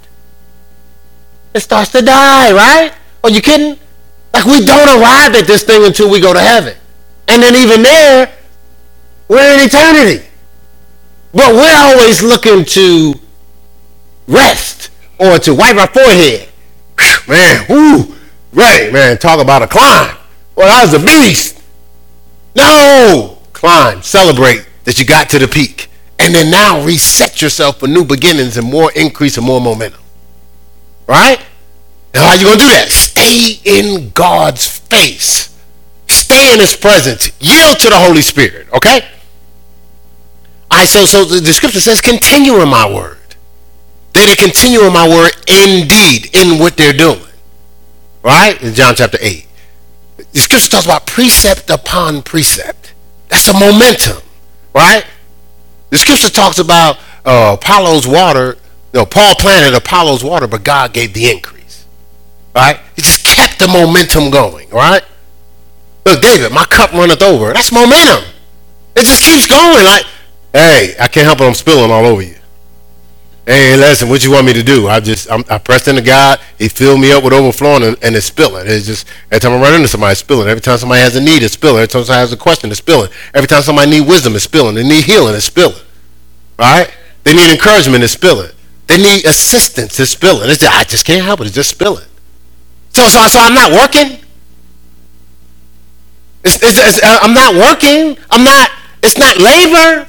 It 1.54 1.60
starts 1.60 1.90
to 1.92 2.02
die, 2.02 2.52
right? 2.52 2.92
Are 3.22 3.30
you 3.30 3.42
kidding? 3.42 3.78
Like 4.32 4.44
we 4.44 4.64
don't 4.64 5.00
arrive 5.00 5.34
at 5.34 5.46
this 5.46 5.62
thing 5.62 5.84
until 5.84 6.10
we 6.10 6.20
go 6.20 6.32
to 6.32 6.40
heaven. 6.40 6.76
And 7.28 7.42
then 7.42 7.54
even 7.56 7.82
there, 7.82 8.35
we're 9.28 9.54
in 9.54 9.66
eternity. 9.66 10.26
But 11.32 11.52
we're 11.54 11.76
always 11.76 12.22
looking 12.22 12.64
to 12.64 13.14
rest 14.26 14.90
or 15.18 15.38
to 15.38 15.54
wipe 15.54 15.76
our 15.76 15.88
forehead. 15.88 16.48
Man, 17.28 17.66
whoo, 17.68 18.16
ready, 18.52 18.92
man. 18.92 19.18
Talk 19.18 19.40
about 19.40 19.62
a 19.62 19.66
climb. 19.66 20.16
Well, 20.54 20.70
I 20.70 20.84
was 20.84 20.94
a 20.94 21.04
beast. 21.04 21.60
No, 22.54 23.38
climb, 23.52 24.02
celebrate 24.02 24.66
that 24.84 24.98
you 24.98 25.04
got 25.04 25.28
to 25.30 25.38
the 25.38 25.48
peak. 25.48 25.90
And 26.18 26.34
then 26.34 26.50
now 26.50 26.82
reset 26.82 27.42
yourself 27.42 27.80
for 27.80 27.86
new 27.86 28.04
beginnings 28.04 28.56
and 28.56 28.66
more 28.66 28.90
increase 28.92 29.36
and 29.36 29.46
more 29.46 29.60
momentum. 29.60 30.00
Right? 31.06 31.38
Now, 32.14 32.28
how 32.28 32.34
you 32.34 32.44
going 32.44 32.58
to 32.58 32.64
do 32.64 32.70
that? 32.70 32.88
Stay 32.88 33.60
in 33.64 34.10
God's 34.10 34.66
face. 34.66 35.54
Stay 36.06 36.54
in 36.54 36.60
his 36.60 36.74
presence. 36.74 37.30
Yield 37.40 37.78
to 37.80 37.90
the 37.90 37.98
Holy 37.98 38.22
Spirit. 38.22 38.68
Okay? 38.72 39.06
I 40.70 40.84
so 40.84 41.04
so 41.04 41.24
the, 41.24 41.40
the 41.40 41.52
scripture 41.52 41.80
says, 41.80 42.00
continue 42.00 42.60
in 42.60 42.68
my 42.68 42.90
word. 42.92 43.18
They 44.16 44.26
to 44.34 44.36
continue 44.36 44.80
in 44.86 44.92
my 44.94 45.06
word 45.06 45.32
indeed 45.46 46.34
in 46.34 46.58
what 46.58 46.76
they're 46.76 46.94
doing. 46.94 47.20
Right? 48.22 48.60
In 48.62 48.72
John 48.72 48.94
chapter 48.94 49.18
8. 49.20 49.46
The 50.32 50.38
scripture 50.38 50.70
talks 50.70 50.86
about 50.86 51.06
precept 51.06 51.68
upon 51.68 52.22
precept. 52.22 52.94
That's 53.28 53.46
a 53.48 53.52
momentum. 53.52 54.22
Right? 54.74 55.04
The 55.90 55.98
scripture 55.98 56.30
talks 56.30 56.58
about 56.58 56.98
uh, 57.26 57.56
Apollos 57.60 58.06
water. 58.06 58.56
No, 58.94 59.04
Paul 59.04 59.34
planted 59.34 59.76
Apollos 59.76 60.24
water, 60.24 60.46
but 60.46 60.64
God 60.64 60.94
gave 60.94 61.12
the 61.12 61.30
increase. 61.30 61.84
Right? 62.54 62.80
He 62.96 63.02
just 63.02 63.22
kept 63.24 63.58
the 63.58 63.68
momentum 63.68 64.30
going. 64.30 64.70
Right? 64.70 65.04
Look, 66.06 66.22
David, 66.22 66.52
my 66.52 66.64
cup 66.64 66.92
runneth 66.92 67.22
over. 67.22 67.52
That's 67.52 67.70
momentum. 67.70 68.24
It 68.94 69.04
just 69.04 69.24
keeps 69.24 69.46
going. 69.46 69.84
Like 69.84 70.06
Hey, 70.56 70.96
I 70.98 71.06
can't 71.06 71.26
help 71.26 71.42
it. 71.42 71.44
I'm 71.44 71.52
spilling 71.52 71.90
all 71.90 72.06
over 72.06 72.22
you. 72.22 72.34
Hey, 73.44 73.76
listen, 73.76 74.08
what 74.08 74.24
you 74.24 74.30
want 74.30 74.46
me 74.46 74.54
to 74.54 74.62
do? 74.62 74.88
I 74.88 75.00
just, 75.00 75.30
I'm, 75.30 75.44
i 75.50 75.58
pressed 75.58 75.86
into 75.86 76.00
God. 76.00 76.40
He 76.56 76.70
filled 76.70 76.98
me 76.98 77.12
up 77.12 77.22
with 77.22 77.34
overflowing 77.34 77.82
and, 77.82 77.96
and, 78.02 78.16
it's 78.16 78.24
spilling. 78.24 78.66
It's 78.66 78.86
just, 78.86 79.06
every 79.30 79.40
time 79.40 79.52
I 79.52 79.60
run 79.60 79.74
into 79.74 79.86
somebody, 79.86 80.12
it's 80.12 80.20
spilling. 80.20 80.48
Every 80.48 80.62
time 80.62 80.78
somebody 80.78 81.02
has 81.02 81.14
a 81.14 81.20
need, 81.20 81.42
it's 81.42 81.52
spilling. 81.52 81.76
Every 81.76 81.88
time 81.88 82.04
somebody 82.04 82.20
has 82.20 82.32
a 82.32 82.38
question, 82.38 82.70
it's 82.70 82.78
spilling. 82.78 83.10
Every 83.34 83.46
time 83.46 83.60
somebody 83.60 83.90
need 83.90 84.08
wisdom, 84.08 84.34
it's 84.34 84.44
spilling. 84.44 84.76
They 84.76 84.82
need 84.82 85.04
healing, 85.04 85.34
it's 85.34 85.44
spilling. 85.44 85.76
Right? 86.58 86.90
They 87.24 87.34
need 87.34 87.52
encouragement, 87.52 88.02
it's 88.02 88.14
spilling. 88.14 88.50
They 88.86 88.96
need 88.96 89.26
assistance, 89.26 90.00
it's 90.00 90.12
spilling. 90.12 90.48
It's 90.48 90.60
just, 90.60 90.74
I 90.74 90.84
just 90.84 91.04
can't 91.04 91.22
help 91.22 91.40
it. 91.40 91.48
It's 91.48 91.54
just 91.54 91.68
spilling. 91.68 92.06
So, 92.94 93.06
so, 93.08 93.28
so 93.28 93.40
I'm 93.40 93.52
not 93.52 93.72
working. 93.72 94.24
It's, 96.46 96.58
it's, 96.62 97.00
I'm 97.04 97.34
not 97.34 97.54
working. 97.54 98.16
I'm 98.30 98.42
not, 98.42 98.70
it's 99.02 99.18
not 99.18 99.36
labor. 99.36 100.08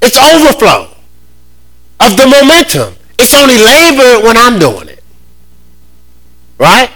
It's 0.00 0.16
overflow 0.16 0.94
of 2.00 2.16
the 2.16 2.26
momentum. 2.26 2.94
It's 3.18 3.34
only 3.34 3.56
labor 3.56 4.24
when 4.26 4.36
I'm 4.36 4.58
doing 4.58 4.88
it. 4.88 5.02
Right? 6.58 6.90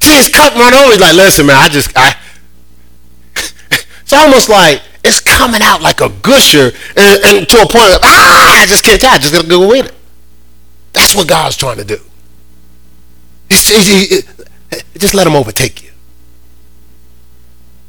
See, 0.00 0.14
his 0.14 0.28
cup 0.28 0.54
run 0.54 0.74
over. 0.74 0.92
He's 0.92 1.00
like, 1.00 1.14
listen, 1.14 1.46
man, 1.46 1.56
I 1.56 1.68
just, 1.68 1.90
I. 1.96 2.16
it's 3.70 4.12
almost 4.12 4.48
like 4.48 4.82
it's 5.04 5.20
coming 5.20 5.60
out 5.62 5.82
like 5.82 6.00
a 6.00 6.08
gusher 6.08 6.72
and, 6.96 7.24
and 7.24 7.48
to 7.48 7.56
a 7.58 7.68
point 7.68 7.94
of, 7.94 8.00
ah, 8.02 8.62
I 8.62 8.66
just 8.66 8.84
can't 8.84 9.00
tell. 9.00 9.12
I 9.12 9.18
just 9.18 9.32
got 9.32 9.42
to 9.42 9.48
go 9.48 9.68
with 9.68 9.86
it. 9.86 9.94
That's 10.92 11.14
what 11.14 11.28
God's 11.28 11.56
trying 11.56 11.76
to 11.78 11.84
do. 11.84 11.98
He 13.50 13.54
just 14.98 15.14
let 15.14 15.26
him 15.26 15.34
overtake 15.34 15.82
you. 15.82 15.90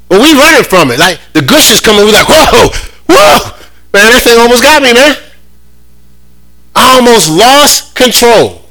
But 0.08 0.20
we 0.20 0.32
running 0.32 0.64
from 0.64 0.90
it. 0.90 0.98
Like 0.98 1.20
the 1.32 1.42
gush 1.42 1.70
is 1.70 1.80
coming, 1.80 2.04
we're 2.04 2.12
like, 2.12 2.28
whoa, 2.28 2.70
whoa. 3.08 3.59
Man, 3.92 4.12
that 4.12 4.22
thing 4.22 4.38
almost 4.38 4.62
got 4.62 4.82
me, 4.82 4.92
man. 4.92 5.16
I 6.74 6.96
almost 6.96 7.30
lost 7.30 7.94
control. 7.94 8.62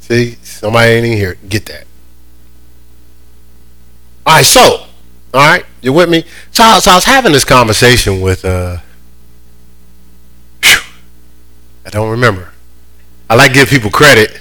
See, 0.00 0.36
somebody 0.42 0.92
ain't 0.92 1.06
in 1.06 1.12
here. 1.12 1.36
Get 1.48 1.66
that. 1.66 1.86
All 4.24 4.36
right, 4.36 4.44
so, 4.44 4.86
all 5.34 5.50
right, 5.50 5.64
you 5.82 5.92
with 5.92 6.08
me? 6.08 6.24
So, 6.50 6.78
so 6.80 6.92
I 6.92 6.94
was 6.94 7.04
having 7.04 7.32
this 7.32 7.44
conversation 7.44 8.20
with, 8.20 8.44
uh, 8.44 8.78
I 10.62 11.90
don't 11.90 12.10
remember. 12.10 12.52
I 13.28 13.34
like 13.34 13.54
give 13.54 13.68
people 13.68 13.90
credit. 13.90 14.40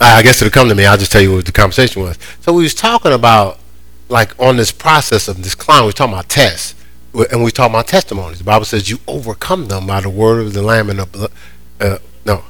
I 0.00 0.22
guess 0.22 0.42
it'll 0.42 0.52
come 0.52 0.68
to 0.68 0.74
me. 0.74 0.86
I'll 0.86 0.96
just 0.96 1.12
tell 1.12 1.20
you 1.20 1.32
what 1.32 1.46
the 1.46 1.52
conversation 1.52 2.02
was. 2.02 2.18
So 2.40 2.52
we 2.52 2.64
was 2.64 2.74
talking 2.74 3.12
about, 3.12 3.58
like, 4.08 4.38
on 4.38 4.56
this 4.56 4.72
process 4.72 5.28
of 5.28 5.42
this 5.42 5.54
climb, 5.54 5.82
we 5.82 5.86
was 5.86 5.94
talking 5.94 6.14
about 6.14 6.28
tests, 6.28 6.74
and 7.30 7.42
we 7.42 7.50
talking 7.50 7.74
about 7.74 7.86
testimonies. 7.86 8.38
The 8.38 8.44
Bible 8.44 8.64
says 8.64 8.90
you 8.90 8.98
overcome 9.06 9.68
them 9.68 9.86
by 9.86 10.00
the 10.00 10.10
word 10.10 10.44
of 10.44 10.52
the 10.52 10.62
Lamb 10.62 10.90
and 10.90 10.98
the 10.98 11.06
blood. 11.06 11.30
Uh, 11.80 11.98
no, 12.24 12.44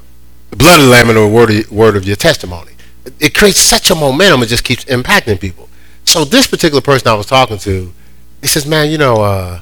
the 0.50 0.56
blood 0.56 0.80
of 0.80 0.86
the 0.86 0.92
Lamb 0.92 1.08
and 1.08 1.18
the 1.18 1.28
word 1.28 1.50
of, 1.50 1.70
word 1.70 1.96
of 1.96 2.04
your 2.04 2.16
testimony. 2.16 2.72
It, 3.04 3.14
it 3.20 3.34
creates 3.34 3.58
such 3.58 3.90
a 3.90 3.94
momentum. 3.94 4.42
It 4.42 4.46
just 4.46 4.64
keeps 4.64 4.84
impacting 4.86 5.40
people. 5.40 5.68
So 6.04 6.24
this 6.24 6.46
particular 6.46 6.80
person 6.80 7.08
I 7.08 7.14
was 7.14 7.26
talking 7.26 7.58
to, 7.58 7.92
he 8.40 8.46
says, 8.46 8.66
"Man, 8.66 8.90
you 8.90 8.98
know, 8.98 9.16
uh, 9.16 9.60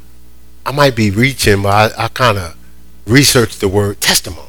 I 0.65 0.73
might 0.73 0.95
be 0.95 1.11
reaching, 1.11 1.63
but 1.63 1.97
I, 1.99 2.05
I 2.05 2.09
kind 2.09 2.39
of 2.39 2.57
researched 3.07 3.61
the 3.61 3.69
word 3.69 4.01
testimony." 4.01 4.49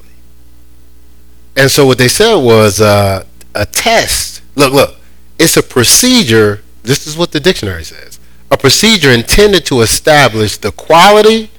And 1.56 1.70
so 1.70 1.86
what 1.86 1.98
they 1.98 2.08
said 2.08 2.36
was 2.36 2.82
uh, 2.82 3.26
a 3.54 3.66
test. 3.66 4.42
Look, 4.56 4.74
look, 4.74 4.96
it's 5.40 5.58
a 5.58 5.64
procedure. 5.64 6.64
This 6.84 7.08
is 7.08 7.18
what 7.18 7.32
the 7.32 7.40
dictionary 7.40 7.84
says: 7.84 8.20
a 8.52 8.58
procedure 8.58 9.12
intended 9.12 9.66
to 9.68 9.82
establish 9.82 10.58
the 10.58 10.72
quality, 10.72 11.50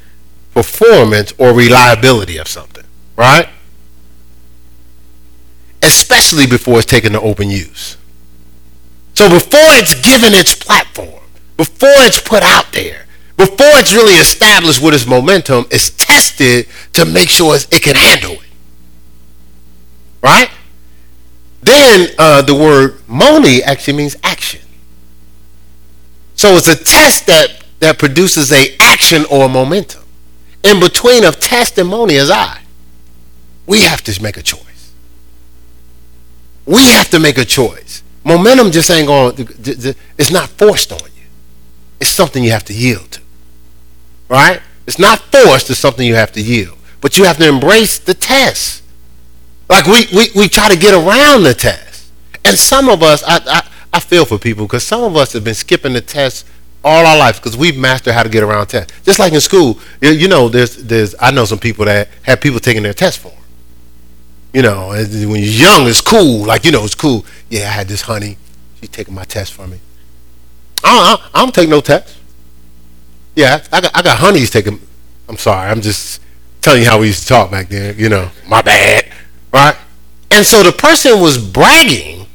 performance, 0.53 1.33
or 1.39 1.53
reliability 1.53 2.39
of 2.39 2.49
something. 2.49 2.85
Right? 3.17 3.49
Especially 5.83 6.47
before 6.47 6.79
it's 6.79 6.87
taken 6.87 7.13
to 7.13 7.21
open 7.21 7.51
use. 7.51 7.97
So 9.15 9.29
before 9.29 9.61
it's 9.79 9.95
given 10.01 10.35
its 10.35 10.55
platform, 10.55 11.23
before 11.57 11.95
it's 11.99 12.21
put 12.21 12.43
out 12.43 12.73
there, 12.73 13.07
before 13.37 13.79
it's 13.79 13.95
really 13.95 14.15
established 14.15 14.83
with 14.83 14.95
its 14.95 15.07
momentum, 15.07 15.67
it's 15.71 15.91
tested 15.91 16.67
to 16.95 17.05
make 17.05 17.29
sure 17.29 17.55
it 17.57 17.83
can 17.83 17.95
handle 17.95 18.33
it. 18.33 18.41
Right? 20.23 20.51
Then 21.63 22.09
uh, 22.19 22.43
the 22.43 22.55
word 22.55 23.01
moni 23.07 23.63
actually 23.63 23.97
means 23.97 24.17
action. 24.23 24.61
So 26.45 26.57
it's 26.57 26.69
a 26.69 26.77
test 26.77 27.27
that, 27.29 27.65
that 27.81 27.99
produces 27.99 28.53
a 28.53 28.77
action 28.79 29.25
or 29.31 29.49
momentum. 29.49 30.03
In 30.63 30.79
between 30.79 31.25
of 31.25 31.41
test 31.41 31.79
and 31.79 31.89
moni 31.89 32.17
is 32.17 32.31
I. 32.31 32.61
We 33.67 33.81
have 33.81 34.03
to 34.03 34.23
make 34.23 34.37
a 34.37 34.43
choice. 34.43 34.93
We 36.67 36.91
have 36.91 37.09
to 37.13 37.19
make 37.19 37.39
a 37.39 37.47
choice. 37.47 38.03
Momentum 38.25 38.73
just 38.73 38.91
ain't 38.91 39.07
going. 39.07 39.35
It's 40.19 40.31
not 40.31 40.51
forced 40.51 40.93
on 40.93 41.09
you. 41.17 41.23
It's 41.99 42.11
something 42.11 42.45
you 42.45 42.51
have 42.51 42.65
to 42.65 42.75
yield 42.75 43.13
to. 43.13 43.21
Right? 44.29 44.61
It's 44.87 44.99
not 44.99 45.21
forced. 45.21 45.71
It's 45.71 45.81
something 45.81 46.07
you 46.07 46.17
have 46.17 46.33
to 46.33 46.43
yield. 46.43 46.77
But 47.01 47.17
you 47.17 47.25
have 47.25 47.39
to 47.39 47.49
embrace 47.49 47.99
the 47.99 48.13
test. 48.13 48.83
Like 49.71 49.87
we 49.87 50.09
we, 50.15 50.29
we 50.37 50.49
try 50.51 50.69
to 50.69 50.77
get 50.77 50.93
around 50.93 51.45
the 51.45 51.55
test. 51.55 52.13
And 52.45 52.59
some 52.59 52.91
of 52.91 53.03
us, 53.03 53.25
I, 53.27 53.67
I 53.95 54.01
feel 54.01 54.25
for 54.25 54.41
people 54.41 54.65
because 54.67 54.85
some 54.85 55.05
of 55.05 55.15
us 55.15 55.35
have 55.35 55.45
been 55.45 55.55
skipping 55.55 55.93
the 55.93 56.01
test 56.01 56.45
all 56.83 57.07
our 57.07 57.17
life 57.17 57.37
because 57.41 57.57
we've 57.57 57.77
mastered 57.77 58.13
how 58.13 58.25
to 58.25 58.29
get 58.29 58.43
around 58.43 58.67
tests. 58.67 58.93
Just 59.05 59.21
like 59.21 59.33
in 59.33 59.41
school, 59.41 59.79
you, 60.01 60.27
know, 60.27 60.49
there's 60.49 60.77
there's 60.79 61.15
I 61.21 61.31
know 61.31 61.45
some 61.45 61.61
people 61.61 61.85
that 61.85 62.09
have 62.23 62.41
people 62.41 62.59
taking 62.59 62.83
their 62.83 62.93
test 62.93 63.21
for 63.21 63.29
them. 63.29 63.39
You 64.53 64.63
know, 64.63 64.89
when 64.89 65.37
you're 65.37 65.39
young, 65.39 65.87
it's 65.87 66.01
cool. 66.01 66.45
Like, 66.45 66.65
you 66.65 66.73
know, 66.73 66.85
it's 66.85 66.97
cool. 66.97 67.25
Yeah, 67.51 67.69
I 67.69 67.71
had 67.71 67.87
this 67.87 68.03
honey. 68.03 68.37
She's 68.81 68.91
taking 68.91 69.15
my 69.15 69.23
test 69.23 69.53
for 69.53 69.69
me. 69.69 69.79
I 70.83 71.17
don't, 71.17 71.31
I 71.33 71.41
don't 71.43 71.55
take 71.55 71.69
no 71.69 71.81
test. 71.81 72.17
Yeah, 73.37 73.65
I 73.73 73.81
got, 73.81 73.97
I 73.97 74.03
got 74.03 74.19
honeys 74.19 74.51
taking. 74.51 74.81
I'm 75.29 75.37
sorry. 75.37 75.71
I'm 75.71 75.81
just 75.81 76.21
telling 76.61 76.83
you 76.83 76.89
how 76.89 76.99
we 76.99 77.07
used 77.07 77.23
to 77.23 77.29
talk 77.29 77.53
back 77.53 77.69
then. 77.69 77.97
You 77.97 78.09
know, 78.09 78.31
my 78.49 78.61
bad. 78.61 79.13
Right? 79.53 79.77
And 80.33 80.45
so 80.45 80.65
the 80.65 80.73
person 80.73 81.21
was 81.21 81.39
bragging 81.39 82.27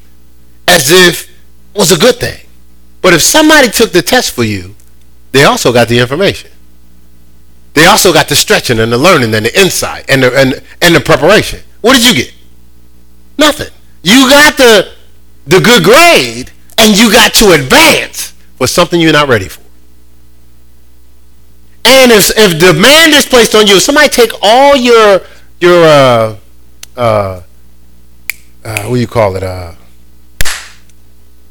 as 0.66 0.90
if 0.90 1.29
was 1.80 1.92
a 1.92 1.98
good 1.98 2.16
thing. 2.16 2.46
But 3.02 3.14
if 3.14 3.22
somebody 3.22 3.70
took 3.70 3.94
the 3.94 4.02
test 4.02 4.32
for 4.34 4.44
you, 4.44 4.76
they 5.32 5.46
also 5.46 5.72
got 5.72 5.88
the 5.88 5.98
information. 5.98 6.52
They 7.74 7.86
also 7.86 8.12
got 8.12 8.28
the 8.28 8.36
stretching 8.36 8.80
and 8.80 8.92
the 8.92 8.98
learning 8.98 9.34
and 9.34 9.46
the 9.46 9.60
insight 9.60 10.04
and 10.10 10.24
the, 10.24 10.38
and, 10.38 10.62
and 10.82 10.94
the 10.94 11.00
preparation. 11.00 11.62
What 11.80 11.94
did 11.94 12.06
you 12.06 12.14
get? 12.14 12.34
Nothing. 13.38 13.70
You 14.04 14.28
got 14.30 14.58
the 14.58 14.94
the 15.48 15.60
good 15.62 15.84
grade 15.84 16.52
and 16.78 16.98
you 16.98 17.12
got 17.12 17.34
to 17.36 17.52
advance 17.54 18.34
for 18.56 18.68
something 18.68 19.00
you're 19.00 19.14
not 19.14 19.30
ready 19.30 19.48
for. 19.48 19.62
And 21.86 22.12
if 22.12 22.30
if 22.38 22.60
demand 22.60 23.14
is 23.14 23.26
placed 23.26 23.56
on 23.56 23.66
you, 23.68 23.80
somebody 23.80 24.10
take 24.10 24.32
all 24.42 24.76
your 24.76 25.22
your 25.62 25.84
uh 25.86 26.36
uh, 26.98 27.42
uh 28.66 28.84
what 28.84 28.96
do 28.96 29.00
you 29.00 29.08
call 29.08 29.38
it 29.38 29.44
uh 29.44 29.74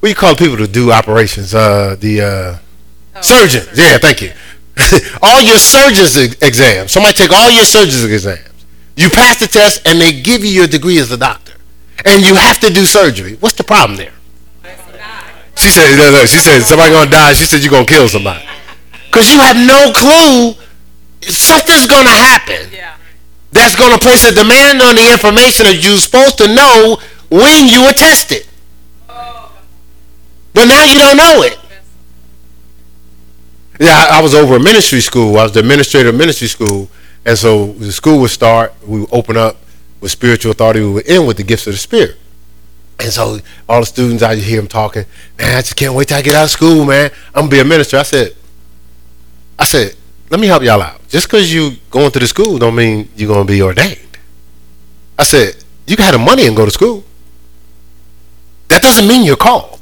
what 0.01 0.07
do 0.07 0.09
you 0.09 0.15
call 0.15 0.35
people 0.35 0.57
to 0.57 0.67
do 0.67 0.93
operations 0.93 1.55
uh 1.55 1.97
the 1.99 2.21
uh 2.21 2.27
oh, 3.17 3.21
surgeons 3.21 3.69
yeah 3.75 3.99
thank 3.99 4.23
you 4.23 4.33
all 5.23 5.41
your 5.43 5.59
surgeons 5.59 6.17
exams 6.41 6.93
somebody 6.93 7.15
take 7.15 7.33
all 7.33 7.51
your 7.51 7.65
surgeons 7.65 8.05
exams 8.05 8.49
you 8.99 9.09
pass 9.11 9.39
the 9.39 9.47
test 9.47 9.87
and 9.87 10.01
they 10.01 10.11
give 10.11 10.45
you 10.45 10.51
your 10.51 10.67
degree 10.67 10.99
as 10.99 11.13
a 11.13 11.17
doctor. 11.17 11.55
And 12.05 12.27
you 12.27 12.35
have 12.35 12.59
to 12.59 12.69
do 12.69 12.85
surgery. 12.85 13.37
What's 13.39 13.55
the 13.55 13.63
problem 13.63 13.97
there? 13.97 14.13
She 15.55 15.71
said, 15.71 15.97
no, 15.97 16.11
no, 16.11 16.27
she 16.27 16.39
said, 16.39 16.63
somebody 16.63 16.91
gonna 16.91 17.11
die. 17.11 17.33
She 17.35 17.47
said, 17.47 17.63
you're 17.63 17.71
gonna 17.71 17.87
kill 17.87 18.09
somebody. 18.09 18.45
Because 19.07 19.31
you 19.31 19.39
have 19.39 19.57
no 19.57 19.93
clue 19.95 20.55
something's 21.23 21.87
gonna 21.87 22.11
happen. 22.11 22.71
Yeah. 22.73 22.97
That's 23.53 23.77
gonna 23.77 23.99
place 23.99 24.25
a 24.29 24.35
demand 24.35 24.83
on 24.83 24.97
the 24.97 25.07
information 25.13 25.67
that 25.67 25.79
you're 25.79 25.99
supposed 25.99 26.39
to 26.39 26.53
know 26.53 26.99
when 27.31 27.69
you 27.69 27.85
were 27.85 27.95
tested. 27.95 28.49
But 30.59 30.67
now 30.67 30.83
you 30.83 30.99
don't 30.99 31.17
know 31.17 31.43
it. 31.43 31.57
Yeah, 33.79 34.09
I 34.11 34.21
was 34.21 34.35
over 34.35 34.57
a 34.57 34.59
ministry 34.61 35.01
school. 35.01 35.39
I 35.39 35.45
was 35.45 35.53
the 35.53 35.61
administrator 35.61 36.09
of 36.09 36.17
ministry 36.17 36.49
school, 36.49 36.91
and 37.25 37.39
so 37.39 37.67
the 37.75 37.93
school 37.93 38.19
would 38.23 38.31
start, 38.31 38.75
we 38.85 38.99
would 38.99 39.09
open 39.13 39.37
up 39.37 39.57
with 40.01 40.11
spiritual 40.11 40.51
authority, 40.51 40.81
we 40.81 40.95
would 40.95 41.09
end 41.09 41.29
with 41.29 41.37
the 41.37 41.45
gifts 41.45 41.69
of 41.69 41.75
the 41.75 41.79
Spirit. 41.79 42.17
And 42.99 43.13
so 43.13 43.39
all 43.69 43.79
the 43.79 43.87
students, 43.87 44.21
I 44.25 44.35
hear 44.35 44.57
them 44.57 44.67
talking, 44.67 45.05
man, 45.39 45.59
I 45.59 45.61
just 45.61 45.77
can't 45.77 45.95
wait 45.95 46.09
till 46.09 46.19
I 46.19 46.23
get 46.23 46.35
out 46.35 46.47
of 46.47 46.51
school, 46.51 46.85
man. 46.85 47.13
I'm 47.29 47.43
gonna 47.43 47.51
be 47.51 47.61
a 47.61 47.65
minister. 47.65 47.97
I 47.97 48.03
said, 48.03 48.35
I 49.61 49.65
said, 49.65 49.95
let 50.29 50.41
me 50.41 50.49
help 50.49 50.65
y'all 50.65 50.83
out. 50.83 51.07
Just 51.07 51.29
because 51.29 51.55
you 51.55 51.77
going 51.89 52.11
to 52.11 52.19
the 52.19 52.27
school 52.27 52.59
don't 52.59 52.75
mean 52.75 53.09
you're 53.15 53.33
gonna 53.33 53.45
be 53.45 53.63
ordained. 53.63 54.19
I 55.17 55.23
said, 55.23 55.55
you 55.87 55.95
can 55.95 56.05
have 56.05 56.15
the 56.15 56.19
money 56.19 56.49
and 56.49 56.57
go 56.57 56.65
to 56.65 56.71
school. 56.73 57.05
That 58.67 58.83
doesn't 58.83 59.07
mean 59.07 59.25
you're 59.25 59.37
called. 59.37 59.78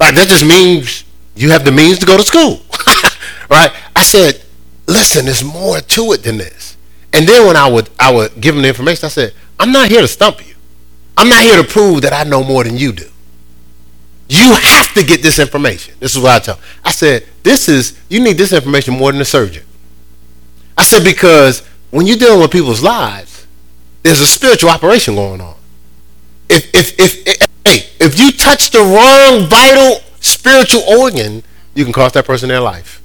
Like 0.00 0.14
that 0.14 0.28
just 0.28 0.44
means 0.44 1.04
you 1.36 1.50
have 1.50 1.64
the 1.64 1.72
means 1.72 1.98
to 1.98 2.06
go 2.06 2.16
to 2.16 2.22
school. 2.22 2.60
right? 3.50 3.70
I 3.94 4.02
said, 4.02 4.42
listen, 4.86 5.26
there's 5.26 5.44
more 5.44 5.80
to 5.80 6.12
it 6.12 6.22
than 6.22 6.38
this. 6.38 6.76
And 7.12 7.28
then 7.28 7.46
when 7.46 7.56
I 7.56 7.68
would 7.68 7.90
I 7.98 8.12
would 8.12 8.40
give 8.40 8.54
them 8.54 8.62
the 8.62 8.68
information, 8.68 9.06
I 9.06 9.08
said, 9.08 9.34
I'm 9.58 9.72
not 9.72 9.88
here 9.88 10.00
to 10.00 10.08
stump 10.08 10.46
you. 10.46 10.54
I'm 11.16 11.28
not 11.28 11.42
here 11.42 11.62
to 11.62 11.68
prove 11.68 12.02
that 12.02 12.12
I 12.14 12.28
know 12.28 12.42
more 12.42 12.64
than 12.64 12.78
you 12.78 12.92
do. 12.92 13.08
You 14.28 14.54
have 14.54 14.94
to 14.94 15.04
get 15.04 15.22
this 15.22 15.38
information. 15.38 15.94
This 15.98 16.14
is 16.14 16.22
what 16.22 16.30
I 16.30 16.38
tell. 16.38 16.54
Them. 16.54 16.64
I 16.84 16.92
said, 16.92 17.26
this 17.42 17.68
is 17.68 17.98
you 18.08 18.20
need 18.20 18.38
this 18.38 18.52
information 18.52 18.94
more 18.94 19.12
than 19.12 19.20
a 19.20 19.24
surgeon. 19.24 19.64
I 20.78 20.84
said 20.84 21.04
because 21.04 21.66
when 21.90 22.06
you're 22.06 22.16
dealing 22.16 22.40
with 22.40 22.50
people's 22.50 22.82
lives, 22.82 23.46
there's 24.02 24.20
a 24.20 24.26
spiritual 24.26 24.70
operation 24.70 25.14
going 25.14 25.40
on. 25.40 25.56
If 26.48 26.74
if 26.74 26.98
if, 26.98 27.26
if 27.26 27.49
hey, 27.66 27.88
if 28.00 28.18
you 28.18 28.32
touch 28.32 28.70
the 28.70 28.80
wrong 28.80 29.48
vital 29.48 30.02
spiritual 30.20 30.82
organ, 30.82 31.42
you 31.74 31.84
can 31.84 31.92
cost 31.92 32.14
that 32.14 32.24
person 32.24 32.48
their 32.48 32.60
life. 32.60 33.02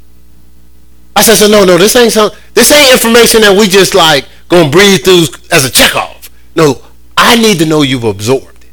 I 1.16 1.22
said, 1.22 1.36
so 1.36 1.48
no, 1.48 1.64
no, 1.64 1.78
this 1.78 1.96
ain't 1.96 2.12
some, 2.12 2.32
this 2.54 2.72
ain't 2.72 2.92
information 2.92 3.42
that 3.42 3.56
we 3.58 3.68
just 3.68 3.96
like 3.96 4.28
gonna 4.50 4.70
breathe 4.70 5.04
through 5.04 5.26
as 5.52 5.66
a 5.66 5.70
checkoff. 5.70 6.30
No, 6.56 6.82
I 7.16 7.38
need 7.38 7.60
to 7.60 7.66
know 7.66 7.82
you've 7.82 8.04
absorbed 8.04 8.64
it. 8.64 8.72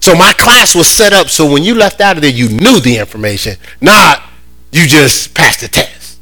So 0.00 0.14
my 0.14 0.32
class 0.32 0.74
was 0.74 0.86
set 0.88 1.12
up 1.12 1.28
so 1.28 1.50
when 1.50 1.64
you 1.64 1.74
left 1.74 2.00
out 2.00 2.16
of 2.16 2.22
there, 2.22 2.30
you 2.30 2.48
knew 2.48 2.80
the 2.80 2.98
information, 2.98 3.56
not 3.80 4.22
you 4.70 4.86
just 4.86 5.34
passed 5.34 5.60
the 5.60 5.68
test. 5.68 6.18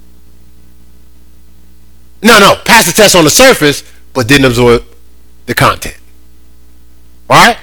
No, 2.22 2.38
no, 2.38 2.57
passed 2.64 2.86
the 2.86 2.92
test 2.92 3.16
on 3.16 3.24
the 3.24 3.30
surface, 3.30 3.82
but 4.12 4.28
didn't 4.28 4.46
absorb 4.46 4.84
the 5.46 5.55
content. 5.55 5.96
All 7.28 7.36
right? 7.36 7.57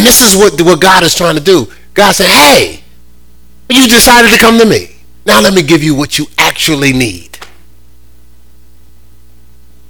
And 0.00 0.06
this 0.06 0.22
is 0.22 0.34
what, 0.34 0.58
what 0.62 0.80
God 0.80 1.02
is 1.02 1.14
trying 1.14 1.34
to 1.34 1.42
do. 1.42 1.70
God 1.92 2.12
said, 2.12 2.30
hey, 2.30 2.82
you 3.68 3.86
decided 3.86 4.30
to 4.30 4.38
come 4.38 4.58
to 4.58 4.64
me. 4.64 4.96
Now 5.26 5.42
let 5.42 5.52
me 5.52 5.60
give 5.62 5.82
you 5.82 5.94
what 5.94 6.18
you 6.18 6.24
actually 6.38 6.94
need 6.94 7.36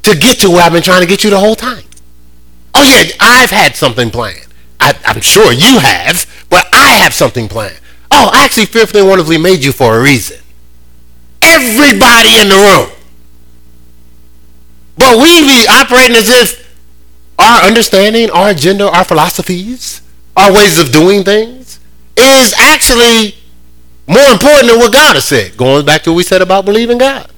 to 0.02 0.16
get 0.16 0.40
to 0.40 0.50
where 0.50 0.62
I've 0.62 0.72
been 0.72 0.82
trying 0.82 1.02
to 1.02 1.06
get 1.06 1.22
you 1.22 1.30
the 1.30 1.38
whole 1.38 1.54
time. 1.54 1.84
Oh 2.74 2.82
yeah, 2.82 3.12
I've 3.20 3.50
had 3.50 3.76
something 3.76 4.10
planned. 4.10 4.48
I, 4.80 4.98
am 5.04 5.20
sure 5.20 5.52
you 5.52 5.78
have, 5.78 6.26
but 6.50 6.66
I 6.72 6.94
have 6.94 7.14
something 7.14 7.46
planned. 7.46 7.78
Oh, 8.10 8.30
I 8.32 8.44
actually 8.44 8.66
fearfully 8.66 9.02
and 9.02 9.08
wonderfully 9.08 9.38
made 9.38 9.62
you 9.62 9.70
for 9.70 9.96
a 9.96 10.02
reason. 10.02 10.38
Everybody 11.40 12.40
in 12.40 12.48
the 12.48 12.56
room 12.56 12.98
But 14.98 15.18
we 15.18 15.42
be 15.42 15.66
operating 15.70 16.16
as 16.16 16.28
if 16.28 16.59
our 17.40 17.62
understanding, 17.62 18.30
our 18.30 18.50
agenda, 18.50 18.88
our 18.88 19.04
philosophies, 19.04 20.02
our 20.36 20.52
ways 20.52 20.78
of 20.78 20.92
doing 20.92 21.24
things 21.24 21.80
is 22.16 22.54
actually 22.58 23.34
more 24.06 24.30
important 24.30 24.68
than 24.68 24.78
what 24.78 24.92
God 24.92 25.14
has 25.14 25.24
said. 25.24 25.56
Going 25.56 25.84
back 25.86 26.02
to 26.02 26.10
what 26.10 26.16
we 26.16 26.22
said 26.22 26.42
about 26.42 26.64
believing 26.64 26.98
God. 26.98 27.30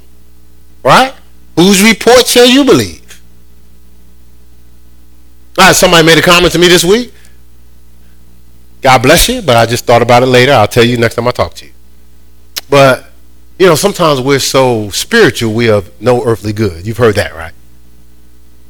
Right? 0.83 1.15
Whose 1.57 1.83
report 1.83 2.27
shall 2.27 2.47
you 2.47 2.65
believe? 2.65 3.23
Right, 5.57 5.75
somebody 5.75 6.05
made 6.05 6.19
a 6.19 6.23
comment 6.23 6.53
to 6.55 6.59
me 6.59 6.67
this 6.69 6.83
week. 6.83 7.13
God 8.81 9.03
bless 9.03 9.29
you, 9.29 9.43
but 9.43 9.57
I 9.57 9.67
just 9.67 9.85
thought 9.85 10.03
about 10.03 10.23
it 10.23 10.27
later. 10.27 10.53
I'll 10.53 10.67
tell 10.67 10.85
you 10.85 10.97
next 10.97 11.15
time 11.15 11.29
I 11.29 11.31
talk 11.31 11.55
to 11.55 11.67
you. 11.67 11.73
But, 12.69 13.11
you 13.59 13.67
know, 13.67 13.75
sometimes 13.77 14.21
we're 14.21 14.41
so 14.41 14.91
spiritual, 14.91 15.53
we 15.53 15.67
have 15.67 15.91
no 16.01 16.25
earthly 16.25 16.53
good. 16.53 16.87
You've 16.87 16.97
heard 16.97 17.15
that, 17.17 17.35
right? 17.35 17.53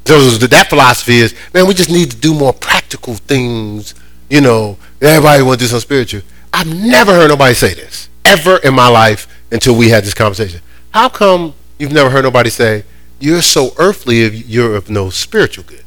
So 0.04 0.18
that 0.30 0.68
philosophy 0.68 1.18
is, 1.18 1.34
man, 1.54 1.66
we 1.66 1.74
just 1.74 1.90
need 1.90 2.10
to 2.10 2.16
do 2.16 2.34
more 2.34 2.52
practical 2.52 3.14
things. 3.14 3.94
You 4.28 4.40
know, 4.40 4.78
everybody 5.00 5.42
want 5.42 5.60
to 5.60 5.64
do 5.64 5.68
something 5.68 5.80
spiritual. 5.80 6.22
I've 6.52 6.66
never 6.66 7.12
heard 7.12 7.28
nobody 7.28 7.54
say 7.54 7.74
this 7.74 8.08
ever 8.24 8.58
in 8.58 8.74
my 8.74 8.88
life 8.88 9.26
until 9.50 9.76
we 9.76 9.88
had 9.88 10.04
this 10.04 10.14
conversation. 10.14 10.60
How 10.90 11.08
come 11.08 11.54
you've 11.78 11.92
never 11.92 12.10
heard 12.10 12.24
nobody 12.24 12.50
say, 12.50 12.84
you're 13.20 13.42
so 13.42 13.72
earthly 13.78 14.22
if 14.22 14.48
you're 14.48 14.74
of 14.74 14.90
no 14.90 15.10
spiritual 15.10 15.64
good? 15.64 15.84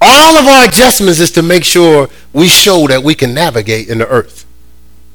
All 0.00 0.36
of 0.36 0.46
our 0.46 0.64
adjustments 0.64 1.20
is 1.20 1.30
to 1.32 1.42
make 1.42 1.62
sure 1.62 2.08
we 2.32 2.48
show 2.48 2.86
that 2.88 3.02
we 3.02 3.14
can 3.14 3.34
navigate 3.34 3.88
in 3.88 3.98
the 3.98 4.08
earth. 4.08 4.46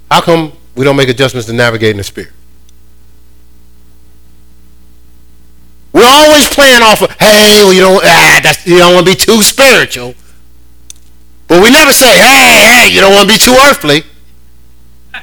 How 0.09 0.21
come 0.21 0.53
we 0.75 0.85
don't 0.85 0.95
make 0.95 1.09
adjustments 1.09 1.47
to 1.47 1.53
navigate 1.53 1.91
in 1.91 1.97
the 1.97 2.03
spirit? 2.03 2.31
We're 5.93 6.05
always 6.05 6.47
playing 6.49 6.81
off 6.83 7.01
of, 7.01 7.11
hey, 7.19 7.63
well, 7.63 7.73
you 7.73 7.81
don't, 7.81 8.03
ah, 8.03 8.39
that's, 8.43 8.65
you 8.67 8.77
don't 8.77 8.93
want 8.93 9.07
to 9.07 9.11
be 9.13 9.17
too 9.17 9.41
spiritual. 9.41 10.15
But 11.47 11.63
we 11.63 11.71
never 11.71 11.93
say, 11.93 12.17
hey, 12.17 12.87
hey, 12.87 12.89
you 12.93 13.01
don't 13.01 13.13
want 13.13 13.27
to 13.27 13.33
be 13.33 13.39
too 13.39 13.55
earthly. 13.67 14.03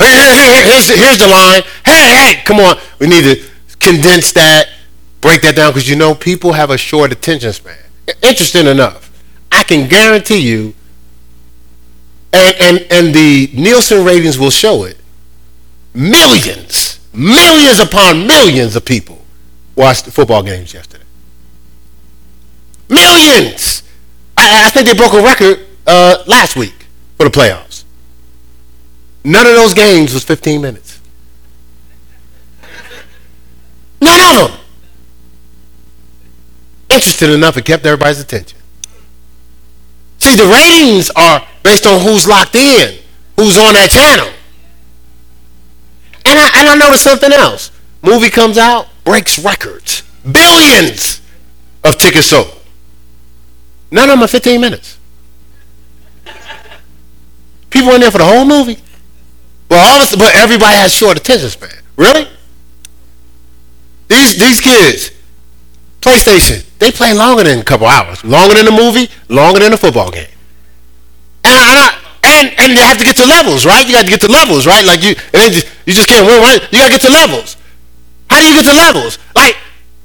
here's, 0.00 0.88
the, 0.88 0.96
here's 0.96 1.18
the 1.18 1.28
line. 1.28 1.62
Hey, 1.86 2.34
hey, 2.34 2.42
come 2.44 2.58
on. 2.58 2.76
We 2.98 3.06
need 3.06 3.22
to 3.22 3.42
condense 3.78 4.32
that, 4.32 4.68
break 5.20 5.42
that 5.42 5.56
down, 5.56 5.72
because 5.72 5.88
you 5.88 5.96
know 5.96 6.14
people 6.14 6.52
have 6.54 6.70
a 6.70 6.78
short 6.78 7.12
attention 7.12 7.52
span. 7.52 7.76
Interesting 8.22 8.66
enough, 8.66 9.10
I 9.52 9.62
can 9.62 9.88
guarantee 9.88 10.38
you, 10.38 10.74
and, 12.32 12.56
and, 12.60 12.86
and 12.90 13.14
the 13.14 13.50
Nielsen 13.54 14.04
ratings 14.04 14.38
will 14.38 14.50
show 14.50 14.84
it, 14.84 14.98
millions, 15.94 17.00
millions 17.12 17.80
upon 17.80 18.26
millions 18.26 18.76
of 18.76 18.84
people 18.84 19.24
watched 19.76 20.04
the 20.04 20.10
football 20.10 20.42
games 20.42 20.74
yesterday. 20.74 21.04
Millions. 22.88 23.82
I, 24.36 24.66
I 24.66 24.70
think 24.70 24.86
they 24.86 24.94
broke 24.94 25.14
a 25.14 25.22
record 25.22 25.66
uh, 25.86 26.22
last 26.26 26.56
week 26.56 26.86
for 27.16 27.24
the 27.24 27.30
playoffs. 27.30 27.84
None 29.24 29.46
of 29.46 29.54
those 29.54 29.72
games 29.72 30.12
was 30.12 30.22
15 30.24 30.60
minutes. 30.60 31.00
None 34.00 34.20
of 34.44 34.50
them. 34.50 34.60
Interesting 36.90 37.32
enough, 37.32 37.56
it 37.56 37.64
kept 37.64 37.86
everybody's 37.86 38.20
attention. 38.20 38.58
See, 40.18 40.36
the 40.36 40.46
ratings 40.46 41.10
are 41.16 41.46
based 41.62 41.86
on 41.86 42.00
who's 42.00 42.26
locked 42.28 42.54
in, 42.54 42.98
who's 43.36 43.56
on 43.56 43.74
that 43.74 43.90
channel. 43.90 44.30
And 46.26 46.38
I, 46.38 46.50
and 46.60 46.68
I 46.68 46.74
noticed 46.76 47.04
something 47.04 47.32
else. 47.32 47.70
Movie 48.02 48.30
comes 48.30 48.58
out, 48.58 48.88
breaks 49.04 49.38
records. 49.38 50.02
Billions 50.30 51.20
of 51.82 51.98
tickets 51.98 52.26
sold. 52.26 52.60
None 53.90 54.08
of 54.08 54.16
them 54.16 54.24
are 54.24 54.28
15 54.28 54.60
minutes. 54.60 54.98
People 57.70 57.92
in 57.94 58.00
there 58.00 58.10
for 58.10 58.18
the 58.18 58.24
whole 58.24 58.44
movie. 58.44 58.78
But 59.68 59.78
all 59.78 60.02
of, 60.02 60.10
but 60.18 60.34
everybody 60.36 60.76
has 60.76 60.92
short 60.92 61.16
attention 61.16 61.50
span. 61.50 61.70
Really? 61.96 62.28
These 64.08 64.38
these 64.38 64.60
kids, 64.60 65.10
PlayStation, 66.00 66.64
they 66.78 66.90
play 66.90 67.14
longer 67.14 67.44
than 67.44 67.60
a 67.60 67.64
couple 67.64 67.86
hours. 67.86 68.22
Longer 68.24 68.54
than 68.54 68.66
the 68.66 68.70
movie, 68.70 69.08
longer 69.28 69.60
than 69.60 69.72
a 69.72 69.76
football 69.76 70.10
game. 70.10 70.28
And 71.44 71.54
I, 71.54 71.93
and, 72.24 72.54
and, 72.58 72.72
you 72.72 72.80
have 72.80 72.98
to 72.98 73.04
get 73.04 73.16
to 73.16 73.26
levels, 73.26 73.66
right? 73.66 73.86
You 73.86 73.92
got 73.92 74.04
to 74.04 74.10
get 74.10 74.20
to 74.22 74.32
levels, 74.32 74.66
right? 74.66 74.84
Like 74.84 75.02
you, 75.02 75.14
just, 75.14 75.66
you 75.86 75.92
just 75.92 76.08
can't 76.08 76.26
win, 76.26 76.40
right? 76.40 76.60
You 76.72 76.78
got 76.78 76.88
to 76.88 76.94
get 76.96 77.02
to 77.02 77.12
levels. 77.12 77.56
How 78.30 78.40
do 78.40 78.48
you 78.48 78.54
get 78.54 78.64
to 78.70 78.76
levels? 78.76 79.18
Like 79.34 79.56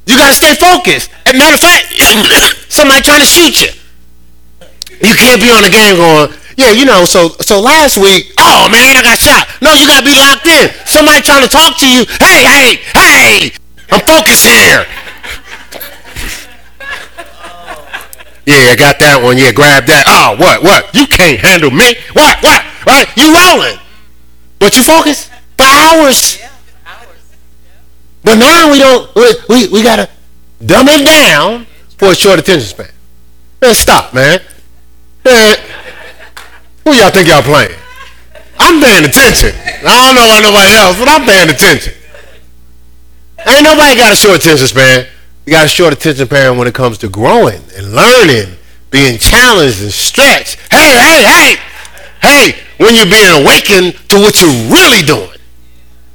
you 0.06 0.18
got 0.18 0.28
to 0.28 0.38
stay 0.38 0.56
focused. 0.56 1.12
Matter 1.26 1.56
of 1.56 1.62
fact, 1.62 1.94
somebody 2.72 3.02
trying 3.02 3.22
to 3.22 3.30
shoot 3.30 3.62
you. 3.62 3.72
You 5.00 5.16
can't 5.16 5.40
be 5.40 5.50
on 5.50 5.64
the 5.64 5.72
game 5.72 5.96
going, 5.96 6.34
yeah, 6.60 6.72
you 6.76 6.84
know, 6.84 7.06
so 7.06 7.30
so 7.40 7.62
last 7.62 7.96
week, 7.96 8.34
oh 8.38 8.68
man, 8.68 9.00
I 9.00 9.02
got 9.02 9.18
shot. 9.18 9.48
No, 9.62 9.72
you 9.72 9.88
gotta 9.88 10.04
be 10.04 10.12
locked 10.12 10.46
in. 10.46 10.68
Somebody 10.86 11.22
trying 11.22 11.44
to 11.44 11.48
talk 11.48 11.80
to 11.80 11.88
you. 11.88 12.04
Hey, 12.20 12.44
hey, 12.44 12.84
hey, 12.92 13.52
I'm 13.90 14.04
focused 14.04 14.44
here. 14.44 14.84
Yeah, 18.50 18.74
I 18.74 18.76
got 18.76 18.98
that 18.98 19.22
one. 19.22 19.38
Yeah, 19.38 19.54
grab 19.54 19.86
that. 19.86 20.10
Oh, 20.10 20.34
what, 20.42 20.66
what? 20.66 20.90
You 20.98 21.06
can't 21.06 21.38
handle 21.38 21.70
me. 21.70 21.94
What, 22.18 22.42
what? 22.42 22.66
Right? 22.82 23.06
You 23.14 23.30
rolling. 23.30 23.78
But 24.58 24.74
you 24.74 24.82
focus 24.82 25.30
for 25.54 25.70
hours. 25.70 26.42
But 28.26 28.42
now 28.42 28.74
we 28.74 28.82
don't, 28.82 29.06
we, 29.14 29.30
we, 29.48 29.58
we 29.70 29.84
got 29.86 30.02
to 30.02 30.10
dumb 30.66 30.90
it 30.90 31.06
down 31.06 31.70
for 32.02 32.10
a 32.10 32.16
short 32.16 32.40
attention 32.42 32.66
span. 32.66 32.90
Man, 33.62 33.76
stop, 33.78 34.18
man. 34.18 34.42
Man, 35.24 35.56
who 36.86 36.98
y'all 36.98 37.14
think 37.14 37.30
y'all 37.30 37.46
playing? 37.46 37.78
I'm 38.58 38.82
paying 38.82 39.06
attention. 39.06 39.54
I 39.86 40.10
don't 40.10 40.18
know 40.18 40.26
about 40.26 40.42
nobody 40.42 40.74
else, 40.74 40.98
but 40.98 41.06
I'm 41.06 41.22
paying 41.22 41.54
attention. 41.54 41.94
Ain't 43.46 43.62
nobody 43.62 43.94
got 43.94 44.12
a 44.12 44.16
short 44.18 44.42
attention 44.42 44.66
span. 44.66 45.06
You 45.50 45.56
got 45.56 45.66
a 45.66 45.68
short 45.68 45.94
attention 45.94 46.28
span 46.28 46.60
when 46.60 46.68
it 46.68 46.76
comes 46.76 47.00
to 47.00 47.10
growing 47.10 47.60
and 47.76 47.92
learning, 47.92 48.56
being 48.92 49.18
challenged 49.18 49.82
and 49.82 49.92
stretched. 49.92 50.60
Hey, 50.70 50.94
hey, 50.94 51.24
hey, 51.26 51.56
hey, 52.22 52.64
when 52.78 52.94
you're 52.94 53.10
being 53.10 53.42
awakened 53.42 53.98
to 54.10 54.18
what 54.18 54.40
you're 54.40 54.70
really 54.70 55.02
doing. 55.02 55.40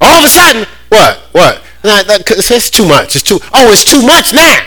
All 0.01 0.19
of 0.19 0.25
a 0.25 0.29
sudden, 0.29 0.65
what, 0.89 1.19
what? 1.33 1.65
It's 1.83 2.71
too 2.71 2.87
much. 2.87 3.17
It's 3.17 3.25
too, 3.25 3.41
oh, 3.53 3.73
it's 3.73 3.85
too 3.85 4.07
much 4.07 4.33
now. 4.33 4.63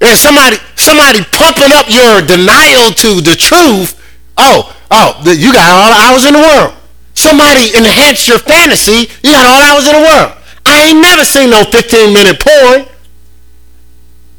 And 0.00 0.18
somebody, 0.18 0.56
somebody 0.74 1.22
pumping 1.30 1.70
up 1.70 1.86
your 1.88 2.20
denial 2.20 2.90
to 2.90 3.20
the 3.20 3.36
truth. 3.38 3.94
Oh, 4.36 4.74
oh, 4.90 5.22
you 5.24 5.52
got 5.52 5.70
all 5.70 5.94
the 5.94 6.00
hours 6.02 6.24
in 6.26 6.32
the 6.32 6.40
world. 6.40 6.74
Somebody 7.14 7.76
enhanced 7.76 8.26
your 8.26 8.40
fantasy. 8.40 9.08
You 9.22 9.30
got 9.30 9.46
all 9.46 9.60
the 9.60 9.66
hours 9.66 9.86
in 9.86 10.02
the 10.02 10.02
world. 10.02 10.33
I 10.74 10.90
ain't 10.90 10.98
never 11.00 11.24
seen 11.24 11.50
no 11.50 11.62
15 11.62 12.12
minute 12.12 12.40
porn. 12.42 12.90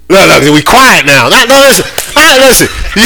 Look, 0.09 0.27
look, 0.27 0.43
we 0.53 0.61
quiet 0.61 1.05
now. 1.05 1.29
No, 1.31 1.39
no 1.47 1.55
listen. 1.63 1.87
Right, 2.11 2.37
listen. 2.43 2.67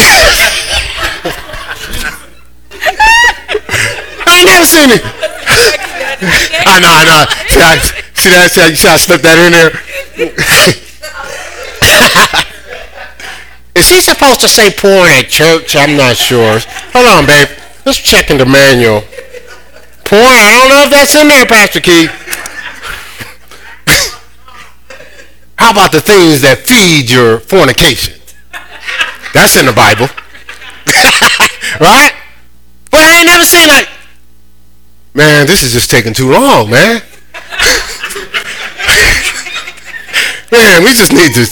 I 4.25 4.33
ain't 4.33 4.49
never 4.49 4.65
seen 4.65 4.89
it. 4.89 5.05
I 6.65 6.79
know, 6.81 6.89
I 6.89 7.05
know. 7.05 7.21
See, 7.47 7.61
I, 7.61 7.77
see 8.17 8.29
that? 8.33 8.49
See, 8.51 8.61
I, 8.61 8.73
see 8.73 8.87
I 8.89 8.97
slipped 8.97 9.23
that 9.23 9.37
in 9.37 9.53
there? 9.53 9.77
Is 13.75 13.89
he 13.89 14.01
supposed 14.01 14.41
to 14.41 14.49
say 14.49 14.71
porn 14.71 15.07
at 15.11 15.29
church? 15.29 15.75
I'm 15.75 15.95
not 15.95 16.17
sure. 16.17 16.59
Hold 16.93 17.07
on, 17.07 17.27
babe. 17.27 17.47
Let's 17.85 17.99
check 17.99 18.31
in 18.31 18.37
the 18.39 18.45
manual. 18.45 19.01
Porn, 20.03 20.25
I 20.25 20.57
don't 20.57 20.69
know 20.69 20.83
if 20.85 20.89
that's 20.89 21.13
in 21.13 21.27
there, 21.27 21.45
Pastor 21.45 21.79
Keith. 21.79 22.09
How 25.59 25.71
about 25.71 25.91
the 25.91 25.99
things 25.99 26.39
that 26.41 26.59
feed 26.59 27.11
your 27.11 27.37
fornication? 27.39 28.15
That's 29.33 29.59
in 29.59 29.65
the 29.65 29.73
Bible. 29.75 30.07
right? 31.83 32.15
But 32.89 33.03
I 33.03 33.19
ain't 33.19 33.27
never 33.27 33.43
seen 33.43 33.67
like, 33.67 33.89
man, 35.13 35.47
this 35.47 35.61
is 35.61 35.73
just 35.73 35.91
taking 35.91 36.13
too 36.13 36.31
long, 36.31 36.71
man. 36.71 37.03
man, 40.49 40.83
we 40.87 40.95
just 40.95 41.11
need 41.11 41.35
to 41.35 41.43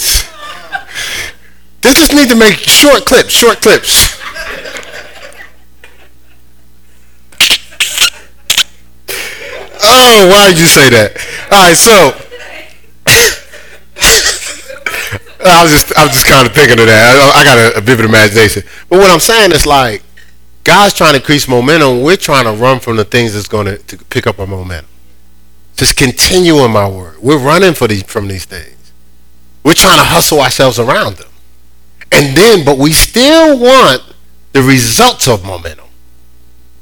they 1.81 1.91
just 1.91 2.13
need 2.13 2.29
to 2.29 2.35
make 2.35 2.55
short 2.55 3.05
clips, 3.05 3.33
short 3.33 3.59
clips. 3.59 4.15
oh, 9.83 10.29
why'd 10.31 10.57
you 10.57 10.67
say 10.67 10.89
that? 10.91 11.11
All 11.51 11.67
right, 11.67 11.75
so 11.75 12.26
I 15.49 15.63
was 15.63 15.71
just 15.71 15.97
I 15.97 16.03
was 16.05 16.13
just 16.13 16.25
kind 16.25 16.47
of 16.47 16.53
thinking 16.53 16.79
of 16.79 16.85
that. 16.85 17.33
I, 17.35 17.41
I 17.41 17.43
got 17.43 17.57
a, 17.57 17.77
a, 17.77 17.81
vivid 17.81 18.05
imagination. 18.05 18.63
But 18.89 18.99
what 18.99 19.09
I'm 19.09 19.19
saying 19.19 19.51
is 19.51 19.65
like 19.65 20.03
God's 20.63 20.93
trying 20.93 21.13
to 21.13 21.19
increase 21.19 21.47
momentum. 21.47 22.01
We're 22.01 22.17
trying 22.17 22.45
to 22.45 22.51
run 22.51 22.79
from 22.79 22.97
the 22.97 23.05
things 23.05 23.33
that's 23.33 23.47
going 23.47 23.67
to, 23.67 23.77
to 23.77 23.97
pick 24.05 24.27
up 24.27 24.39
our 24.39 24.47
momentum. 24.47 24.89
Just 25.77 25.95
continue 25.95 26.57
in 26.65 26.71
my 26.71 26.89
word. 26.89 27.21
We're 27.21 27.37
running 27.37 27.73
for 27.73 27.87
these, 27.87 28.03
from 28.03 28.27
these 28.27 28.45
things. 28.45 28.91
We're 29.63 29.75
trying 29.75 29.99
to 29.99 30.03
hustle 30.03 30.41
ourselves 30.41 30.79
around 30.79 31.17
them. 31.17 31.29
And 32.11 32.35
then, 32.35 32.65
but 32.65 32.77
we 32.77 32.91
still 32.91 33.59
want 33.59 34.01
the 34.53 34.61
results 34.61 35.27
of 35.27 35.45
momentum. 35.45 35.85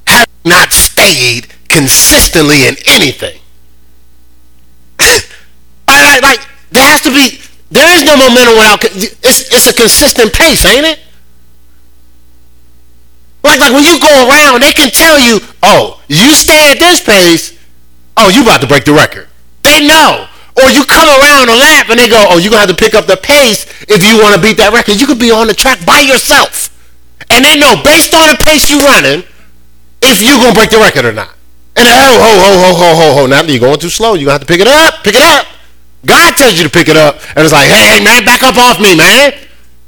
Have 0.07 0.27
not 0.45 0.71
stayed 0.71 1.47
consistently 1.67 2.67
in 2.67 2.75
anything. 2.87 3.39
Like, 5.87 6.39
there 6.71 6.83
has 6.83 7.01
to 7.01 7.09
be, 7.09 7.39
there 7.71 7.89
is 7.95 8.03
no 8.03 8.15
momentum 8.15 8.55
without, 8.55 8.83
it's, 8.83 9.51
it's 9.51 9.67
a 9.67 9.73
consistent 9.73 10.33
pace, 10.33 10.65
ain't 10.65 10.85
it? 10.85 10.99
Like, 13.43 13.59
like 13.59 13.73
when 13.73 13.83
you 13.83 13.99
go 13.99 14.09
around, 14.27 14.61
they 14.61 14.71
can 14.71 14.89
tell 14.89 15.19
you, 15.19 15.39
oh, 15.61 16.01
you 16.07 16.33
stay 16.33 16.71
at 16.71 16.79
this 16.79 17.01
pace, 17.01 17.57
oh, 18.17 18.29
you 18.29 18.43
about 18.43 18.61
to 18.61 18.67
break 18.67 18.85
the 18.85 18.93
record. 18.93 19.27
They 19.63 19.85
know. 19.85 20.27
Or 20.55 20.71
you 20.71 20.85
come 20.85 21.09
around 21.19 21.49
a 21.49 21.55
lap 21.55 21.89
and 21.89 21.99
they 21.99 22.07
go, 22.07 22.17
oh, 22.29 22.37
you're 22.37 22.51
to 22.51 22.59
have 22.59 22.69
to 22.69 22.75
pick 22.75 22.95
up 22.95 23.05
the 23.05 23.17
pace 23.17 23.67
if 23.91 24.01
you 24.07 24.21
want 24.23 24.35
to 24.35 24.41
beat 24.41 24.55
that 24.57 24.71
record. 24.71 24.99
You 25.01 25.05
could 25.05 25.19
be 25.19 25.29
on 25.29 25.47
the 25.47 25.53
track 25.53 25.85
by 25.85 25.99
yourself. 25.99 26.71
And 27.29 27.43
they 27.43 27.59
know, 27.59 27.75
based 27.83 28.13
on 28.15 28.29
the 28.29 28.39
pace 28.39 28.71
you're 28.71 28.79
running, 28.79 29.27
if 30.01 30.23
you're 30.23 30.39
to 30.39 30.53
break 30.55 30.71
the 30.71 30.79
record 30.79 31.03
or 31.03 31.11
not. 31.11 31.35
And 31.75 31.83
ho, 31.83 31.91
ho, 31.91 32.31
ho, 32.39 32.51
ho, 32.55 32.71
ho, 32.71 32.89
ho, 32.95 33.07
ho. 33.19 33.25
Now 33.27 33.43
you're 33.43 33.59
going 33.59 33.79
too 33.79 33.89
slow. 33.89 34.13
You're 34.13 34.31
to 34.31 34.31
have 34.31 34.41
to 34.41 34.47
pick 34.47 34.61
it 34.61 34.67
up. 34.67 35.03
Pick 35.03 35.15
it 35.15 35.21
up. 35.21 35.45
God 36.05 36.37
tells 36.37 36.57
you 36.57 36.63
to 36.63 36.69
pick 36.69 36.87
it 36.87 36.97
up. 36.97 37.17
And 37.35 37.43
it's 37.43 37.53
like, 37.53 37.67
hey, 37.67 37.97
hey, 37.97 38.03
man, 38.03 38.23
back 38.25 38.43
up 38.43 38.57
off 38.57 38.79
me, 38.79 38.95
man. 38.95 39.33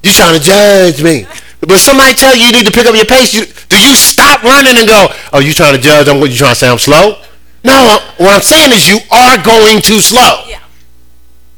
You're 0.03 0.13
trying 0.13 0.37
to 0.37 0.43
judge 0.43 1.01
me. 1.03 1.25
But 1.59 1.79
somebody 1.79 2.13
tell 2.13 2.35
you 2.35 2.47
you 2.47 2.51
need 2.51 2.65
to 2.65 2.71
pick 2.71 2.85
up 2.85 2.95
your 2.95 3.05
pace. 3.05 3.33
You, 3.33 3.45
do 3.69 3.77
you 3.79 3.95
stop 3.95 4.43
running 4.43 4.77
and 4.77 4.87
go, 4.87 5.07
oh, 5.33 5.39
you 5.39 5.53
trying 5.53 5.75
to 5.75 5.81
judge? 5.81 6.07
I'm, 6.07 6.19
what, 6.19 6.29
you 6.29 6.37
trying 6.37 6.53
to 6.53 6.59
say 6.59 6.69
I'm 6.69 6.77
slow? 6.77 7.21
No, 7.63 7.99
what 8.17 8.35
I'm 8.35 8.41
saying 8.41 8.71
is 8.71 8.87
you 8.87 8.99
are 9.11 9.41
going 9.41 9.81
too 9.81 9.99
slow. 9.99 10.45
Yeah. 10.47 10.61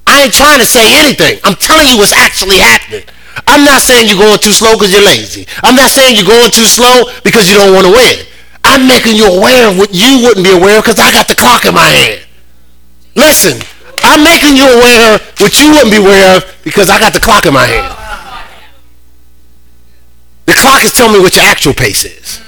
I 0.08 0.24
ain't 0.24 0.34
trying 0.34 0.60
to 0.60 0.66
say 0.66 0.82
anything. 0.98 1.40
I'm 1.44 1.54
telling 1.54 1.88
you 1.88 1.98
what's 1.98 2.14
actually 2.16 2.58
happening. 2.58 3.04
I'm 3.46 3.64
not 3.64 3.82
saying 3.82 4.08
you're 4.08 4.18
going 4.18 4.40
too 4.40 4.52
slow 4.52 4.74
because 4.74 4.92
you're 4.92 5.06
lazy. 5.06 5.46
I'm 5.64 5.76
not 5.76 5.92
saying 5.92 6.16
you're 6.16 6.28
going 6.28 6.50
too 6.50 6.66
slow 6.66 7.12
because 7.24 7.48
you 7.48 7.56
don't 7.56 7.74
want 7.74 7.86
to 7.86 7.94
win. 7.94 8.26
I'm 8.64 8.88
making 8.88 9.16
you 9.16 9.30
aware 9.30 9.70
of 9.70 9.78
what 9.78 9.94
you 9.94 10.24
wouldn't 10.24 10.46
be 10.46 10.52
aware 10.52 10.80
of 10.80 10.84
because 10.84 11.00
I 11.00 11.12
got 11.12 11.28
the 11.28 11.36
clock 11.36 11.66
in 11.66 11.74
my 11.74 11.88
hand. 11.88 12.26
Listen, 13.16 13.62
I'm 14.04 14.24
making 14.24 14.56
you 14.56 14.66
aware 14.66 15.16
of 15.16 15.22
what 15.40 15.60
you 15.60 15.72
wouldn't 15.72 15.92
be 15.92 15.98
aware 15.98 16.38
of 16.38 16.46
because 16.64 16.90
I 16.90 17.00
got 17.00 17.14
the 17.14 17.20
clock 17.20 17.46
in 17.46 17.54
my 17.54 17.66
hand. 17.66 17.96
The 20.46 20.54
clock 20.54 20.84
is 20.84 20.92
telling 20.92 21.14
me 21.14 21.20
what 21.20 21.36
your 21.36 21.46
actual 21.46 21.74
pace 21.74 22.04
is. 22.06 22.42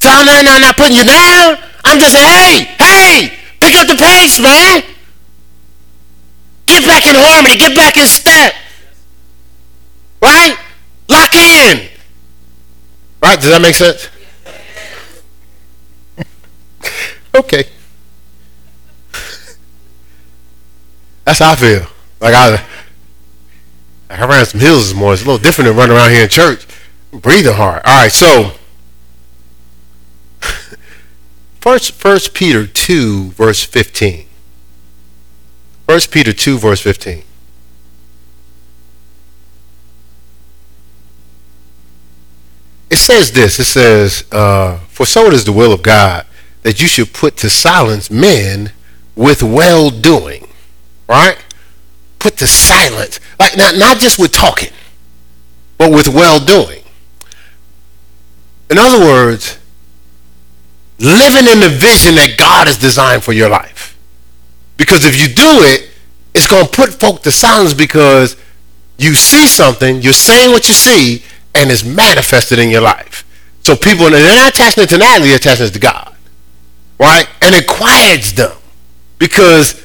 So 0.00 0.08
I'm 0.10 0.26
not, 0.26 0.44
I'm 0.46 0.60
not 0.60 0.76
putting 0.76 0.96
you 0.96 1.04
down. 1.04 1.58
I'm 1.84 1.98
just 1.98 2.12
saying, 2.12 2.26
hey, 2.26 2.74
hey, 2.78 3.38
pick 3.60 3.74
up 3.74 3.86
the 3.86 3.96
pace, 3.96 4.40
man. 4.40 4.82
Get 6.66 6.84
back 6.86 7.06
in 7.06 7.14
harmony. 7.14 7.56
Get 7.56 7.76
back 7.76 7.96
in 7.96 8.06
step. 8.06 8.54
Right? 10.20 10.56
Lock 11.08 11.34
in. 11.34 11.88
Right? 13.22 13.40
Does 13.40 13.50
that 13.50 13.60
make 13.62 13.74
sense? 13.74 14.08
okay. 17.34 17.64
That's 21.24 21.38
how 21.38 21.52
I 21.52 21.56
feel. 21.56 21.86
Like 22.20 22.34
I, 22.34 22.64
I 24.10 24.26
ran 24.26 24.44
some 24.44 24.60
hills 24.60 24.88
this 24.88 24.96
morning. 24.96 25.14
It's 25.14 25.22
a 25.22 25.26
little 25.26 25.42
different 25.42 25.68
than 25.68 25.76
running 25.76 25.96
around 25.96 26.10
here 26.10 26.24
in 26.24 26.28
church. 26.28 26.66
Breathing 27.12 27.54
hard. 27.54 27.82
All 27.84 28.02
right, 28.02 28.12
so 28.12 28.52
first, 31.60 31.92
First 31.92 32.34
Peter 32.34 32.66
two 32.66 33.30
verse 33.30 33.62
fifteen. 33.62 34.26
First 35.86 36.10
Peter 36.10 36.32
two 36.32 36.58
verse 36.58 36.80
fifteen. 36.80 37.24
It 42.90 42.96
says 42.96 43.32
this. 43.32 43.58
It 43.58 43.64
says, 43.64 44.24
uh, 44.32 44.78
"For 44.88 45.06
so 45.06 45.26
it 45.26 45.34
is 45.34 45.44
the 45.44 45.52
will 45.52 45.72
of 45.72 45.82
God 45.82 46.26
that 46.62 46.80
you 46.80 46.86
should 46.86 47.12
put 47.12 47.36
to 47.38 47.50
silence 47.50 48.10
men 48.10 48.72
with 49.14 49.42
well 49.42 49.90
doing." 49.90 50.46
Right? 51.12 51.36
Put 52.18 52.38
to 52.38 52.46
silence, 52.46 53.20
like 53.38 53.54
not 53.54 53.76
not 53.76 53.98
just 53.98 54.18
with 54.18 54.32
talking, 54.32 54.70
but 55.76 55.92
with 55.92 56.08
well 56.08 56.42
doing. 56.42 56.82
In 58.70 58.78
other 58.78 58.98
words, 58.98 59.58
living 60.98 61.52
in 61.52 61.60
the 61.60 61.68
vision 61.68 62.14
that 62.14 62.36
God 62.38 62.66
has 62.66 62.78
designed 62.78 63.22
for 63.22 63.34
your 63.34 63.50
life. 63.50 63.98
Because 64.78 65.04
if 65.04 65.20
you 65.20 65.28
do 65.28 65.60
it, 65.68 65.90
it's 66.34 66.46
going 66.46 66.64
to 66.64 66.70
put 66.70 66.94
folk 66.94 67.22
to 67.24 67.30
silence 67.30 67.74
because 67.74 68.38
you 68.96 69.14
see 69.14 69.46
something, 69.46 70.00
you're 70.00 70.14
saying 70.14 70.50
what 70.50 70.66
you 70.68 70.74
see, 70.74 71.24
and 71.54 71.70
it's 71.70 71.84
manifested 71.84 72.58
in 72.58 72.70
your 72.70 72.80
life. 72.80 73.28
So 73.60 73.76
people, 73.76 74.08
they're 74.08 74.34
not 74.34 74.54
attaching 74.54 74.84
it 74.84 74.88
to 74.88 74.98
Natalie, 74.98 75.28
they're 75.28 75.36
attaching 75.36 75.66
it 75.66 75.74
to 75.74 75.78
God. 75.78 76.16
Right? 76.98 77.28
And 77.42 77.54
it 77.54 77.66
quiets 77.66 78.32
them. 78.32 78.56
Because 79.18 79.84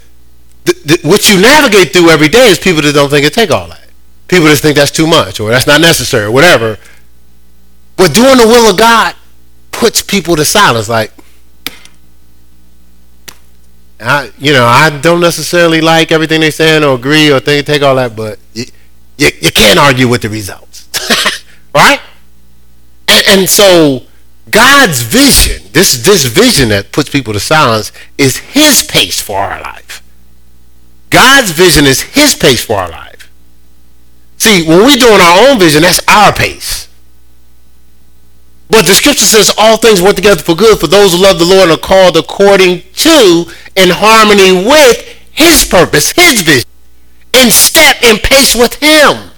what 1.03 1.29
you 1.29 1.39
navigate 1.39 1.93
through 1.93 2.09
every 2.09 2.29
day 2.29 2.47
is 2.47 2.59
people 2.59 2.81
that 2.81 2.93
don't 2.93 3.09
think 3.09 3.25
it 3.25 3.33
take 3.33 3.51
all 3.51 3.67
that. 3.67 3.87
People 4.27 4.47
just 4.47 4.61
think 4.61 4.75
that's 4.75 4.91
too 4.91 5.07
much 5.07 5.39
or 5.39 5.49
that's 5.51 5.67
not 5.67 5.79
necessary 5.79 6.25
or 6.25 6.31
whatever. 6.31 6.77
But 7.95 8.13
doing 8.13 8.37
the 8.37 8.47
will 8.47 8.69
of 8.69 8.77
God 8.77 9.15
puts 9.71 10.01
people 10.01 10.35
to 10.35 10.45
silence. 10.45 10.89
Like, 10.89 11.11
I, 13.99 14.31
you 14.37 14.53
know, 14.53 14.65
I 14.65 14.89
don't 15.01 15.21
necessarily 15.21 15.81
like 15.81 16.11
everything 16.11 16.41
they're 16.41 16.51
saying 16.51 16.83
or 16.83 16.95
agree 16.95 17.31
or 17.31 17.39
think 17.39 17.61
it 17.61 17.65
take 17.65 17.81
all 17.81 17.95
that, 17.95 18.15
but 18.15 18.37
you, 18.53 18.65
you, 19.17 19.29
you 19.41 19.51
can't 19.51 19.79
argue 19.79 20.07
with 20.07 20.21
the 20.21 20.29
results, 20.29 20.87
right? 21.73 21.99
And, 23.07 23.23
and 23.29 23.49
so 23.49 24.03
God's 24.51 25.01
vision, 25.01 25.71
this 25.73 26.03
this 26.05 26.25
vision 26.25 26.69
that 26.69 26.91
puts 26.91 27.09
people 27.09 27.33
to 27.33 27.39
silence, 27.39 27.91
is 28.17 28.37
His 28.37 28.83
pace 28.83 29.21
for 29.21 29.39
our 29.39 29.61
life. 29.61 30.03
God's 31.09 31.51
vision 31.51 31.85
is 31.85 32.01
His 32.01 32.35
pace 32.35 32.63
for 32.63 32.77
our 32.77 32.89
life. 32.89 33.31
See, 34.37 34.67
when 34.67 34.85
we're 34.85 34.97
doing 34.97 35.19
our 35.19 35.49
own 35.49 35.59
vision, 35.59 35.81
that's 35.81 36.01
our 36.07 36.33
pace. 36.33 36.87
But 38.69 38.85
the 38.85 38.93
scripture 38.93 39.25
says 39.25 39.53
all 39.57 39.77
things 39.77 40.01
work 40.01 40.15
together 40.15 40.41
for 40.41 40.55
good 40.55 40.79
for 40.79 40.87
those 40.87 41.13
who 41.13 41.23
love 41.23 41.39
the 41.39 41.45
Lord 41.45 41.69
and 41.69 41.71
are 41.71 41.77
called 41.77 42.17
according 42.17 42.83
to, 42.95 43.45
in 43.75 43.89
harmony 43.89 44.51
with 44.51 44.97
His 45.31 45.65
purpose, 45.65 46.11
His 46.11 46.41
vision, 46.41 46.69
in 47.33 47.49
step 47.49 47.97
and 48.03 48.19
pace 48.21 48.55
with 48.55 48.75
Him. 48.75 49.31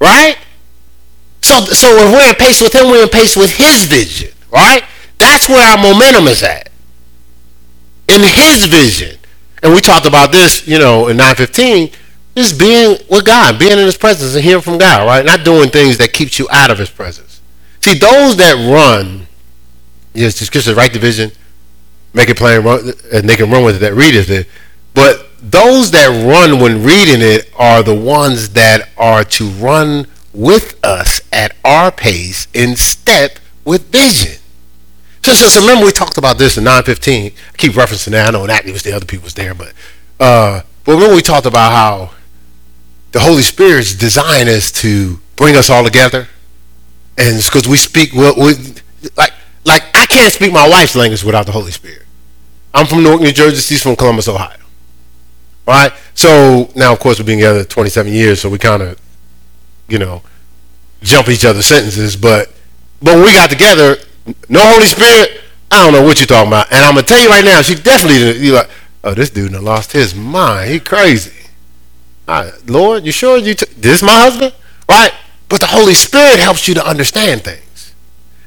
Right? 0.00 0.36
So, 1.40 1.60
so 1.66 1.88
if 1.98 2.12
we're 2.12 2.28
in 2.28 2.34
pace 2.34 2.60
with 2.60 2.74
Him, 2.74 2.86
we're 2.86 3.04
in 3.04 3.08
pace 3.08 3.36
with 3.36 3.52
His 3.56 3.84
vision. 3.84 4.30
Right? 4.52 4.82
That's 5.18 5.48
where 5.48 5.64
our 5.70 5.78
momentum 5.78 6.26
is 6.26 6.42
at. 6.42 6.70
In 8.08 8.22
His 8.22 8.66
vision. 8.66 9.17
And 9.62 9.74
we 9.74 9.80
talked 9.80 10.06
about 10.06 10.32
this, 10.32 10.66
you 10.66 10.78
know, 10.78 11.08
in 11.08 11.16
915, 11.16 11.90
just 12.36 12.58
being 12.58 12.96
with 13.10 13.24
God, 13.24 13.58
being 13.58 13.72
in 13.72 13.78
his 13.78 13.96
presence 13.96 14.34
and 14.34 14.44
hearing 14.44 14.62
from 14.62 14.78
God, 14.78 15.06
right? 15.06 15.24
Not 15.24 15.44
doing 15.44 15.70
things 15.70 15.98
that 15.98 16.12
keeps 16.12 16.38
you 16.38 16.48
out 16.50 16.70
of 16.70 16.78
his 16.78 16.90
presence. 16.90 17.40
See, 17.80 17.98
those 17.98 18.36
that 18.36 18.54
run, 18.54 19.26
yes, 20.14 20.38
the 20.38 20.74
right 20.74 20.92
division, 20.92 21.32
make 22.12 22.28
it 22.28 22.36
plain, 22.36 22.62
run, 22.62 22.92
and 23.12 23.28
they 23.28 23.36
can 23.36 23.50
run 23.50 23.64
with 23.64 23.76
it 23.76 23.78
that 23.80 23.94
read 23.94 24.14
it. 24.14 24.46
But 24.94 25.28
those 25.40 25.90
that 25.92 26.08
run 26.08 26.60
when 26.60 26.82
reading 26.82 27.20
it 27.20 27.50
are 27.56 27.82
the 27.82 27.94
ones 27.94 28.50
that 28.50 28.88
are 28.96 29.24
to 29.24 29.48
run 29.48 30.06
with 30.32 30.78
us 30.84 31.20
at 31.32 31.56
our 31.64 31.90
pace 31.90 32.46
in 32.52 32.76
step 32.76 33.38
with 33.64 33.90
vision. 33.90 34.40
So 35.34 35.60
remember 35.60 35.84
we 35.86 35.92
talked 35.92 36.18
about 36.18 36.38
this 36.38 36.56
in 36.56 36.64
915. 36.64 37.32
I 37.32 37.56
keep 37.56 37.72
referencing 37.72 38.12
that. 38.12 38.28
I 38.28 38.30
know 38.30 38.46
that 38.46 38.64
was 38.64 38.82
the 38.82 38.92
other 38.92 39.06
people 39.06 39.24
was 39.24 39.34
there, 39.34 39.54
but 39.54 39.72
uh, 40.20 40.62
but 40.84 40.92
remember 40.92 41.14
we 41.14 41.22
talked 41.22 41.46
about 41.46 41.72
how 41.72 42.14
the 43.12 43.20
Holy 43.20 43.42
Spirit's 43.42 43.94
design 43.94 44.48
is 44.48 44.70
to 44.72 45.20
bring 45.36 45.56
us 45.56 45.70
all 45.70 45.84
together, 45.84 46.28
and 47.16 47.36
it's 47.36 47.48
because 47.48 47.68
we 47.68 47.76
speak 47.76 48.12
well, 48.14 48.34
we, 48.36 48.54
like 49.16 49.32
like 49.64 49.82
I 49.94 50.06
can't 50.06 50.32
speak 50.32 50.52
my 50.52 50.68
wife's 50.68 50.96
language 50.96 51.24
without 51.24 51.46
the 51.46 51.52
Holy 51.52 51.72
Spirit. 51.72 52.02
I'm 52.74 52.86
from 52.86 53.02
Newark, 53.02 53.20
New 53.20 53.32
Jersey. 53.32 53.56
She's 53.56 53.82
from 53.82 53.96
Columbus, 53.96 54.28
Ohio. 54.28 54.56
All 55.66 55.74
right. 55.74 55.92
So 56.14 56.70
now, 56.74 56.92
of 56.92 57.00
course, 57.00 57.18
we've 57.18 57.26
been 57.26 57.38
together 57.38 57.64
27 57.64 58.12
years, 58.12 58.40
so 58.40 58.48
we 58.48 58.58
kind 58.58 58.82
of, 58.82 59.00
you 59.88 59.98
know, 59.98 60.22
jump 61.02 61.28
each 61.28 61.44
other's 61.44 61.66
sentences. 61.66 62.16
But 62.16 62.52
but 63.00 63.16
when 63.16 63.24
we 63.24 63.34
got 63.34 63.50
together, 63.50 63.96
no 64.48 64.60
Holy 64.60 64.86
Spirit, 64.86 65.40
I 65.70 65.84
don't 65.84 65.92
know 65.92 66.02
what 66.02 66.18
you're 66.20 66.26
talking 66.26 66.48
about. 66.48 66.72
And 66.72 66.84
I'm 66.84 66.94
gonna 66.94 67.06
tell 67.06 67.20
you 67.20 67.28
right 67.28 67.44
now, 67.44 67.62
she 67.62 67.74
definitely 67.74 68.38
you 68.38 68.54
like, 68.54 68.70
oh, 69.04 69.14
this 69.14 69.30
dude 69.30 69.52
done 69.52 69.64
lost 69.64 69.92
his 69.92 70.14
mind. 70.14 70.70
He 70.70 70.80
crazy. 70.80 71.32
Lord, 72.66 73.04
you 73.04 73.12
sure 73.12 73.38
you 73.38 73.54
t- 73.54 73.66
this 73.76 74.02
my 74.02 74.12
husband? 74.12 74.54
Right? 74.88 75.12
But 75.48 75.60
the 75.60 75.66
Holy 75.66 75.94
Spirit 75.94 76.38
helps 76.38 76.68
you 76.68 76.74
to 76.74 76.86
understand 76.86 77.42
things. 77.42 77.94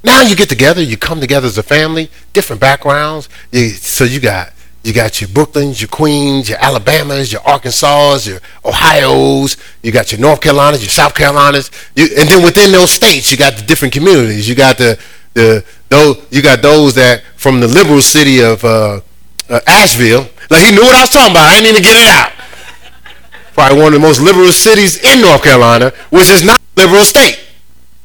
Now 0.03 0.21
you 0.21 0.35
get 0.35 0.49
together, 0.49 0.81
you 0.81 0.97
come 0.97 1.19
together 1.19 1.47
as 1.47 1.57
a 1.57 1.63
family, 1.63 2.09
different 2.33 2.59
backgrounds. 2.59 3.29
You, 3.51 3.69
so 3.69 4.03
you 4.03 4.19
got 4.19 4.53
you 4.83 4.93
got 4.93 5.21
your 5.21 5.29
Brooklyns, 5.29 5.79
your 5.79 5.89
Queens, 5.89 6.49
your 6.49 6.57
Alabamas, 6.59 7.31
your 7.31 7.41
Arkansas, 7.43 8.19
your 8.23 8.39
Ohio's, 8.65 9.57
you 9.83 9.91
got 9.91 10.11
your 10.11 10.19
North 10.19 10.41
Carolinas, 10.41 10.81
your 10.81 10.89
South 10.89 11.13
Carolinas, 11.13 11.69
you, 11.95 12.07
and 12.17 12.27
then 12.27 12.43
within 12.43 12.71
those 12.71 12.89
states, 12.89 13.31
you 13.31 13.37
got 13.37 13.55
the 13.55 13.61
different 13.61 13.93
communities. 13.93 14.49
You 14.49 14.55
got 14.55 14.79
the 14.79 14.99
the 15.33 15.65
those 15.89 16.25
you 16.29 16.41
got 16.41 16.61
those 16.61 16.95
that 16.95 17.23
from 17.35 17.59
the 17.59 17.67
liberal 17.67 18.01
city 18.01 18.41
of 18.41 18.63
uh, 18.63 19.01
uh, 19.49 19.59
Asheville. 19.67 20.27
Like 20.49 20.63
he 20.63 20.71
knew 20.71 20.81
what 20.81 20.95
I 20.95 21.01
was 21.01 21.09
talking 21.09 21.31
about. 21.31 21.49
I 21.49 21.59
didn't 21.59 21.71
even 21.71 21.83
get 21.83 21.95
it 21.95 22.07
out. 22.07 22.31
Probably 23.53 23.77
one 23.77 23.87
of 23.87 23.93
the 23.93 23.99
most 23.99 24.21
liberal 24.21 24.51
cities 24.51 25.03
in 25.03 25.21
North 25.21 25.43
Carolina, 25.43 25.91
which 26.09 26.29
is 26.29 26.43
not 26.43 26.59
a 26.59 26.81
liberal 26.81 27.03
state. 27.03 27.39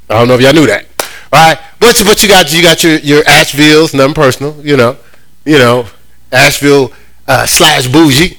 I 0.08 0.14
don't 0.14 0.28
know 0.28 0.34
if 0.34 0.40
y'all 0.40 0.52
knew 0.52 0.66
that. 0.66 0.86
All 1.32 1.42
right, 1.42 1.58
but 1.80 2.00
but 2.04 2.22
you 2.22 2.28
got 2.28 2.52
you 2.52 2.62
got 2.62 2.82
your 2.82 2.98
your 2.98 3.22
Asheville's, 3.26 3.94
nothing 3.94 4.14
personal, 4.14 4.64
you 4.64 4.76
know, 4.76 4.96
you 5.44 5.58
know, 5.58 5.86
Asheville 6.32 6.92
uh, 7.26 7.46
slash 7.46 7.88
bougie. 7.88 8.38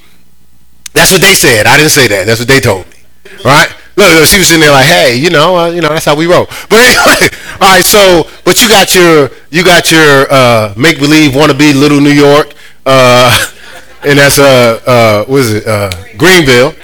That's 0.94 1.12
what 1.12 1.22
they 1.22 1.34
said. 1.34 1.68
I 1.68 1.78
didn't 1.78 1.92
say 1.92 2.08
that. 2.08 2.26
That's 2.26 2.40
what 2.40 2.48
they 2.48 2.60
told 2.60 2.88
me. 2.88 2.98
All 3.46 3.52
right. 3.52 3.70
Look, 3.98 4.14
look, 4.14 4.28
she 4.28 4.38
was 4.38 4.48
sitting 4.48 4.62
there 4.62 4.72
like, 4.72 4.86
hey, 4.86 5.18
you 5.18 5.32
know, 5.32 5.58
uh, 5.58 5.70
you 5.70 5.82
know, 5.82 5.90
that's 5.90 6.06
how 6.06 6.16
we 6.16 6.28
roll. 6.28 6.46
But 6.70 6.86
anyway, 6.86 7.28
all 7.60 7.74
right. 7.74 7.84
So, 7.84 8.30
but 8.46 8.62
you 8.62 8.70
got 8.70 8.94
your 8.94 9.32
you 9.50 9.66
got 9.66 9.92
your 9.92 10.28
uh, 10.30 10.74
make 10.78 11.00
believe 11.00 11.36
want 11.36 11.52
to 11.52 11.58
be 11.58 11.74
Little 11.74 12.00
New 12.00 12.12
York, 12.12 12.54
uh, 12.86 13.34
and 14.06 14.20
that's 14.20 14.38
uh, 14.38 14.80
uh, 14.86 15.26
what 15.26 15.40
is 15.40 15.54
it, 15.56 15.68
uh, 15.68 15.90
Greenville. 16.16 16.74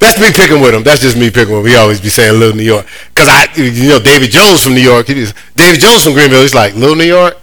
That's 0.00 0.20
me 0.20 0.32
picking 0.32 0.60
with 0.60 0.74
him. 0.74 0.82
That's 0.82 1.00
just 1.00 1.16
me 1.16 1.30
picking 1.30 1.54
with 1.54 1.64
him. 1.64 1.70
He 1.70 1.76
always 1.76 1.98
be 1.98 2.10
saying 2.10 2.38
Little 2.38 2.54
New 2.54 2.62
York. 2.62 2.84
Because 3.08 3.26
I, 3.26 3.48
you 3.56 3.88
know, 3.88 3.98
David 3.98 4.30
Jones 4.30 4.62
from 4.62 4.74
New 4.74 4.82
York. 4.82 5.06
David 5.06 5.80
Jones 5.80 6.04
from 6.04 6.12
Greenville. 6.12 6.42
He's 6.42 6.54
like, 6.54 6.74
Little 6.74 6.94
New 6.94 7.04
York? 7.04 7.38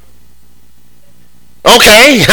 Okay. 1.65 2.23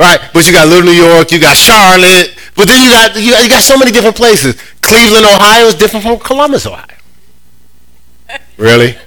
right. 0.00 0.20
But 0.32 0.46
you 0.46 0.52
got 0.52 0.68
Little 0.68 0.86
New 0.86 0.96
York. 0.96 1.30
You 1.32 1.38
got 1.38 1.54
Charlotte. 1.54 2.37
But 2.58 2.66
then 2.66 2.82
you 2.82 2.90
got, 2.90 3.14
you 3.14 3.36
you 3.36 3.48
got 3.48 3.62
so 3.62 3.78
many 3.78 3.92
different 3.92 4.16
places. 4.16 4.60
Cleveland, 4.82 5.24
Ohio 5.24 5.66
is 5.66 5.76
different 5.76 6.04
from 6.04 6.18
Columbus, 6.18 6.66
Ohio. 6.66 6.84
Really? 8.58 8.98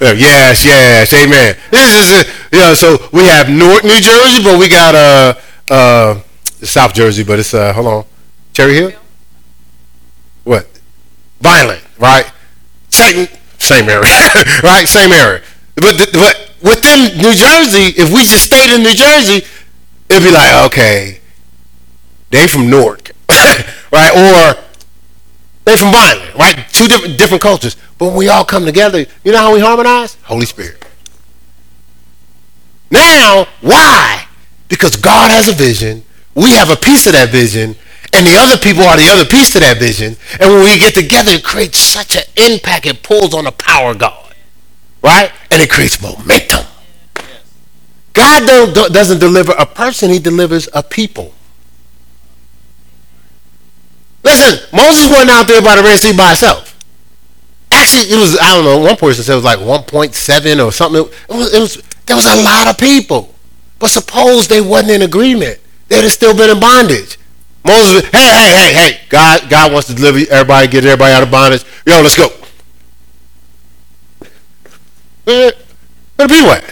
yes, 0.00 0.64
yes, 0.64 1.12
amen. 1.12 1.56
This 1.72 1.92
is, 1.92 2.10
a, 2.10 2.56
you 2.56 2.62
know, 2.62 2.74
so 2.74 2.96
we 3.12 3.24
have 3.24 3.48
Newark, 3.48 3.82
New 3.82 4.00
Jersey, 4.00 4.42
but 4.42 4.58
we 4.58 4.68
got 4.68 4.94
uh, 4.94 5.34
uh, 5.68 6.20
South 6.62 6.94
Jersey, 6.94 7.24
but 7.24 7.40
it's, 7.40 7.52
uh, 7.52 7.72
hold 7.72 7.86
on. 7.88 8.04
Cherry 8.52 8.74
Hill? 8.74 8.92
What? 10.44 10.68
Violent, 11.40 11.82
right? 11.98 12.30
Same, 12.90 13.26
same 13.58 13.88
area, 13.88 14.02
right? 14.62 14.86
Same 14.86 15.10
area. 15.10 15.42
But, 15.74 16.10
but 16.12 16.50
within 16.62 17.18
New 17.18 17.34
Jersey, 17.34 18.00
if 18.00 18.12
we 18.12 18.22
just 18.22 18.44
stayed 18.44 18.72
in 18.72 18.82
New 18.82 18.94
Jersey, 18.94 19.44
it'd 20.08 20.22
be 20.22 20.30
like, 20.30 20.66
okay, 20.66 21.21
they 22.32 22.48
from 22.48 22.68
Newark, 22.68 23.12
right? 23.30 24.10
Or 24.10 24.60
they 25.64 25.76
from 25.76 25.92
Violent, 25.92 26.34
right? 26.34 26.66
Two 26.72 26.88
different 26.88 27.16
different 27.16 27.42
cultures. 27.42 27.76
But 27.98 28.06
when 28.06 28.16
we 28.16 28.28
all 28.28 28.44
come 28.44 28.64
together, 28.64 29.06
you 29.22 29.30
know 29.30 29.38
how 29.38 29.54
we 29.54 29.60
harmonize? 29.60 30.16
Holy 30.24 30.46
Spirit. 30.46 30.84
Now, 32.90 33.46
why? 33.60 34.26
Because 34.66 34.96
God 34.96 35.30
has 35.30 35.48
a 35.48 35.52
vision. 35.52 36.02
We 36.34 36.50
have 36.52 36.70
a 36.70 36.76
piece 36.76 37.06
of 37.06 37.12
that 37.12 37.28
vision 37.28 37.76
and 38.14 38.26
the 38.26 38.36
other 38.36 38.58
people 38.58 38.82
are 38.82 38.96
the 38.96 39.08
other 39.08 39.24
piece 39.24 39.50
to 39.52 39.60
that 39.60 39.78
vision. 39.78 40.16
And 40.38 40.52
when 40.52 40.64
we 40.64 40.78
get 40.78 40.94
together, 40.94 41.32
it 41.32 41.44
creates 41.44 41.78
such 41.78 42.14
an 42.16 42.24
impact. 42.36 42.86
It 42.86 43.02
pulls 43.02 43.32
on 43.32 43.44
the 43.44 43.52
power 43.52 43.92
of 43.92 43.98
God, 43.98 44.34
right? 45.02 45.32
And 45.50 45.62
it 45.62 45.70
creates 45.70 46.00
momentum. 46.02 46.66
God 48.12 48.46
don't, 48.46 48.92
doesn't 48.92 49.18
deliver 49.18 49.52
a 49.52 49.64
person; 49.64 50.10
He 50.10 50.18
delivers 50.18 50.68
a 50.74 50.82
people. 50.82 51.32
Listen, 54.32 54.76
Moses 54.76 55.10
went 55.10 55.30
out 55.30 55.46
there 55.46 55.60
by 55.60 55.76
the 55.76 55.82
Red 55.82 55.98
Sea 56.00 56.16
by 56.16 56.28
himself. 56.28 56.78
Actually, 57.70 58.12
it 58.12 58.18
was 58.18 58.38
I 58.38 58.48
don't 58.48 58.64
know. 58.64 58.78
One 58.78 58.96
person 58.96 59.24
said 59.24 59.34
it 59.34 59.36
was 59.36 59.44
like 59.44 59.58
1.7 59.58 60.64
or 60.64 60.72
something. 60.72 61.02
It 61.02 61.28
was, 61.28 61.54
it 61.54 61.60
was 61.60 61.82
there 62.06 62.16
was 62.16 62.26
a 62.26 62.42
lot 62.42 62.68
of 62.68 62.78
people. 62.78 63.34
But 63.78 63.88
suppose 63.88 64.48
they 64.48 64.60
wasn't 64.60 64.92
in 64.92 65.02
agreement, 65.02 65.58
they'd 65.88 66.02
have 66.02 66.12
still 66.12 66.36
been 66.36 66.50
in 66.50 66.60
bondage. 66.60 67.18
Moses, 67.64 68.04
hey, 68.10 68.18
hey, 68.18 68.52
hey, 68.52 68.74
hey, 68.74 69.00
God, 69.08 69.48
God 69.48 69.72
wants 69.72 69.88
to 69.88 69.94
deliver 69.94 70.18
everybody, 70.30 70.68
get 70.68 70.84
everybody 70.84 71.12
out 71.12 71.22
of 71.22 71.30
bondage. 71.30 71.64
Yo, 71.86 72.00
let's 72.00 72.16
go. 72.16 72.28
Where, 75.24 75.52
where 76.16 76.28
be 76.28 76.42
what? 76.42 76.62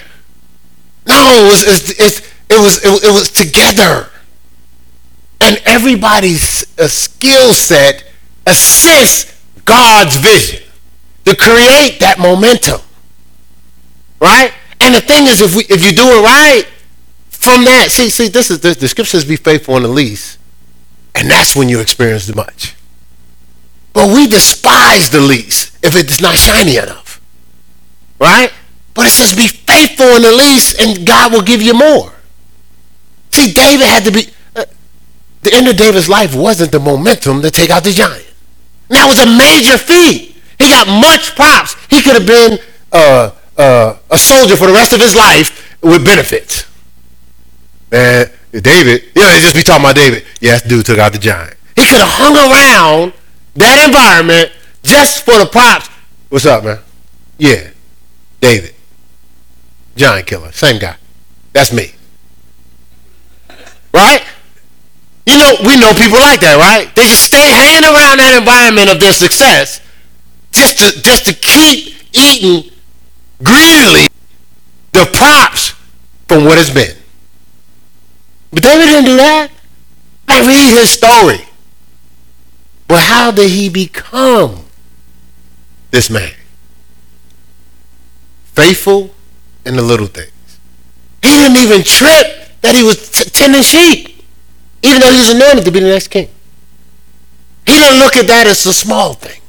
No, 1.06 1.14
it 1.14 1.48
was, 1.48 1.62
it's, 1.62 1.90
it's, 1.90 2.20
it 2.48 2.58
was, 2.58 2.84
it, 2.84 3.04
it 3.04 3.12
was 3.12 3.30
together. 3.30 4.09
And 5.40 5.60
everybody's 5.64 6.78
uh, 6.78 6.88
skill 6.88 7.52
set 7.52 8.04
assists 8.46 9.42
God's 9.64 10.16
vision 10.16 10.62
to 11.24 11.36
create 11.36 11.98
that 12.00 12.16
momentum. 12.18 12.80
Right? 14.20 14.52
And 14.80 14.94
the 14.94 15.00
thing 15.00 15.26
is, 15.26 15.40
if 15.40 15.54
we, 15.54 15.64
if 15.64 15.84
you 15.84 15.92
do 15.92 16.04
it 16.04 16.22
right, 16.22 16.64
from 17.28 17.64
that, 17.64 17.90
see, 17.90 18.10
see, 18.10 18.28
this 18.28 18.50
is 18.50 18.60
the, 18.60 18.74
the 18.74 18.88
scriptures 18.88 19.24
be 19.24 19.36
faithful 19.36 19.76
in 19.76 19.82
the 19.82 19.88
least 19.88 20.38
and 21.14 21.30
that's 21.30 21.56
when 21.56 21.68
you 21.68 21.80
experience 21.80 22.26
the 22.26 22.34
much. 22.34 22.74
But 23.92 24.14
we 24.14 24.26
despise 24.26 25.10
the 25.10 25.20
least 25.20 25.76
if 25.84 25.96
it's 25.96 26.20
not 26.20 26.36
shiny 26.36 26.76
enough. 26.76 27.20
Right? 28.18 28.52
But 28.94 29.06
it 29.06 29.10
says 29.10 29.34
be 29.34 29.48
faithful 29.48 30.06
in 30.06 30.22
the 30.22 30.32
least 30.32 30.80
and 30.80 31.06
God 31.06 31.32
will 31.32 31.42
give 31.42 31.62
you 31.62 31.74
more. 31.74 32.12
See, 33.30 33.52
David 33.52 33.86
had 33.86 34.04
to 34.04 34.12
be, 34.12 34.28
the 35.42 35.54
end 35.54 35.68
of 35.68 35.76
David's 35.76 36.08
life 36.08 36.34
wasn't 36.34 36.72
the 36.72 36.80
momentum 36.80 37.42
to 37.42 37.50
take 37.50 37.70
out 37.70 37.84
the 37.84 37.92
giant. 37.92 38.26
That 38.88 39.06
was 39.06 39.18
a 39.18 39.26
major 39.26 39.78
feat. 39.78 40.36
He 40.58 40.68
got 40.68 40.86
much 40.88 41.34
props. 41.34 41.76
He 41.88 42.02
could 42.02 42.14
have 42.14 42.26
been 42.26 42.58
uh, 42.92 43.30
uh, 43.56 43.96
a 44.10 44.18
soldier 44.18 44.56
for 44.56 44.66
the 44.66 44.72
rest 44.72 44.92
of 44.92 45.00
his 45.00 45.14
life 45.14 45.78
with 45.82 46.04
benefits. 46.04 46.66
Man, 47.90 48.30
David, 48.52 49.04
you 49.14 49.22
know, 49.22 49.30
they 49.30 49.40
just 49.40 49.54
be 49.54 49.62
talking 49.62 49.84
about 49.84 49.96
David. 49.96 50.24
Yes, 50.40 50.62
dude 50.62 50.84
took 50.84 50.98
out 50.98 51.12
the 51.12 51.18
giant. 51.18 51.56
He 51.76 51.86
could 51.86 51.98
have 51.98 52.08
hung 52.08 52.36
around 52.36 53.12
that 53.54 53.86
environment 53.86 54.52
just 54.82 55.24
for 55.24 55.38
the 55.38 55.46
props. 55.46 55.88
What's 56.28 56.46
up, 56.46 56.64
man? 56.64 56.78
Yeah, 57.38 57.70
David. 58.40 58.74
Giant 59.96 60.26
killer. 60.26 60.52
Same 60.52 60.78
guy. 60.78 60.96
That's 61.52 61.72
me. 61.72 61.92
Right? 63.92 64.22
You 65.30 65.38
know, 65.38 65.54
we 65.62 65.78
know 65.78 65.94
people 65.94 66.18
like 66.18 66.40
that, 66.40 66.58
right? 66.58 66.92
They 66.96 67.06
just 67.06 67.22
stay 67.22 67.38
hanging 67.38 67.86
around 67.86 68.18
that 68.18 68.34
environment 68.34 68.90
of 68.90 68.98
their 68.98 69.12
success 69.12 69.80
just 70.50 70.78
to 70.78 71.02
just 71.02 71.24
to 71.26 71.34
keep 71.34 71.94
eating 72.12 72.72
greedily 73.38 74.08
the 74.90 75.06
props 75.14 75.74
from 76.26 76.44
what 76.44 76.58
has 76.58 76.68
been. 76.68 76.96
But 78.52 78.64
David 78.64 78.86
didn't 78.86 79.04
do 79.04 79.16
that. 79.18 79.52
I 80.26 80.40
read 80.40 80.76
his 80.76 80.90
story. 80.90 81.46
But 82.88 83.04
how 83.04 83.30
did 83.30 83.50
he 83.50 83.68
become 83.68 84.64
this 85.92 86.10
man? 86.10 86.34
Faithful 88.46 89.14
in 89.64 89.76
the 89.76 89.82
little 89.82 90.08
things. 90.08 90.58
He 91.22 91.30
didn't 91.30 91.58
even 91.58 91.84
trip 91.84 92.60
that 92.62 92.74
he 92.74 92.82
was 92.82 93.10
t- 93.10 93.30
tending 93.30 93.62
sheep, 93.62 94.09
even 94.82 95.00
though 95.00 95.10
he 95.10 95.18
was 95.18 95.30
anointed 95.30 95.64
to 95.64 95.70
be 95.70 95.80
the 95.80 95.88
next 95.88 96.08
king. 96.08 96.28
He 97.66 97.74
didn't 97.74 97.98
look 97.98 98.16
at 98.16 98.26
that 98.26 98.46
as 98.46 98.64
a 98.66 98.72
small 98.72 99.14
thing. 99.14 99.40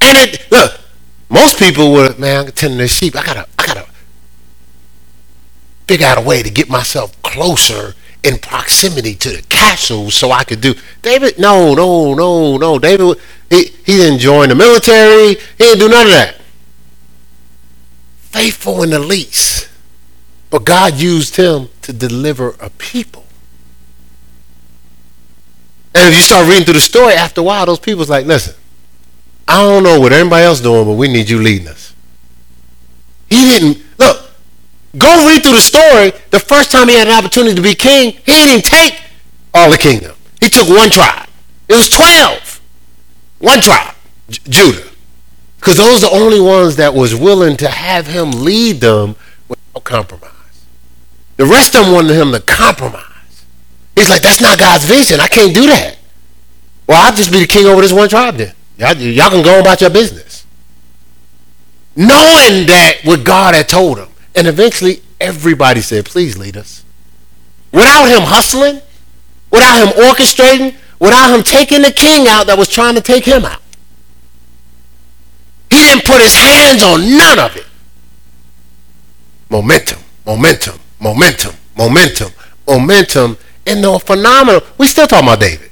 And 0.00 0.16
it 0.18 0.50
look, 0.50 0.80
most 1.28 1.58
people 1.58 1.92
would, 1.92 2.18
man, 2.18 2.46
I'm 2.46 2.52
tending 2.52 2.78
the 2.78 2.88
sheep. 2.88 3.16
I 3.16 3.24
gotta, 3.24 3.46
I 3.58 3.66
gotta 3.66 3.86
figure 5.86 6.06
out 6.06 6.18
a 6.18 6.20
way 6.20 6.42
to 6.42 6.50
get 6.50 6.68
myself 6.68 7.20
closer 7.22 7.94
in 8.22 8.38
proximity 8.38 9.14
to 9.14 9.30
the 9.30 9.42
castle 9.42 10.10
so 10.10 10.32
I 10.32 10.44
could 10.44 10.60
do. 10.60 10.74
David, 11.02 11.38
no, 11.38 11.74
no, 11.74 12.14
no, 12.14 12.56
no. 12.56 12.78
David, 12.78 13.18
he, 13.50 13.66
he 13.84 13.96
didn't 13.96 14.18
join 14.18 14.48
the 14.48 14.54
military. 14.54 15.34
He 15.34 15.58
didn't 15.58 15.78
do 15.78 15.88
none 15.88 16.06
of 16.06 16.12
that. 16.12 16.36
Faithful 18.18 18.82
in 18.82 18.90
the 18.90 18.98
least. 18.98 19.68
But 20.50 20.64
God 20.64 20.94
used 20.94 21.36
him 21.36 21.68
to 21.82 21.92
deliver 21.92 22.56
a 22.60 22.70
people. 22.70 23.25
And 25.96 26.08
if 26.08 26.14
you 26.14 26.22
start 26.22 26.46
reading 26.46 26.64
through 26.64 26.74
the 26.74 26.80
story, 26.80 27.14
after 27.14 27.40
a 27.40 27.44
while, 27.44 27.66
those 27.66 27.78
people's 27.78 28.10
like, 28.10 28.26
listen, 28.26 28.54
I 29.48 29.62
don't 29.62 29.82
know 29.82 29.98
what 29.98 30.12
everybody 30.12 30.44
else 30.44 30.60
doing, 30.60 30.84
but 30.84 30.92
we 30.94 31.08
need 31.08 31.28
you 31.28 31.40
leading 31.40 31.68
us. 31.68 31.94
He 33.30 33.36
didn't, 33.36 33.82
look, 33.98 34.26
Go 34.98 35.26
read 35.26 35.42
through 35.42 35.52
the 35.52 35.60
story. 35.60 36.12
The 36.30 36.38
first 36.38 36.70
time 36.70 36.88
he 36.88 36.94
had 36.94 37.06
an 37.08 37.14
opportunity 37.14 37.54
to 37.54 37.62
be 37.62 37.74
king, 37.74 38.12
he 38.12 38.32
didn't 38.32 38.64
take 38.64 38.98
all 39.52 39.70
the 39.70 39.78
kingdom. 39.78 40.16
He 40.40 40.48
took 40.48 40.68
one 40.68 40.90
tribe. 40.90 41.28
It 41.68 41.74
was 41.74 41.88
12. 41.90 42.60
One 43.40 43.60
tribe, 43.60 43.94
J- 44.30 44.40
Judah. 44.48 44.88
Because 45.56 45.76
those 45.76 46.02
are 46.02 46.10
the 46.10 46.16
only 46.16 46.40
ones 46.40 46.76
that 46.76 46.94
was 46.94 47.14
willing 47.14 47.56
to 47.58 47.68
have 47.68 48.06
him 48.06 48.30
lead 48.30 48.80
them 48.80 49.16
without 49.48 49.84
compromise. 49.84 50.30
The 51.36 51.44
rest 51.44 51.74
of 51.74 51.84
them 51.84 51.94
wanted 51.94 52.14
him 52.14 52.32
to 52.32 52.40
compromise. 52.40 53.02
He's 53.96 54.10
like, 54.10 54.22
that's 54.22 54.40
not 54.40 54.58
God's 54.58 54.84
vision. 54.84 55.18
I 55.20 55.26
can't 55.26 55.54
do 55.54 55.66
that. 55.66 55.96
Well, 56.86 57.04
I'll 57.04 57.16
just 57.16 57.32
be 57.32 57.40
the 57.40 57.46
king 57.46 57.66
over 57.66 57.80
this 57.82 57.92
one 57.92 58.08
tribe 58.08 58.36
then. 58.36 58.54
Y'all, 58.76 58.94
y'all 58.94 59.30
can 59.30 59.42
go 59.42 59.58
about 59.58 59.80
your 59.80 59.90
business. 59.90 60.46
Knowing 61.96 62.66
that 62.66 62.98
what 63.04 63.24
God 63.24 63.54
had 63.54 63.68
told 63.68 63.98
him. 63.98 64.08
And 64.34 64.46
eventually 64.46 65.02
everybody 65.18 65.80
said, 65.80 66.04
please 66.04 66.36
lead 66.36 66.56
us. 66.56 66.84
Without 67.72 68.04
him 68.04 68.20
hustling, 68.20 68.82
without 69.50 69.78
him 69.78 70.04
orchestrating, 70.04 70.76
without 71.00 71.34
him 71.34 71.42
taking 71.42 71.82
the 71.82 71.90
king 71.90 72.28
out 72.28 72.46
that 72.46 72.58
was 72.58 72.68
trying 72.68 72.94
to 72.94 73.00
take 73.00 73.24
him 73.24 73.44
out. 73.44 73.62
He 75.70 75.78
didn't 75.78 76.04
put 76.04 76.20
his 76.20 76.34
hands 76.34 76.82
on 76.82 77.16
none 77.16 77.38
of 77.38 77.56
it. 77.56 77.66
Momentum, 79.48 80.00
momentum, 80.26 80.78
momentum, 81.00 81.54
momentum, 81.76 82.32
momentum, 82.66 83.38
and 83.66 83.82
the 83.82 83.98
phenomenal. 83.98 84.62
We 84.78 84.86
still 84.86 85.06
talking 85.06 85.28
about 85.28 85.40
David. 85.40 85.70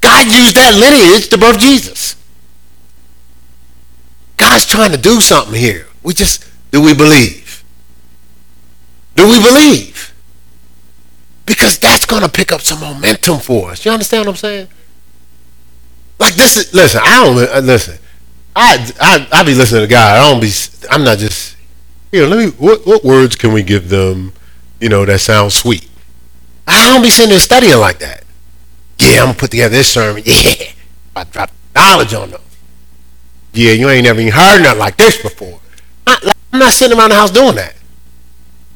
God 0.00 0.26
used 0.26 0.56
that 0.56 0.74
lineage 0.74 1.28
to 1.28 1.38
birth 1.38 1.58
Jesus. 1.58 2.16
God's 4.36 4.66
trying 4.66 4.92
to 4.92 4.98
do 4.98 5.20
something 5.20 5.54
here. 5.54 5.86
We 6.02 6.14
just, 6.14 6.44
do 6.70 6.82
we 6.82 6.94
believe? 6.94 7.64
Do 9.14 9.24
we 9.28 9.42
believe? 9.42 10.14
Because 11.46 11.78
that's 11.78 12.06
going 12.06 12.22
to 12.22 12.28
pick 12.28 12.52
up 12.52 12.60
some 12.60 12.80
momentum 12.80 13.38
for 13.38 13.70
us. 13.70 13.84
You 13.84 13.92
understand 13.92 14.26
what 14.26 14.32
I'm 14.32 14.36
saying? 14.36 14.68
Like 16.18 16.34
this 16.34 16.56
is, 16.56 16.74
listen, 16.74 17.00
I 17.04 17.24
don't, 17.24 17.48
uh, 17.48 17.60
listen, 17.60 17.98
I, 18.54 18.92
I, 19.00 19.40
I 19.40 19.44
be 19.44 19.54
listening 19.54 19.82
to 19.82 19.86
God. 19.86 20.18
I 20.18 20.30
don't 20.30 20.40
be, 20.40 20.50
I'm 20.90 21.04
not 21.04 21.18
just. 21.18 21.56
You 22.12 22.22
know. 22.22 22.28
let 22.28 22.38
me, 22.38 22.50
what, 22.52 22.86
what 22.86 23.04
words 23.04 23.36
can 23.36 23.52
we 23.52 23.62
give 23.62 23.88
them, 23.88 24.32
you 24.80 24.88
know, 24.88 25.04
that 25.04 25.20
sound 25.20 25.52
sweet? 25.52 25.88
I 26.66 26.92
don't 26.92 27.02
be 27.02 27.10
sitting 27.10 27.30
there 27.30 27.38
studying 27.38 27.78
like 27.78 27.98
that. 28.00 28.24
Yeah, 28.98 29.20
I'm 29.20 29.26
gonna 29.26 29.38
put 29.38 29.50
together 29.50 29.76
this 29.76 29.92
sermon. 29.92 30.22
Yeah, 30.26 30.72
I 31.14 31.24
drop 31.24 31.50
knowledge 31.74 32.14
on 32.14 32.30
them. 32.30 32.40
Yeah, 33.52 33.72
you 33.72 33.88
ain't 33.88 34.04
never 34.04 34.20
even 34.20 34.32
heard 34.32 34.62
nothing 34.62 34.78
like 34.78 34.96
this 34.96 35.20
before. 35.20 35.60
I, 36.06 36.32
I'm 36.52 36.58
not 36.58 36.72
sitting 36.72 36.96
around 36.96 37.10
the 37.10 37.16
house 37.16 37.30
doing 37.30 37.56
that. 37.56 37.74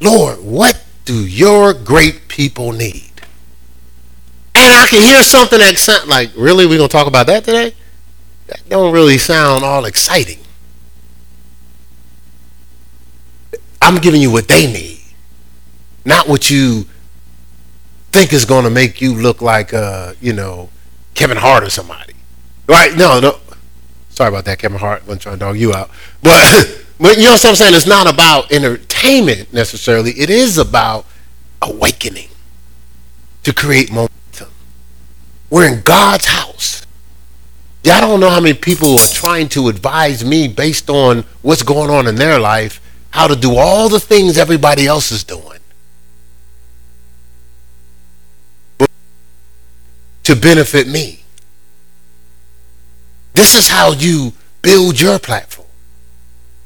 Lord, 0.00 0.40
what 0.40 0.82
do 1.04 1.26
your 1.26 1.74
great 1.74 2.28
people 2.28 2.72
need? 2.72 3.10
And 4.54 4.72
I 4.72 4.86
can 4.86 5.02
hear 5.02 5.22
something 5.22 5.58
that 5.58 5.76
sound 5.76 6.08
like, 6.08 6.30
really, 6.36 6.66
we 6.66 6.76
gonna 6.76 6.88
talk 6.88 7.06
about 7.06 7.26
that 7.26 7.44
today? 7.44 7.74
That 8.46 8.68
don't 8.68 8.92
really 8.92 9.18
sound 9.18 9.64
all 9.64 9.84
exciting. 9.84 10.38
I'm 13.82 13.96
giving 13.96 14.20
you 14.20 14.30
what 14.30 14.48
they 14.48 14.70
need, 14.70 15.02
not 16.04 16.28
what 16.28 16.50
you 16.50 16.86
think 18.12 18.32
is 18.32 18.44
going 18.44 18.64
to 18.64 18.70
make 18.70 19.00
you 19.00 19.14
look 19.14 19.42
like, 19.42 19.72
uh, 19.72 20.14
you 20.20 20.32
know, 20.32 20.68
Kevin 21.14 21.36
Hart 21.36 21.64
or 21.64 21.70
somebody. 21.70 22.14
Right? 22.66 22.96
No, 22.96 23.20
no. 23.20 23.38
Sorry 24.08 24.28
about 24.28 24.44
that, 24.46 24.58
Kevin 24.58 24.78
Hart. 24.78 25.02
wasn't 25.02 25.22
trying 25.22 25.36
to 25.36 25.40
dog 25.40 25.58
you 25.58 25.72
out. 25.72 25.90
But, 26.22 26.84
but 27.00 27.16
you 27.16 27.24
know 27.24 27.32
what 27.32 27.44
I'm 27.44 27.54
saying? 27.54 27.74
It's 27.74 27.86
not 27.86 28.12
about 28.12 28.52
entertainment 28.52 29.52
necessarily. 29.52 30.12
It 30.12 30.30
is 30.30 30.58
about 30.58 31.06
awakening 31.62 32.28
to 33.42 33.52
create 33.52 33.90
momentum. 33.90 34.50
We're 35.48 35.72
in 35.72 35.82
God's 35.82 36.26
house. 36.26 36.86
I 37.90 38.00
don't 38.00 38.20
know 38.20 38.28
how 38.28 38.40
many 38.40 38.54
people 38.54 38.92
are 38.94 39.08
trying 39.08 39.48
to 39.50 39.68
advise 39.68 40.24
me 40.24 40.48
based 40.48 40.90
on 40.90 41.24
what's 41.42 41.62
going 41.62 41.90
on 41.90 42.06
in 42.06 42.16
their 42.16 42.38
life 42.38 42.80
how 43.10 43.26
to 43.26 43.36
do 43.36 43.56
all 43.56 43.88
the 43.88 44.00
things 44.00 44.38
everybody 44.38 44.86
else 44.86 45.10
is 45.10 45.24
doing. 45.24 45.59
To 50.30 50.40
benefit 50.40 50.86
me. 50.86 51.24
This 53.34 53.54
is 53.54 53.68
how 53.68 53.92
you 53.92 54.32
build 54.62 55.00
your 55.00 55.18
platform. 55.18 55.66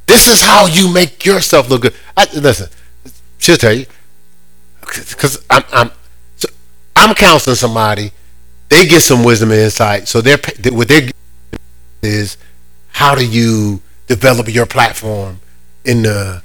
This 0.06 0.28
is 0.28 0.42
how 0.42 0.66
you 0.66 0.92
make 0.92 1.24
yourself 1.24 1.70
look 1.70 1.82
good. 1.82 1.94
I, 2.16 2.26
listen, 2.34 2.68
she'll 3.38 3.56
tell 3.56 3.72
you 3.72 3.86
because 4.80 5.44
I'm 5.48 5.62
I'm 5.72 5.90
so 6.36 6.48
I'm 6.94 7.14
counseling 7.14 7.56
somebody. 7.56 8.12
They 8.68 8.86
get 8.86 9.00
some 9.00 9.24
wisdom 9.24 9.50
and 9.50 9.60
insight. 9.60 10.08
So 10.08 10.20
they're 10.20 10.38
what 10.70 10.88
they 10.88 11.10
is 12.02 12.36
how 12.88 13.14
do 13.14 13.26
you 13.26 13.80
develop 14.06 14.52
your 14.52 14.66
platform 14.66 15.40
in 15.84 16.02
the, 16.02 16.42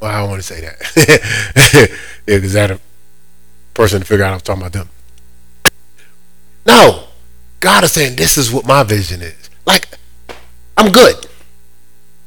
well, 0.00 0.10
I 0.10 0.20
don't 0.20 0.28
want 0.30 0.42
to 0.42 0.46
say 0.46 0.60
that. 0.60 1.90
Is 2.26 2.52
that 2.52 2.70
a 2.70 2.80
person 3.74 4.00
to 4.00 4.06
figure 4.06 4.24
out 4.24 4.34
I'm 4.34 4.40
talking 4.40 4.62
about 4.62 4.72
them. 4.72 4.88
No. 6.66 7.04
God 7.60 7.84
is 7.84 7.92
saying 7.92 8.16
this 8.16 8.38
is 8.38 8.50
what 8.50 8.66
my 8.66 8.82
vision 8.82 9.20
is. 9.20 9.50
Like, 9.66 9.86
I'm 10.76 10.92
good. 10.92 11.26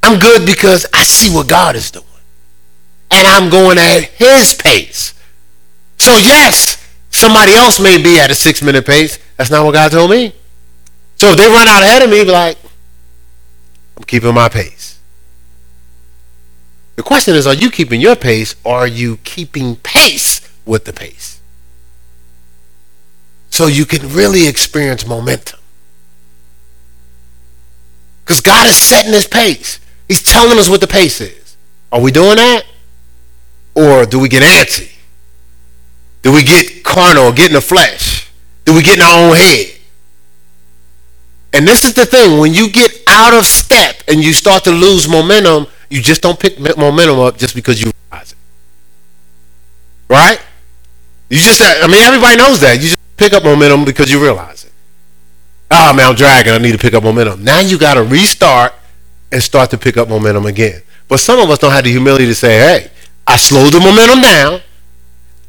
I'm 0.03 0.19
good 0.19 0.45
because 0.45 0.85
I 0.93 1.03
see 1.03 1.33
what 1.33 1.47
God 1.47 1.75
is 1.75 1.89
doing. 1.89 2.05
And 3.09 3.27
I'm 3.27 3.49
going 3.49 3.77
at 3.77 4.03
his 4.03 4.53
pace. 4.53 5.13
So 5.97 6.11
yes, 6.11 6.77
somebody 7.09 7.53
else 7.53 7.79
may 7.79 8.01
be 8.01 8.19
at 8.19 8.29
a 8.29 8.35
six 8.35 8.61
minute 8.61 8.85
pace. 8.85 9.17
That's 9.37 9.49
not 9.49 9.65
what 9.65 9.73
God 9.73 9.91
told 9.91 10.11
me. 10.11 10.33
So 11.15 11.29
if 11.29 11.37
they 11.37 11.47
run 11.47 11.67
out 11.67 11.81
ahead 11.81 12.01
of 12.01 12.09
me, 12.09 12.23
be 12.23 12.31
like, 12.31 12.57
I'm 13.97 14.03
keeping 14.03 14.33
my 14.33 14.49
pace. 14.49 14.99
The 16.95 17.03
question 17.03 17.35
is, 17.35 17.47
are 17.47 17.53
you 17.53 17.71
keeping 17.71 18.01
your 18.01 18.15
pace 18.15 18.55
or 18.63 18.75
are 18.75 18.87
you 18.87 19.17
keeping 19.17 19.77
pace 19.77 20.41
with 20.65 20.85
the 20.85 20.93
pace? 20.93 21.33
so 23.53 23.67
you 23.67 23.85
can 23.85 24.09
really 24.13 24.47
experience 24.47 25.05
momentum. 25.05 25.59
Because 28.25 28.41
God 28.41 28.65
is 28.65 28.75
setting 28.75 29.13
his 29.13 29.27
pace. 29.27 29.79
He's 30.07 30.23
telling 30.23 30.57
us 30.57 30.67
what 30.67 30.81
the 30.81 30.87
pace 30.87 31.21
is. 31.21 31.55
Are 31.91 32.01
we 32.01 32.11
doing 32.11 32.37
that? 32.37 32.63
Or 33.75 34.07
do 34.07 34.17
we 34.17 34.27
get 34.27 34.41
antsy? 34.41 34.91
Do 36.23 36.33
we 36.33 36.41
get 36.41 36.83
carnal, 36.83 37.31
get 37.31 37.49
in 37.49 37.53
the 37.53 37.61
flesh? 37.61 38.31
Do 38.65 38.73
we 38.73 38.81
get 38.81 38.97
in 38.97 39.03
our 39.03 39.29
own 39.29 39.35
head? 39.35 39.67
And 41.53 41.67
this 41.67 41.85
is 41.85 41.93
the 41.93 42.07
thing. 42.07 42.39
When 42.39 42.55
you 42.55 42.71
get 42.71 42.91
out 43.07 43.35
of 43.35 43.45
step 43.45 43.97
and 44.07 44.23
you 44.23 44.33
start 44.33 44.63
to 44.63 44.71
lose 44.71 45.07
momentum, 45.07 45.67
you 45.91 46.01
just 46.01 46.23
don't 46.23 46.39
pick 46.39 46.57
momentum 46.75 47.19
up 47.19 47.37
just 47.37 47.53
because 47.53 47.79
you 47.79 47.91
realize 48.09 48.31
it. 48.31 48.37
Right? 50.09 50.39
You 51.29 51.39
just, 51.39 51.61
uh, 51.61 51.65
I 51.81 51.87
mean, 51.87 52.01
everybody 52.01 52.37
knows 52.37 52.61
that. 52.61 52.75
You 52.75 52.89
just 52.89 53.17
pick 53.17 53.33
up 53.33 53.43
momentum 53.43 53.85
because 53.85 54.11
you 54.11 54.21
realize 54.21 54.65
it. 54.65 54.71
Oh 55.71 55.93
man, 55.93 56.07
I'm 56.09 56.15
dragging. 56.15 56.53
I 56.53 56.57
need 56.59 56.73
to 56.73 56.77
pick 56.77 56.93
up 56.93 57.03
momentum. 57.03 57.43
Now 57.43 57.59
you 57.59 57.79
got 57.79 57.95
to 57.95 58.03
restart 58.03 58.73
and 59.31 59.41
start 59.41 59.71
to 59.71 59.77
pick 59.77 59.97
up 59.97 60.07
momentum 60.07 60.45
again. 60.45 60.83
But 61.07 61.19
some 61.19 61.39
of 61.39 61.49
us 61.49 61.59
don't 61.59 61.71
have 61.71 61.83
the 61.83 61.91
humility 61.91 62.25
to 62.27 62.35
say, 62.35 62.57
hey, 62.59 62.91
I 63.25 63.37
slowed 63.37 63.73
the 63.73 63.79
momentum 63.79 64.21
down. 64.21 64.61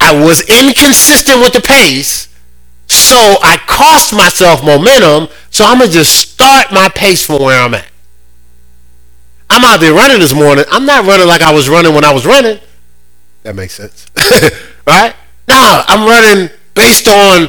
I 0.01 0.25
was 0.25 0.41
inconsistent 0.49 1.41
with 1.41 1.53
the 1.53 1.61
pace. 1.61 2.29
So 2.87 3.17
I 3.43 3.59
cost 3.67 4.15
myself 4.15 4.65
momentum. 4.65 5.29
So 5.51 5.65
I'm 5.65 5.79
going 5.79 5.91
to 5.91 5.95
just 5.95 6.15
start 6.15 6.73
my 6.73 6.89
pace 6.89 7.25
from 7.25 7.43
where 7.43 7.61
I'm 7.61 7.75
at. 7.75 7.87
I'm 9.51 9.65
out 9.65 9.81
there 9.81 9.93
running 9.93 10.19
this 10.19 10.35
morning. 10.35 10.65
I'm 10.71 10.87
not 10.87 11.05
running 11.07 11.27
like 11.27 11.43
I 11.43 11.53
was 11.53 11.69
running 11.69 11.95
when 11.95 12.05
I 12.05 12.13
was 12.13 12.27
running. 12.27 12.59
That 13.43 13.55
makes 13.55 13.75
sense. 13.75 14.11
right? 14.87 15.15
No, 15.55 15.85
I'm 15.87 16.09
running 16.09 16.51
based 16.75 17.07
on 17.07 17.49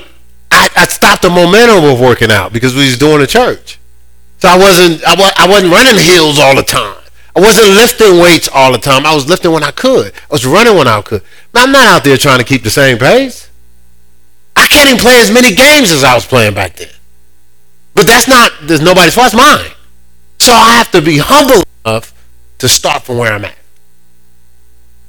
I, 0.51 0.69
I, 0.77 0.85
stopped 0.85 1.23
the 1.23 1.29
momentum 1.29 1.83
of 1.83 1.99
working 1.99 2.31
out 2.31 2.53
because 2.53 2.75
we 2.75 2.85
was 2.85 2.99
doing 2.99 3.21
a 3.21 3.27
church. 3.27 3.79
So 4.37 4.47
I 4.47 4.57
wasn't 4.57 5.01
I, 5.07 5.15
I 5.37 5.47
wasn't 5.49 5.73
running 5.73 5.97
hills 5.97 6.37
all 6.37 6.55
the 6.55 6.63
time. 6.63 7.01
I 7.35 7.39
wasn't 7.41 7.69
lifting 7.69 8.19
weights 8.19 8.47
all 8.53 8.71
the 8.71 8.77
time. 8.77 9.05
I 9.05 9.13
was 9.13 9.27
lifting 9.27 9.51
when 9.51 9.63
I 9.63 9.71
could. 9.71 10.13
I 10.13 10.33
was 10.33 10.45
running 10.45 10.77
when 10.77 10.87
I 10.87 11.01
could. 11.01 11.23
But 11.51 11.63
I'm 11.63 11.71
not 11.71 11.87
out 11.87 12.03
there 12.03 12.15
trying 12.15 12.37
to 12.37 12.45
keep 12.45 12.63
the 12.63 12.69
same 12.69 12.97
pace. 12.97 13.49
I 14.55 14.67
can't 14.67 14.89
even 14.89 15.01
play 15.01 15.19
as 15.19 15.31
many 15.31 15.53
games 15.53 15.91
as 15.91 16.03
I 16.03 16.13
was 16.13 16.25
playing 16.25 16.53
back 16.53 16.75
then. 16.75 16.89
But 17.95 18.05
that's 18.05 18.27
not 18.27 18.51
there's 18.61 18.81
nobody's 18.81 19.15
fault, 19.15 19.33
it's 19.33 19.35
mine. 19.35 19.71
So 20.37 20.53
I 20.53 20.73
have 20.77 20.91
to 20.91 21.01
be 21.01 21.17
humble 21.17 21.63
enough 21.85 22.13
to 22.59 22.67
start 22.67 23.03
from 23.03 23.17
where 23.17 23.33
I'm 23.33 23.45
at. 23.45 23.57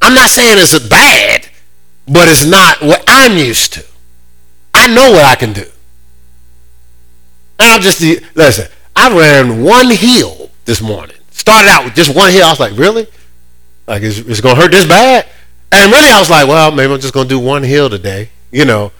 I'm 0.00 0.14
not 0.14 0.30
saying 0.30 0.56
it's 0.58 0.78
bad, 0.88 1.48
but 2.06 2.28
it's 2.28 2.44
not 2.44 2.80
what 2.80 3.04
I'm 3.06 3.36
used 3.36 3.74
to. 3.74 3.84
I 4.74 4.86
know 4.86 5.10
what 5.12 5.24
I 5.24 5.34
can 5.34 5.52
do. 5.52 5.66
And 7.58 7.72
I'm 7.72 7.80
just, 7.80 8.00
listen, 8.36 8.68
I 8.94 9.16
ran 9.16 9.62
one 9.62 9.90
hill 9.90 10.50
this 10.64 10.80
morning. 10.80 11.16
Started 11.30 11.68
out 11.68 11.84
with 11.84 11.94
just 11.94 12.14
one 12.14 12.30
hill. 12.30 12.44
I 12.46 12.50
was 12.50 12.60
like, 12.60 12.76
really? 12.76 13.06
Like, 13.86 14.02
it's, 14.02 14.40
going 14.40 14.54
to 14.54 14.60
hurt 14.60 14.72
this 14.72 14.86
bad? 14.86 15.26
And 15.72 15.92
really, 15.92 16.10
I 16.10 16.18
was 16.18 16.30
like, 16.30 16.46
well, 16.46 16.70
maybe 16.70 16.92
I'm 16.92 17.00
just 17.00 17.14
going 17.14 17.28
to 17.28 17.34
do 17.34 17.38
one 17.38 17.62
hill 17.62 17.88
today, 17.88 18.30
you 18.50 18.64
know. 18.64 18.92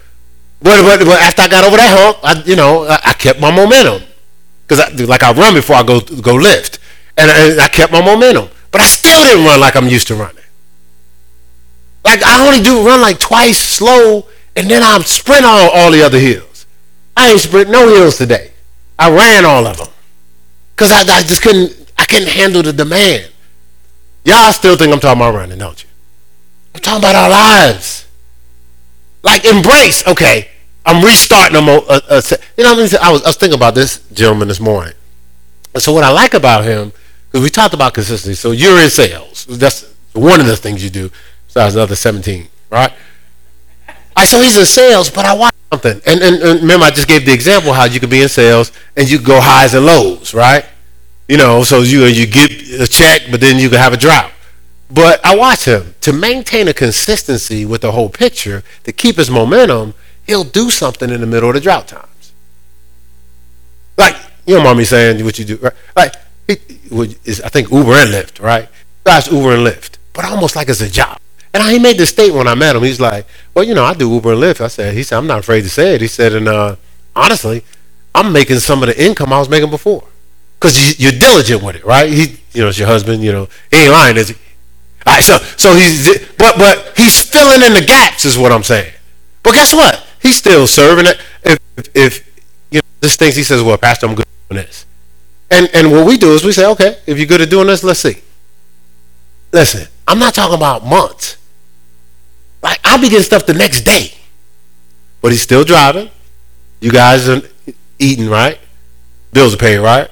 But, 0.61 0.81
but, 0.81 1.05
but 1.05 1.21
after 1.21 1.43
I 1.43 1.47
got 1.47 1.63
over 1.63 1.77
that 1.77 1.97
hump, 1.97 2.17
I, 2.23 2.43
you 2.43 2.55
know, 2.55 2.85
I, 2.85 2.99
I 3.05 3.13
kept 3.13 3.39
my 3.39 3.55
momentum 3.55 4.01
because 4.67 4.79
I, 4.79 4.89
like 5.05 5.23
I 5.23 5.31
run 5.31 5.53
before 5.53 5.75
I 5.75 5.83
go 5.83 6.01
go 6.01 6.35
lift, 6.35 6.79
and 7.15 7.31
I, 7.31 7.65
I 7.65 7.67
kept 7.67 7.93
my 7.93 8.03
momentum. 8.03 8.49
But 8.71 8.81
I 8.81 8.85
still 8.85 9.23
didn't 9.23 9.45
run 9.45 9.59
like 9.59 9.75
I'm 9.75 9.87
used 9.87 10.07
to 10.07 10.15
running. 10.15 10.36
Like 12.07 12.23
I 12.23 12.47
only 12.47 12.63
do 12.63 12.87
run 12.87 13.01
like 13.01 13.19
twice 13.19 13.59
slow, 13.59 14.25
and 14.55 14.69
then 14.69 14.81
I'm 14.81 15.01
sprint 15.01 15.43
all, 15.43 15.69
all 15.71 15.91
the 15.91 16.01
other 16.01 16.17
hills. 16.17 16.65
I 17.17 17.31
ain't 17.31 17.41
sprint 17.41 17.69
no 17.69 17.89
hills 17.89 18.17
today. 18.17 18.51
I 18.97 19.09
ran 19.11 19.43
all 19.43 19.67
of 19.67 19.77
them 19.77 19.89
because 20.73 20.89
I, 20.89 21.01
I 21.01 21.21
just 21.23 21.41
couldn't. 21.41 21.91
I 21.97 22.05
couldn't 22.05 22.29
handle 22.29 22.63
the 22.63 22.71
demand. 22.71 23.29
Y'all 24.23 24.53
still 24.53 24.77
think 24.77 24.93
I'm 24.93 25.01
talking 25.01 25.21
about 25.21 25.35
running, 25.35 25.57
don't 25.57 25.83
you? 25.83 25.89
I'm 26.75 26.81
talking 26.81 26.99
about 26.99 27.15
our 27.15 27.29
lives. 27.29 28.07
Like 29.21 29.43
embrace. 29.43 30.07
Okay, 30.07 30.47
I'm 30.85 31.03
restarting 31.03 31.55
them. 31.55 31.67
A, 31.67 31.81
a, 32.09 32.23
you 32.55 32.63
know, 32.63 32.73
what 32.73 32.79
I, 32.79 32.83
mean? 32.83 33.01
I 33.01 33.11
was 33.11 33.23
I 33.23 33.27
was 33.27 33.35
thinking 33.35 33.59
about 33.59 33.75
this 33.75 33.99
gentleman 34.13 34.47
this 34.47 34.61
morning, 34.61 34.93
and 35.73 35.83
so 35.83 35.91
what 35.91 36.05
I 36.05 36.11
like 36.11 36.33
about 36.33 36.63
him 36.63 36.93
because 37.27 37.43
we 37.43 37.49
talked 37.49 37.73
about 37.73 37.93
consistency. 37.93 38.35
So 38.35 38.51
you're 38.51 38.79
in 38.79 38.89
sales. 38.89 39.45
That's 39.49 39.93
one 40.13 40.39
of 40.39 40.45
the 40.45 40.55
things 40.55 40.81
you 40.81 40.89
do. 40.89 41.11
Besides 41.57 41.73
the 41.73 41.81
other 41.81 41.95
17, 41.95 42.47
right? 42.69 42.93
I 44.15 44.25
so 44.25 44.39
he's 44.39 44.55
in 44.55 44.65
sales, 44.67 45.09
but 45.09 45.25
I 45.25 45.33
watch 45.33 45.55
something, 45.71 45.99
and, 46.05 46.21
and, 46.21 46.35
and 46.35 46.61
remember 46.61 46.85
I 46.85 46.91
just 46.91 47.07
gave 47.07 47.25
the 47.25 47.33
example 47.33 47.73
how 47.73 47.85
you 47.85 47.99
could 47.99 48.11
be 48.11 48.21
in 48.21 48.29
sales 48.29 48.71
and 48.95 49.09
you 49.09 49.17
go 49.17 49.41
highs 49.41 49.73
and 49.73 49.83
lows, 49.83 50.35
right? 50.35 50.63
You 51.27 51.37
know, 51.37 51.63
so 51.63 51.81
you 51.81 52.05
you 52.05 52.27
get 52.27 52.51
a 52.79 52.85
check, 52.85 53.23
but 53.31 53.41
then 53.41 53.57
you 53.57 53.69
can 53.69 53.79
have 53.79 53.91
a 53.91 53.97
drop. 53.97 54.33
But 54.91 55.19
I 55.25 55.35
watch 55.35 55.65
him 55.65 55.95
to 56.01 56.13
maintain 56.13 56.67
a 56.67 56.75
consistency 56.75 57.65
with 57.65 57.81
the 57.81 57.91
whole 57.91 58.09
picture 58.09 58.63
to 58.83 58.91
keep 58.91 59.15
his 59.15 59.31
momentum. 59.31 59.95
He'll 60.27 60.43
do 60.43 60.69
something 60.69 61.09
in 61.09 61.21
the 61.21 61.27
middle 61.27 61.49
of 61.49 61.55
the 61.55 61.61
drought 61.61 61.87
times. 61.87 62.33
Like 63.97 64.15
you 64.45 64.61
mind 64.61 64.77
me 64.77 64.85
saying 64.85 65.25
what 65.25 65.39
you 65.39 65.45
do, 65.45 65.57
right? 65.57 65.73
Like 65.95 66.13
is 67.25 67.41
I 67.41 67.49
think 67.49 67.71
Uber 67.71 67.93
and 67.93 68.11
Lyft, 68.11 68.43
right? 68.43 68.69
That's 69.03 69.31
Uber 69.31 69.55
and 69.55 69.65
Lyft, 69.65 69.97
but 70.13 70.23
almost 70.23 70.55
like 70.55 70.69
it's 70.69 70.81
a 70.81 70.89
job. 70.91 71.17
And 71.53 71.63
he 71.63 71.79
made 71.79 71.97
this 71.97 72.09
statement 72.09 72.37
when 72.37 72.47
I 72.47 72.55
met 72.55 72.75
him. 72.75 72.83
He's 72.83 72.99
like, 72.99 73.25
"Well, 73.53 73.65
you 73.65 73.73
know, 73.73 73.83
I 73.83 73.93
do 73.93 74.11
Uber 74.11 74.33
and 74.33 74.41
Lyft." 74.41 74.61
I 74.61 74.67
said, 74.67 74.93
"He 74.93 75.03
said 75.03 75.17
I'm 75.17 75.27
not 75.27 75.39
afraid 75.39 75.61
to 75.61 75.69
say 75.69 75.95
it." 75.95 76.01
He 76.01 76.07
said, 76.07 76.33
"And 76.33 76.47
uh, 76.47 76.75
honestly, 77.15 77.63
I'm 78.13 78.31
making 78.31 78.59
some 78.59 78.83
of 78.83 78.87
the 78.87 79.03
income 79.03 79.33
I 79.33 79.39
was 79.39 79.49
making 79.49 79.69
before, 79.69 80.03
because 80.59 80.99
you, 80.99 81.09
are 81.09 81.19
diligent 81.19 81.63
with 81.63 81.77
it, 81.77 81.85
right? 81.85 82.11
He, 82.11 82.39
you 82.53 82.61
know, 82.61 82.69
it's 82.69 82.77
your 82.77 82.87
husband. 82.87 83.23
You 83.23 83.31
know, 83.31 83.49
he 83.71 83.83
ain't 83.83 83.91
lying, 83.91 84.17
is 84.17 84.29
he? 84.29 84.35
All 85.05 85.13
right, 85.13 85.23
so 85.23 85.37
so 85.55 85.73
he's 85.73 86.09
but 86.37 86.57
but 86.57 86.93
he's 86.97 87.21
filling 87.21 87.63
in 87.63 87.73
the 87.73 87.85
gaps, 87.85 88.25
is 88.25 88.37
what 88.37 88.51
I'm 88.51 88.63
saying. 88.63 88.93
But 89.41 89.53
guess 89.53 89.73
what? 89.73 90.05
He's 90.21 90.35
still 90.35 90.67
serving 90.67 91.05
it. 91.05 91.19
If 91.43 91.59
if 91.95 92.41
you 92.69 92.79
know 92.79 92.87
this 92.99 93.15
things, 93.15 93.35
he 93.35 93.43
says, 93.43 93.63
"Well, 93.63 93.77
Pastor, 93.77 94.07
I'm 94.07 94.15
good 94.15 94.25
on 94.51 94.57
this." 94.57 94.85
And 95.49 95.69
and 95.73 95.91
what 95.91 96.05
we 96.05 96.17
do 96.17 96.33
is 96.33 96.43
we 96.43 96.51
say, 96.51 96.65
okay, 96.65 96.97
if 97.05 97.17
you're 97.17 97.27
good 97.27 97.41
at 97.41 97.49
doing 97.49 97.67
this, 97.67 97.83
let's 97.83 97.99
see. 97.99 98.17
Listen, 99.51 99.87
I'm 100.07 100.19
not 100.19 100.33
talking 100.33 100.55
about 100.55 100.85
months. 100.85 101.37
Like 102.63 102.79
I'll 102.83 102.99
be 102.99 103.09
getting 103.09 103.23
stuff 103.23 103.45
the 103.45 103.53
next 103.53 103.81
day. 103.81 104.13
But 105.21 105.31
he's 105.31 105.41
still 105.41 105.63
driving. 105.63 106.09
You 106.79 106.91
guys 106.91 107.27
are 107.27 107.41
eating, 107.99 108.29
right? 108.29 108.59
Bills 109.33 109.53
are 109.53 109.57
paid, 109.57 109.79
right? 109.79 110.09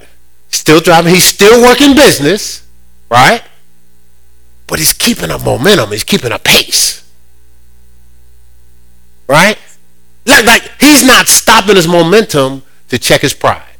Still 0.49 0.79
driving. 0.79 1.13
He's 1.13 1.25
still 1.25 1.61
working 1.61 1.95
business, 1.95 2.67
right? 3.09 3.43
But 4.67 4.79
he's 4.79 4.93
keeping 4.93 5.29
a 5.29 5.37
momentum. 5.37 5.91
He's 5.91 6.03
keeping 6.03 6.31
a 6.31 6.39
pace. 6.39 7.03
Right? 9.27 9.57
Like, 10.25 10.45
like 10.45 10.81
he's 10.81 11.03
not 11.05 11.27
stopping 11.27 11.75
his 11.75 11.87
momentum 11.87 12.63
to 12.89 12.97
check 12.97 13.21
his 13.21 13.33
pride. 13.33 13.74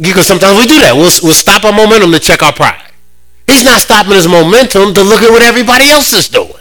Because 0.00 0.26
sometimes 0.26 0.58
we 0.58 0.66
do 0.66 0.80
that. 0.80 0.94
We'll, 0.94 1.10
we'll 1.22 1.34
stop 1.34 1.64
our 1.64 1.72
momentum 1.72 2.12
to 2.12 2.18
check 2.18 2.42
our 2.42 2.52
pride. 2.52 2.90
He's 3.46 3.64
not 3.64 3.80
stopping 3.80 4.12
his 4.12 4.26
momentum 4.26 4.94
to 4.94 5.02
look 5.02 5.22
at 5.22 5.30
what 5.30 5.42
everybody 5.42 5.90
else 5.90 6.12
is 6.12 6.28
doing. 6.28 6.54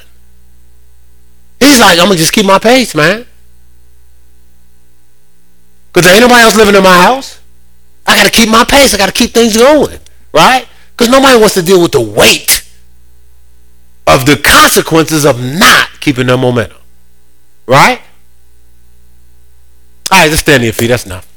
He's 1.60 1.80
like, 1.80 2.00
I'm 2.00 2.08
going 2.08 2.18
to 2.18 2.18
just 2.18 2.34
keep 2.34 2.46
my 2.46 2.60
pace, 2.60 2.96
man. 2.96 3.26
Because 5.88 6.06
there 6.06 6.14
ain't 6.14 6.22
nobody 6.22 6.44
else 6.44 6.56
living 6.56 6.76
in 6.76 6.84
my 6.84 6.98
house. 6.98 7.40
I 8.06 8.16
got 8.16 8.26
to 8.26 8.32
keep 8.32 8.50
my 8.50 8.64
pace. 8.64 8.94
I 8.94 8.98
got 8.98 9.08
to 9.08 9.14
keep 9.14 9.32
things 9.32 9.56
going, 9.56 10.00
right? 10.34 10.68
Because 10.92 11.10
nobody 11.10 11.38
wants 11.38 11.54
to 11.54 11.62
deal 11.62 11.82
with 11.82 11.92
the 11.92 12.02
weight 12.02 12.68
of 14.08 14.26
the 14.26 14.36
consequences 14.38 15.26
of 15.26 15.40
not 15.40 15.90
keeping 16.00 16.28
their 16.28 16.38
momentum, 16.38 16.80
right? 17.68 18.02
All 20.12 20.18
right, 20.20 20.30
just 20.30 20.42
stand 20.42 20.62
on 20.62 20.66
your 20.66 20.74
feet. 20.74 20.88
That's 20.88 21.06
enough. 21.06 21.29